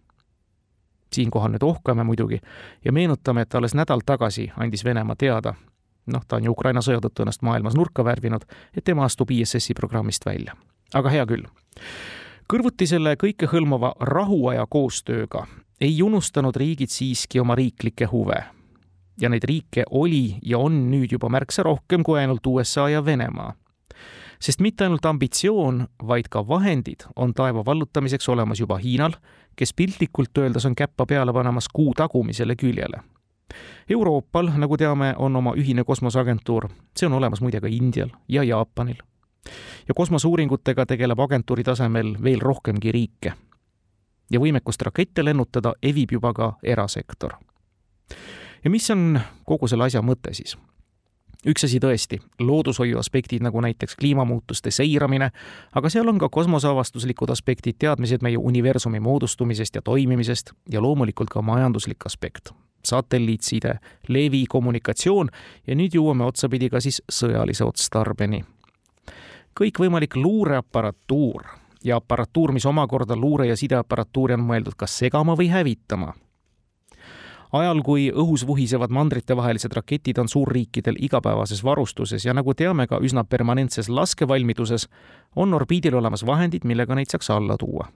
siinkohal 1.13 1.51
nüüd 1.51 1.63
ohkame 1.63 2.03
muidugi 2.03 2.41
ja 2.85 2.91
meenutame, 2.91 3.41
et 3.41 3.55
alles 3.55 3.73
nädal 3.73 4.01
tagasi 4.05 4.51
andis 4.57 4.83
Venemaa 4.85 5.15
teada, 5.15 5.53
noh, 6.05 6.25
ta 6.27 6.35
on 6.35 6.45
ju 6.45 6.51
Ukraina 6.51 6.81
sõja 6.81 6.99
tõttu 6.99 7.23
ennast 7.23 7.41
maailmas 7.41 7.75
nurka 7.75 8.03
värvinud, 8.03 8.45
et 8.77 8.83
tema 8.83 9.05
astub 9.05 9.31
ISS-i 9.31 9.73
programmist 9.73 10.25
välja. 10.25 10.55
aga 10.93 11.09
hea 11.09 11.25
küll 11.25 11.43
kõrvuti 12.47 12.87
selle 12.87 13.15
kõikehõlmava 13.19 13.91
rahuaja 14.07 14.65
koostööga 14.69 15.43
ei 15.83 16.01
unustanud 16.01 16.55
riigid 16.55 16.89
siiski 16.89 17.39
oma 17.39 17.55
riiklikke 17.55 18.07
huve. 18.11 18.43
ja 19.21 19.29
neid 19.29 19.43
riike 19.43 19.83
oli 19.91 20.37
ja 20.45 20.57
on 20.57 20.91
nüüd 20.91 21.11
juba 21.11 21.29
märksa 21.29 21.63
rohkem 21.63 22.03
kui 22.03 22.19
ainult 22.19 22.47
USA 22.47 22.89
ja 22.89 23.05
Venemaa. 23.05 23.53
sest 24.39 24.59
mitte 24.59 24.83
ainult 24.83 25.05
ambitsioon, 25.05 25.87
vaid 26.07 26.29
ka 26.29 26.47
vahendid 26.47 27.03
on 27.15 27.33
taeva 27.33 27.65
vallutamiseks 27.65 28.29
olemas 28.29 28.59
juba 28.59 28.77
Hiinal, 28.77 29.13
kes 29.55 29.73
piltlikult 29.73 30.37
öeldes 30.37 30.65
on 30.65 30.75
käppa 30.75 31.05
peale 31.05 31.33
panemas 31.33 31.67
kuu 31.73 31.93
tagumisele 31.93 32.55
küljele 32.55 33.03
Euroopal, 33.89 34.51
nagu 34.57 34.77
teame, 34.77 35.15
on 35.17 35.35
oma 35.35 35.53
ühine 35.55 35.83
kosmoseagentuur, 35.83 36.69
see 36.95 37.07
on 37.07 37.13
olemas 37.13 37.41
muide 37.41 37.61
ka 37.61 37.67
Indial 37.67 38.09
ja 38.27 38.43
Jaapanil 38.43 39.03
ja 39.87 39.93
kosmoseuuringutega 39.93 40.85
tegeleb 40.85 41.19
agentuuri 41.19 41.63
tasemel 41.63 42.15
veel 42.23 42.39
rohkemgi 42.39 42.91
riike. 42.91 43.33
ja 44.31 44.39
võimekust 44.39 44.81
rakette 44.83 45.23
lennutada 45.23 45.73
evib 45.81 46.11
juba 46.11 46.33
ka 46.33 46.53
erasektor. 46.63 47.33
ja 48.63 48.69
mis 48.69 48.89
on 48.91 49.19
kogu 49.45 49.67
selle 49.67 49.83
asja 49.83 50.01
mõte 50.01 50.33
siis? 50.33 50.57
üks 51.47 51.63
asi 51.63 51.79
tõesti, 51.79 52.19
loodushoiu 52.39 52.97
aspektid 52.99 53.43
nagu 53.43 53.61
näiteks 53.61 53.95
kliimamuutuste 53.95 54.71
seiramine, 54.71 55.31
aga 55.71 55.89
seal 55.89 56.07
on 56.09 56.17
ka 56.19 56.29
kosmoseavastuslikud 56.29 57.29
aspektid, 57.29 57.77
teadmised 57.79 58.21
meie 58.21 58.37
universumi 58.37 58.99
moodustumisest 58.99 59.75
ja 59.75 59.81
toimimisest 59.81 60.51
ja 60.71 60.81
loomulikult 60.81 61.29
ka 61.29 61.41
majanduslik 61.41 62.05
aspekt, 62.05 62.51
satelliitside, 62.83 63.77
levi, 64.07 64.45
kommunikatsioon 64.49 65.29
ja 65.67 65.75
nüüd 65.75 65.95
jõuame 65.95 66.25
otsapidi 66.25 66.69
ka 66.69 66.81
siis 66.83 67.01
sõjalise 67.11 67.63
otstarbeni 67.63 68.43
kõikvõimalik 69.57 70.15
luureaparatuur 70.15 71.43
ja 71.83 71.97
aparatuur, 71.97 72.51
mis 72.51 72.65
omakorda 72.65 73.15
luure- 73.15 73.47
ja 73.47 73.57
sideaparatuuri 73.57 74.33
on 74.33 74.45
mõeldud 74.45 74.77
kas 74.77 74.97
segama 74.97 75.35
või 75.35 75.49
hävitama. 75.49 76.13
ajal, 77.53 77.81
kui 77.81 78.11
õhus 78.11 78.47
vuhisevad 78.47 78.91
mandritevahelised 78.91 79.73
raketid 79.73 80.17
on 80.17 80.27
suurriikidel 80.27 80.95
igapäevases 80.99 81.63
varustuses 81.63 82.25
ja 82.25 82.33
nagu 82.33 82.53
teame, 82.53 82.87
ka 82.87 82.99
üsna 82.99 83.23
permanentses 83.23 83.89
laskevalmiduses, 83.89 84.89
on 85.35 85.53
orbiidil 85.53 85.95
olemas 85.95 86.25
vahendid, 86.25 86.63
millega 86.63 86.95
neid 86.95 87.07
saaks 87.07 87.29
alla 87.29 87.57
tuua 87.57 87.87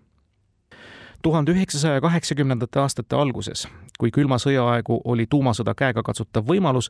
tuhande 1.21 1.51
üheksasaja 1.51 2.01
kaheksakümnendate 2.01 2.79
aastate 2.79 3.15
alguses, 3.15 3.67
kui 3.99 4.11
külma 4.11 4.37
sõja 4.41 4.63
aegu 4.73 5.01
oli 5.05 5.25
tuumasõda 5.29 5.73
käegakatsutav 5.77 6.45
võimalus, 6.47 6.89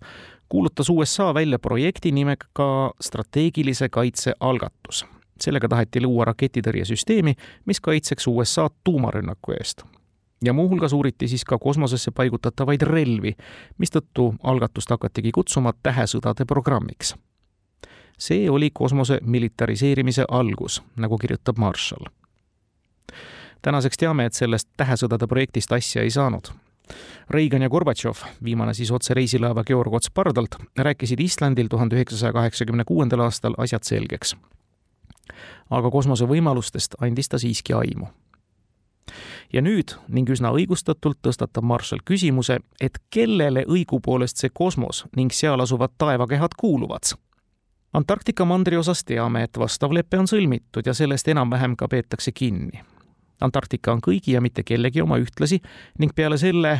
kuulutas 0.49 0.89
USA 0.89 1.33
välja 1.33 1.59
projekti 1.59 2.11
nimega 2.11 2.91
strateegilise 3.01 3.89
kaitse 3.89 4.33
algatus. 4.39 5.05
sellega 5.41 5.67
taheti 5.67 6.01
luua 6.01 6.25
raketitõrjesüsteemi, 6.25 7.33
mis 7.65 7.79
kaitseks 7.81 8.27
USA-d 8.27 8.73
tuumarünnaku 8.83 9.51
eest. 9.51 9.83
ja 10.45 10.53
muuhulgas 10.53 10.93
uuriti 10.93 11.27
siis 11.27 11.43
ka 11.45 11.57
kosmosesse 11.57 12.11
paigutatavaid 12.11 12.81
relvi, 12.81 13.35
mistõttu 13.77 14.35
algatust 14.43 14.89
hakatigi 14.89 15.31
kutsuma 15.31 15.73
tähesõdade 15.83 16.45
programmiks. 16.45 17.15
see 18.17 18.49
oli 18.49 18.69
kosmose 18.73 19.19
militariseerimise 19.21 20.25
algus, 20.29 20.81
nagu 20.95 21.17
kirjutab 21.17 21.57
Marshall 21.57 22.05
tänaseks 23.61 23.97
teame, 23.97 24.25
et 24.25 24.33
sellest 24.33 24.69
tähesõdade 24.77 25.27
projektist 25.27 25.71
asja 25.71 26.01
ei 26.01 26.09
saanud. 26.09 26.51
Reagan 27.29 27.61
ja 27.61 27.69
Gorbatšov, 27.69 28.23
viimane 28.43 28.73
siis 28.73 28.91
otse 28.91 29.13
reisilaeva 29.13 29.63
Georg 29.63 29.93
Ots 29.93 30.11
pardalt, 30.11 30.55
rääkisid 30.77 31.19
Islandil 31.19 31.67
tuhande 31.67 31.95
üheksasaja 31.95 32.33
kaheksakümne 32.33 32.83
kuuendal 32.83 33.19
aastal 33.19 33.55
asjad 33.57 33.83
selgeks. 33.83 34.35
aga 35.69 35.91
kosmose 35.91 36.25
võimalustest 36.27 36.95
andis 36.99 37.29
ta 37.29 37.37
siiski 37.39 37.73
aimu. 37.73 38.07
ja 39.53 39.61
nüüd 39.61 39.95
ning 40.07 40.29
üsna 40.29 40.51
õigustatult 40.51 41.17
tõstatab 41.23 41.63
Marshall 41.63 42.01
küsimuse, 42.05 42.59
et 42.81 42.99
kellele 43.09 43.63
õigupoolest 43.67 44.37
see 44.37 44.49
kosmos 44.53 45.05
ning 45.15 45.31
seal 45.31 45.59
asuvad 45.59 45.91
taevakehad 45.97 46.51
kuuluvad 46.57 47.15
Antarktika 47.93 48.45
mandri 48.45 48.77
osas 48.77 49.03
teame, 49.03 49.43
et 49.43 49.57
vastav 49.59 49.91
lepe 49.91 50.17
on 50.17 50.27
sõlmitud 50.27 50.85
ja 50.87 50.93
sellest 50.93 51.27
enam-vähem 51.27 51.75
ka 51.75 51.87
peetakse 51.87 52.31
kinni 52.31 52.83
Antarktika 53.41 53.93
on 53.93 54.01
kõigi 54.05 54.35
ja 54.35 54.41
mitte 54.41 54.63
kellegi 54.63 55.01
oma 55.01 55.17
ühtlasi 55.21 55.61
ning 55.99 56.13
peale 56.15 56.37
selle, 56.37 56.75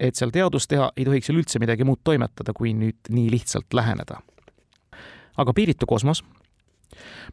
et 0.00 0.16
seal 0.16 0.32
teadust 0.34 0.70
teha, 0.70 0.90
ei 0.96 1.06
tohiks 1.08 1.30
seal 1.30 1.40
üldse 1.40 1.60
midagi 1.62 1.86
muud 1.88 2.02
toimetada, 2.04 2.52
kui 2.56 2.74
nüüd 2.76 3.08
nii 3.08 3.30
lihtsalt 3.32 3.72
läheneda. 3.74 4.20
aga 5.36 5.52
piiritu 5.52 5.86
kosmos? 5.86 6.24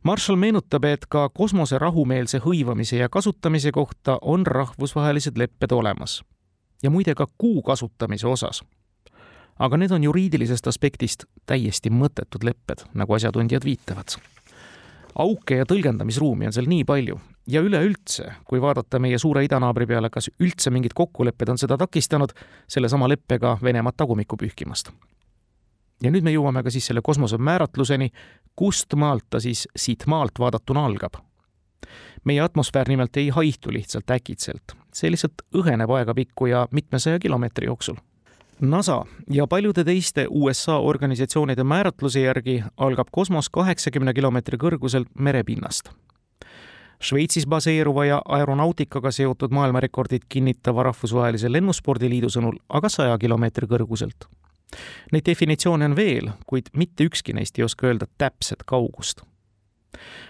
Marshall 0.04 0.38
meenutab, 0.38 0.86
et 0.86 1.06
ka 1.10 1.30
kosmose 1.30 1.80
rahumeelse 1.82 2.40
hõivamise 2.46 2.98
ja 3.02 3.10
kasutamise 3.10 3.72
kohta 3.72 4.20
on 4.22 4.46
rahvusvahelised 4.46 5.38
lepped 5.38 5.72
olemas. 5.72 6.24
ja 6.84 6.90
muide 6.90 7.16
ka 7.16 7.28
kuu 7.38 7.62
kasutamise 7.62 8.28
osas. 8.28 8.64
aga 9.60 9.78
need 9.78 9.92
on 9.92 10.04
juriidilisest 10.04 10.68
aspektist 10.68 11.24
täiesti 11.46 11.90
mõttetud 11.90 12.44
lepped, 12.44 12.86
nagu 12.94 13.14
asjatundjad 13.14 13.66
viitavad 13.66 14.18
auke 15.18 15.58
ja 15.62 15.66
tõlgendamisruumi 15.66 16.48
on 16.48 16.56
seal 16.56 16.70
nii 16.70 16.86
palju, 16.88 17.18
ja 17.48 17.62
üleüldse, 17.62 18.32
kui 18.46 18.62
vaadata 18.62 19.00
meie 19.00 19.18
suure 19.20 19.44
idanaabri 19.46 19.88
peale, 19.88 20.10
kas 20.10 20.30
üldse 20.40 20.72
mingid 20.74 20.96
kokkulepped 20.96 21.50
on 21.50 21.60
seda 21.60 21.78
takistanud, 21.78 22.34
sellesama 22.68 23.10
leppega 23.10 23.58
Venemaad 23.64 23.98
tagumikku 23.98 24.38
pühkimast. 24.38 24.92
ja 26.04 26.12
nüüd 26.14 26.24
me 26.24 26.32
jõuame 26.32 26.62
ka 26.64 26.70
siis 26.70 26.86
selle 26.86 27.02
kosmose 27.02 27.38
määratluseni, 27.38 28.12
kust 28.56 28.94
maalt 28.96 29.26
ta 29.30 29.40
siis 29.40 29.68
siit 29.76 30.06
maalt 30.08 30.40
vaadatuna 30.40 30.86
algab. 30.86 31.14
meie 32.24 32.42
atmosfäär 32.42 32.90
nimelt 32.90 33.18
ei 33.18 33.30
haihtu 33.30 33.72
lihtsalt 33.72 34.12
äkitselt, 34.12 34.76
see 34.94 35.12
lihtsalt 35.12 35.42
õheneb 35.56 35.90
ajapikku 35.90 36.46
ja 36.46 36.68
mitmesaja 36.72 37.20
kilomeetri 37.20 37.66
jooksul 37.66 37.96
NASA 38.62 39.06
ja 39.30 39.48
paljude 39.48 39.84
teiste 39.84 40.28
USA 40.30 40.78
organisatsioonide 40.78 41.64
määratluse 41.64 42.20
järgi 42.20 42.64
algab 42.78 43.08
kosmos 43.12 43.50
kaheksakümne 43.50 44.14
kilomeetri 44.14 44.58
kõrguselt 44.58 45.08
merepinnast 45.20 45.90
Šveitsis 47.00 47.46
baseeruva 47.46 48.06
ja 48.06 48.22
aeronautikaga 48.26 49.12
seotud 49.12 49.54
maailmarekordid 49.54 50.26
kinnitava 50.30 50.88
Rahvusvahelise 50.88 51.52
Lennuspordiliidu 51.52 52.32
sõnul 52.34 52.58
aga 52.70 52.90
saja 52.90 53.18
kilomeetri 53.22 53.70
kõrguselt. 53.70 54.26
Neid 55.14 55.26
definitsioone 55.26 55.86
on 55.86 55.96
veel, 55.96 56.32
kuid 56.50 56.74
mitte 56.74 57.06
ükski 57.08 57.36
neist 57.38 57.60
ei 57.60 57.64
oska 57.64 57.88
öelda 57.88 58.10
täpset 58.18 58.66
kaugust. 58.66 59.22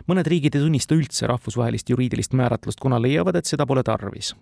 mõned 0.07 0.28
riigid 0.28 0.55
ei 0.55 0.61
tunnista 0.61 0.95
üldse 0.95 1.28
rahvusvahelist 1.28 1.89
juriidilist 1.89 2.34
määratlust, 2.34 2.80
kuna 2.80 3.01
leiavad, 3.01 3.36
et 3.36 3.45
seda 3.45 3.65
pole 3.65 3.84
tarvis 3.84 4.36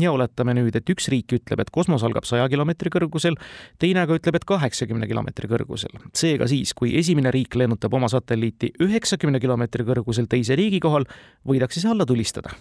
ja 0.00 0.12
oletame 0.12 0.54
nüüd, 0.56 0.76
et 0.76 0.90
üks 0.92 1.08
riik 1.12 1.32
ütleb, 1.36 1.60
et 1.62 1.70
kosmos 1.72 2.04
algab 2.06 2.26
saja 2.28 2.46
kilomeetri 2.52 2.92
kõrgusel, 2.92 3.38
teine 3.80 4.02
aga 4.04 4.18
ütleb, 4.18 4.38
et 4.38 4.48
kaheksakümne 4.48 5.08
kilomeetri 5.08 5.48
kõrgusel. 5.50 5.96
seega 6.14 6.48
siis, 6.50 6.74
kui 6.74 6.96
esimene 6.98 7.32
riik 7.34 7.56
lennutab 7.56 7.94
oma 7.94 8.08
satelliiti 8.12 8.72
üheksakümne 8.80 9.40
kilomeetri 9.40 9.86
kõrgusel 9.88 10.28
teise 10.28 10.56
riigi 10.56 10.80
kohal, 10.80 11.08
võidakse 11.46 11.80
see 11.80 11.90
alla 11.90 12.06
tulistada. 12.06 12.52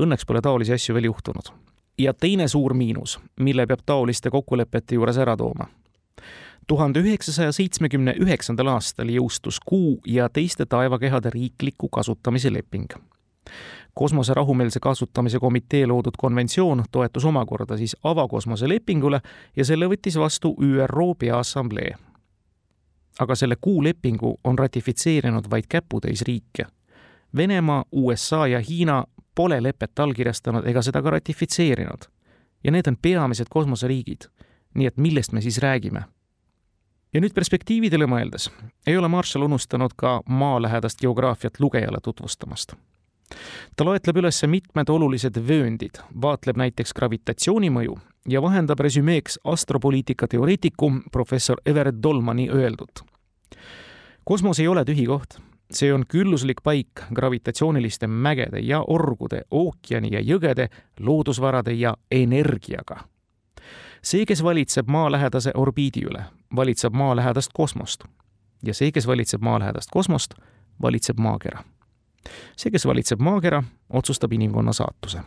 Õnneks 0.00 0.26
pole 0.26 0.42
taolisi 0.42 0.74
asju 0.74 0.94
veel 0.94 1.12
juhtunud. 1.12 1.52
ja 1.98 2.12
teine 2.12 2.48
suur 2.48 2.74
miinus, 2.74 3.18
mille 3.38 3.66
peab 3.66 3.86
taoliste 3.86 4.30
kokkulepete 4.30 4.94
juures 4.94 5.18
ära 5.18 5.36
tooma 5.36 5.68
tuhande 6.66 7.00
üheksasaja 7.00 7.52
seitsmekümne 7.52 8.14
üheksandal 8.18 8.72
aastal 8.72 9.08
jõustus 9.12 9.60
Kuu 9.60 10.00
ja 10.06 10.28
teiste 10.28 10.66
taevakehade 10.66 11.30
riikliku 11.30 11.88
kasutamise 11.88 12.52
leping 12.52 12.96
kosmose 13.94 14.34
rahumeelse 14.34 14.80
kasutamise 14.80 15.38
komitee 15.38 15.86
loodud 15.86 16.14
konventsioon 16.18 16.84
toetus 16.92 17.24
omakorda 17.24 17.76
siis 17.76 17.96
avakosmose 18.04 18.68
lepingule 18.68 19.20
ja 19.56 19.64
selle 19.64 19.86
võttis 19.86 20.18
vastu 20.18 20.56
ÜRO 20.60 21.14
Peaassamblee. 21.18 21.94
aga 23.18 23.34
selle 23.34 23.56
kuulepingu 23.60 24.40
on 24.44 24.58
ratifitseerinud 24.58 25.44
vaid 25.50 25.64
käputäis 25.68 26.22
riike. 26.22 26.66
Venemaa, 27.36 27.84
USA 27.92 28.46
ja 28.46 28.60
Hiina 28.60 29.04
pole 29.34 29.62
lepet 29.62 29.98
allkirjastanud 29.98 30.66
ega 30.66 30.82
seda 30.82 31.02
ka 31.02 31.10
ratifitseerinud. 31.10 32.02
ja 32.64 32.70
need 32.70 32.86
on 32.86 32.96
peamised 33.02 33.46
kosmoseriigid. 33.50 34.22
nii 34.74 34.86
et 34.86 34.96
millest 34.96 35.32
me 35.32 35.40
siis 35.40 35.58
räägime? 35.58 36.02
ja 37.14 37.20
nüüd 37.20 37.34
perspektiividele 37.34 38.06
mõeldes 38.06 38.50
ei 38.86 38.96
ole 38.96 39.08
Marshall 39.08 39.44
unustanud 39.44 39.90
ka 39.96 40.22
maalähedast 40.26 41.00
geograafiat 41.00 41.60
lugejale 41.60 41.98
tutvustamast 42.02 42.74
ta 43.76 43.84
loetleb 43.84 44.16
üles 44.16 44.42
mitmed 44.46 44.88
olulised 44.88 45.38
vööndid, 45.48 46.00
vaatleb 46.22 46.56
näiteks 46.56 46.94
gravitatsiooni 46.94 47.70
mõju 47.70 47.96
ja 48.28 48.42
vahendab 48.42 48.80
resümeeks 48.80 49.38
astropoliitika 49.44 50.28
teoreetiku 50.28 50.92
professor 51.12 51.60
Everett 51.66 52.02
Dolmani 52.02 52.50
öeldut. 52.50 53.04
kosmos 54.24 54.60
ei 54.60 54.68
ole 54.68 54.84
tühi 54.84 55.06
koht, 55.06 55.38
see 55.70 55.92
on 55.94 56.06
külluslik 56.08 56.62
paik 56.62 57.02
gravitatsiooniliste 57.14 58.06
mägede 58.06 58.58
ja 58.58 58.80
orgude, 58.86 59.42
ookeani 59.50 60.08
ja 60.12 60.20
jõgede, 60.20 60.68
loodusvarade 61.00 61.72
ja 61.72 61.96
energiaga. 62.10 63.04
see, 64.02 64.26
kes 64.26 64.42
valitseb 64.42 64.88
maalähedase 64.88 65.50
orbiidi 65.54 66.04
üle, 66.04 66.24
valitseb 66.56 66.92
maalähedast 66.94 67.50
kosmost. 67.54 68.04
ja 68.62 68.74
see, 68.74 68.92
kes 68.92 69.06
valitseb 69.06 69.40
maalähedast 69.40 69.90
kosmost, 69.90 70.34
valitseb 70.82 71.18
maakera 71.18 71.64
see, 72.56 72.70
kes 72.70 72.86
valitseb 72.86 73.20
maakera, 73.20 73.62
otsustab 73.90 74.32
inimkonna 74.32 74.72
saatuse. 74.72 75.20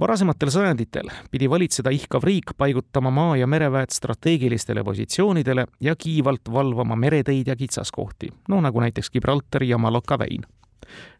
varasematel 0.00 0.50
sajanditel 0.50 1.08
pidi 1.30 1.50
valitseda 1.50 1.90
ihkav 1.90 2.24
riik 2.24 2.52
paigutama 2.56 3.10
maa- 3.10 3.36
ja 3.36 3.46
mereväed 3.46 3.90
strateegilistele 3.90 4.84
positsioonidele 4.84 5.66
ja 5.80 5.96
kiivalt 5.96 6.52
valvama 6.52 6.96
mereteid 6.96 7.46
ja 7.46 7.56
kitsaskohti, 7.56 8.28
no 8.48 8.60
nagu 8.60 8.80
näiteks 8.80 9.10
Gibraltari 9.10 9.68
ja 9.68 9.78
Malocca 9.78 10.18
väin. 10.18 10.44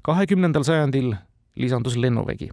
kahekümnendal 0.03 0.63
sajandil 0.63 1.15
lisandus 1.57 1.97
lennuvägi 1.97 2.49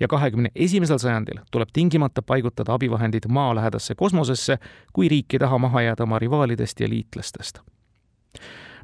ja 0.00 0.08
kahekümne 0.08 0.50
esimesel 0.54 0.98
sajandil 0.98 1.38
tuleb 1.50 1.68
tingimata 1.72 2.22
paigutada 2.22 2.74
abivahendid 2.74 3.28
maalähedasse 3.28 3.94
kosmosesse, 3.94 4.58
kui 4.92 5.08
riik 5.08 5.34
ei 5.34 5.38
taha 5.38 5.58
maha 5.58 5.82
jääda 5.82 6.02
oma 6.02 6.18
rivaalidest 6.18 6.80
ja 6.80 6.88
liitlastest 6.88 7.58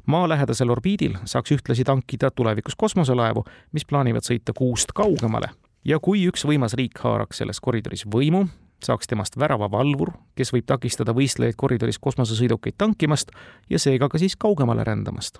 maalähedasel 0.05 0.69
orbiidil 0.69 1.15
saaks 1.25 1.51
ühtlasi 1.51 1.83
tankida 1.83 2.31
tulevikus 2.31 2.75
kosmoselaevu, 2.75 3.43
mis 3.71 3.85
plaanivad 3.85 4.25
sõita 4.27 4.53
kuust 4.57 4.91
kaugemale. 4.95 5.49
ja 5.85 5.99
kui 5.99 6.27
üks 6.27 6.45
võimas 6.47 6.73
riik 6.79 6.99
haaraks 7.03 7.37
selles 7.37 7.59
koridoris 7.59 8.05
võimu, 8.05 8.47
saaks 8.83 9.07
temast 9.07 9.37
väravavalvur, 9.39 10.11
kes 10.35 10.53
võib 10.53 10.65
takistada 10.67 11.13
võistlejaid 11.15 11.55
koridoris 11.57 11.99
kosmosesõidukeid 11.99 12.77
tankimast 12.77 13.31
ja 13.69 13.79
seega 13.79 14.09
ka 14.09 14.17
siis 14.17 14.35
kaugemale 14.35 14.83
rändamast. 14.83 15.39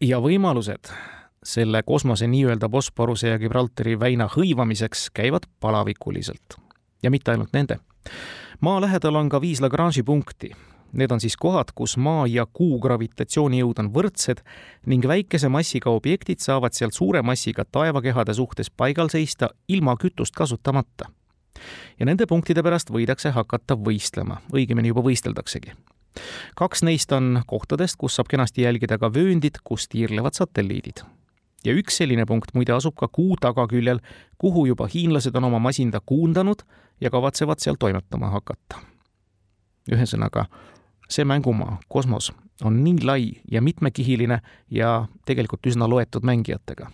ja 0.00 0.20
võimalused 0.20 0.92
selle 1.44 1.82
kosmose 1.82 2.26
nii-öelda 2.26 2.68
Bosporuse 2.68 3.28
ja 3.28 3.38
Gibraltari 3.38 4.00
väina 4.00 4.28
hõivamiseks 4.28 5.10
käivad 5.14 5.48
palavikuliselt. 5.60 6.56
ja 7.02 7.10
mitte 7.10 7.30
ainult 7.30 7.52
nende. 7.52 7.78
maa 8.60 8.80
lähedal 8.80 9.14
on 9.14 9.28
ka 9.28 9.40
viis 9.40 9.60
Lagrange'i 9.60 10.02
punkti, 10.02 10.52
Need 10.92 11.12
on 11.12 11.20
siis 11.20 11.36
kohad, 11.36 11.70
kus 11.74 11.96
Maa 11.96 12.26
ja 12.26 12.46
Kuu 12.46 12.80
gravitatsioonijõud 12.82 13.78
on 13.78 13.90
võrdsed 13.94 14.42
ning 14.90 15.06
väikese 15.06 15.48
massiga 15.48 15.90
objektid 15.90 16.42
saavad 16.42 16.74
sealt 16.74 16.94
suure 16.94 17.22
massiga 17.22 17.64
taevakehade 17.64 18.34
suhtes 18.34 18.70
paigal 18.70 19.08
seista 19.08 19.50
ilma 19.68 19.96
kütust 19.96 20.34
kasutamata. 20.34 21.10
ja 21.98 22.06
nende 22.06 22.26
punktide 22.26 22.62
pärast 22.62 22.90
võidakse 22.90 23.30
hakata 23.30 23.74
võistlema, 23.76 24.40
õigemini 24.52 24.88
juba 24.88 25.00
võisteldaksegi. 25.00 25.72
kaks 26.56 26.82
neist 26.82 27.12
on 27.12 27.42
kohtadest, 27.46 27.96
kus 27.96 28.16
saab 28.16 28.28
kenasti 28.28 28.62
jälgida 28.62 28.98
ka 28.98 29.12
vööndit, 29.14 29.58
kus 29.64 29.88
tiirlevad 29.88 30.34
satelliidid 30.34 31.04
ja 31.64 31.74
üks 31.76 32.00
selline 32.00 32.26
punkt 32.26 32.54
muide 32.54 32.72
asub 32.72 32.96
ka 32.96 33.08
Kuu 33.08 33.36
tagaküljel, 33.40 34.00
kuhu 34.38 34.66
juba 34.66 34.88
hiinlased 34.88 35.36
on 35.36 35.44
oma 35.50 35.58
masinda 35.58 36.00
kuundanud 36.00 36.64
ja 37.00 37.10
kavatsevad 37.10 37.60
seal 37.60 37.78
toimetama 37.78 38.30
hakata. 38.30 38.80
ühesõnaga, 39.90 40.44
see 41.10 41.24
mängumaa, 41.24 41.78
kosmos, 41.88 42.32
on 42.64 42.84
nii 42.84 43.04
lai 43.04 43.32
ja 43.50 43.62
mitmekihiline 43.62 44.40
ja 44.70 45.06
tegelikult 45.26 45.66
üsna 45.66 45.88
loetud 45.88 46.24
mängijatega. 46.24 46.90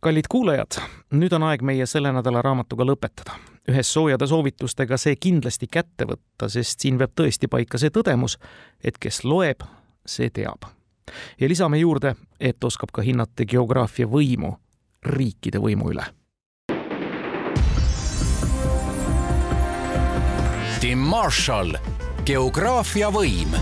kallid 0.00 0.24
kuulajad, 0.30 0.76
nüüd 1.10 1.32
on 1.32 1.42
aeg 1.42 1.62
meie 1.62 1.86
selle 1.86 2.12
nädala 2.12 2.42
raamatuga 2.42 2.84
lõpetada. 2.84 3.38
ühes 3.68 3.92
soojade 3.92 4.26
soovitustega 4.26 4.96
see 4.96 5.16
kindlasti 5.16 5.66
kätte 5.66 6.04
võtta, 6.06 6.48
sest 6.48 6.80
siin 6.80 6.98
peab 6.98 7.10
tõesti 7.20 7.48
paika 7.48 7.78
see 7.78 7.90
tõdemus, 7.90 8.38
et 8.84 8.98
kes 8.98 9.24
loeb, 9.24 9.64
see 10.06 10.30
teab. 10.30 10.68
ja 11.40 11.48
lisame 11.48 11.78
juurde, 11.78 12.14
et 12.40 12.64
oskab 12.64 12.92
ka 12.92 13.02
hinnata 13.02 13.44
geograafia 13.44 14.06
võimu 14.06 14.56
riikide 15.02 15.58
võimu 15.58 15.90
üle 15.90 16.04
Tim 20.80 20.98
Marshall 20.98 21.95
geograafia 22.26 23.06
võim. 23.14 23.54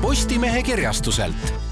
Postimehe 0.00 0.62
kirjastuselt 0.64 1.71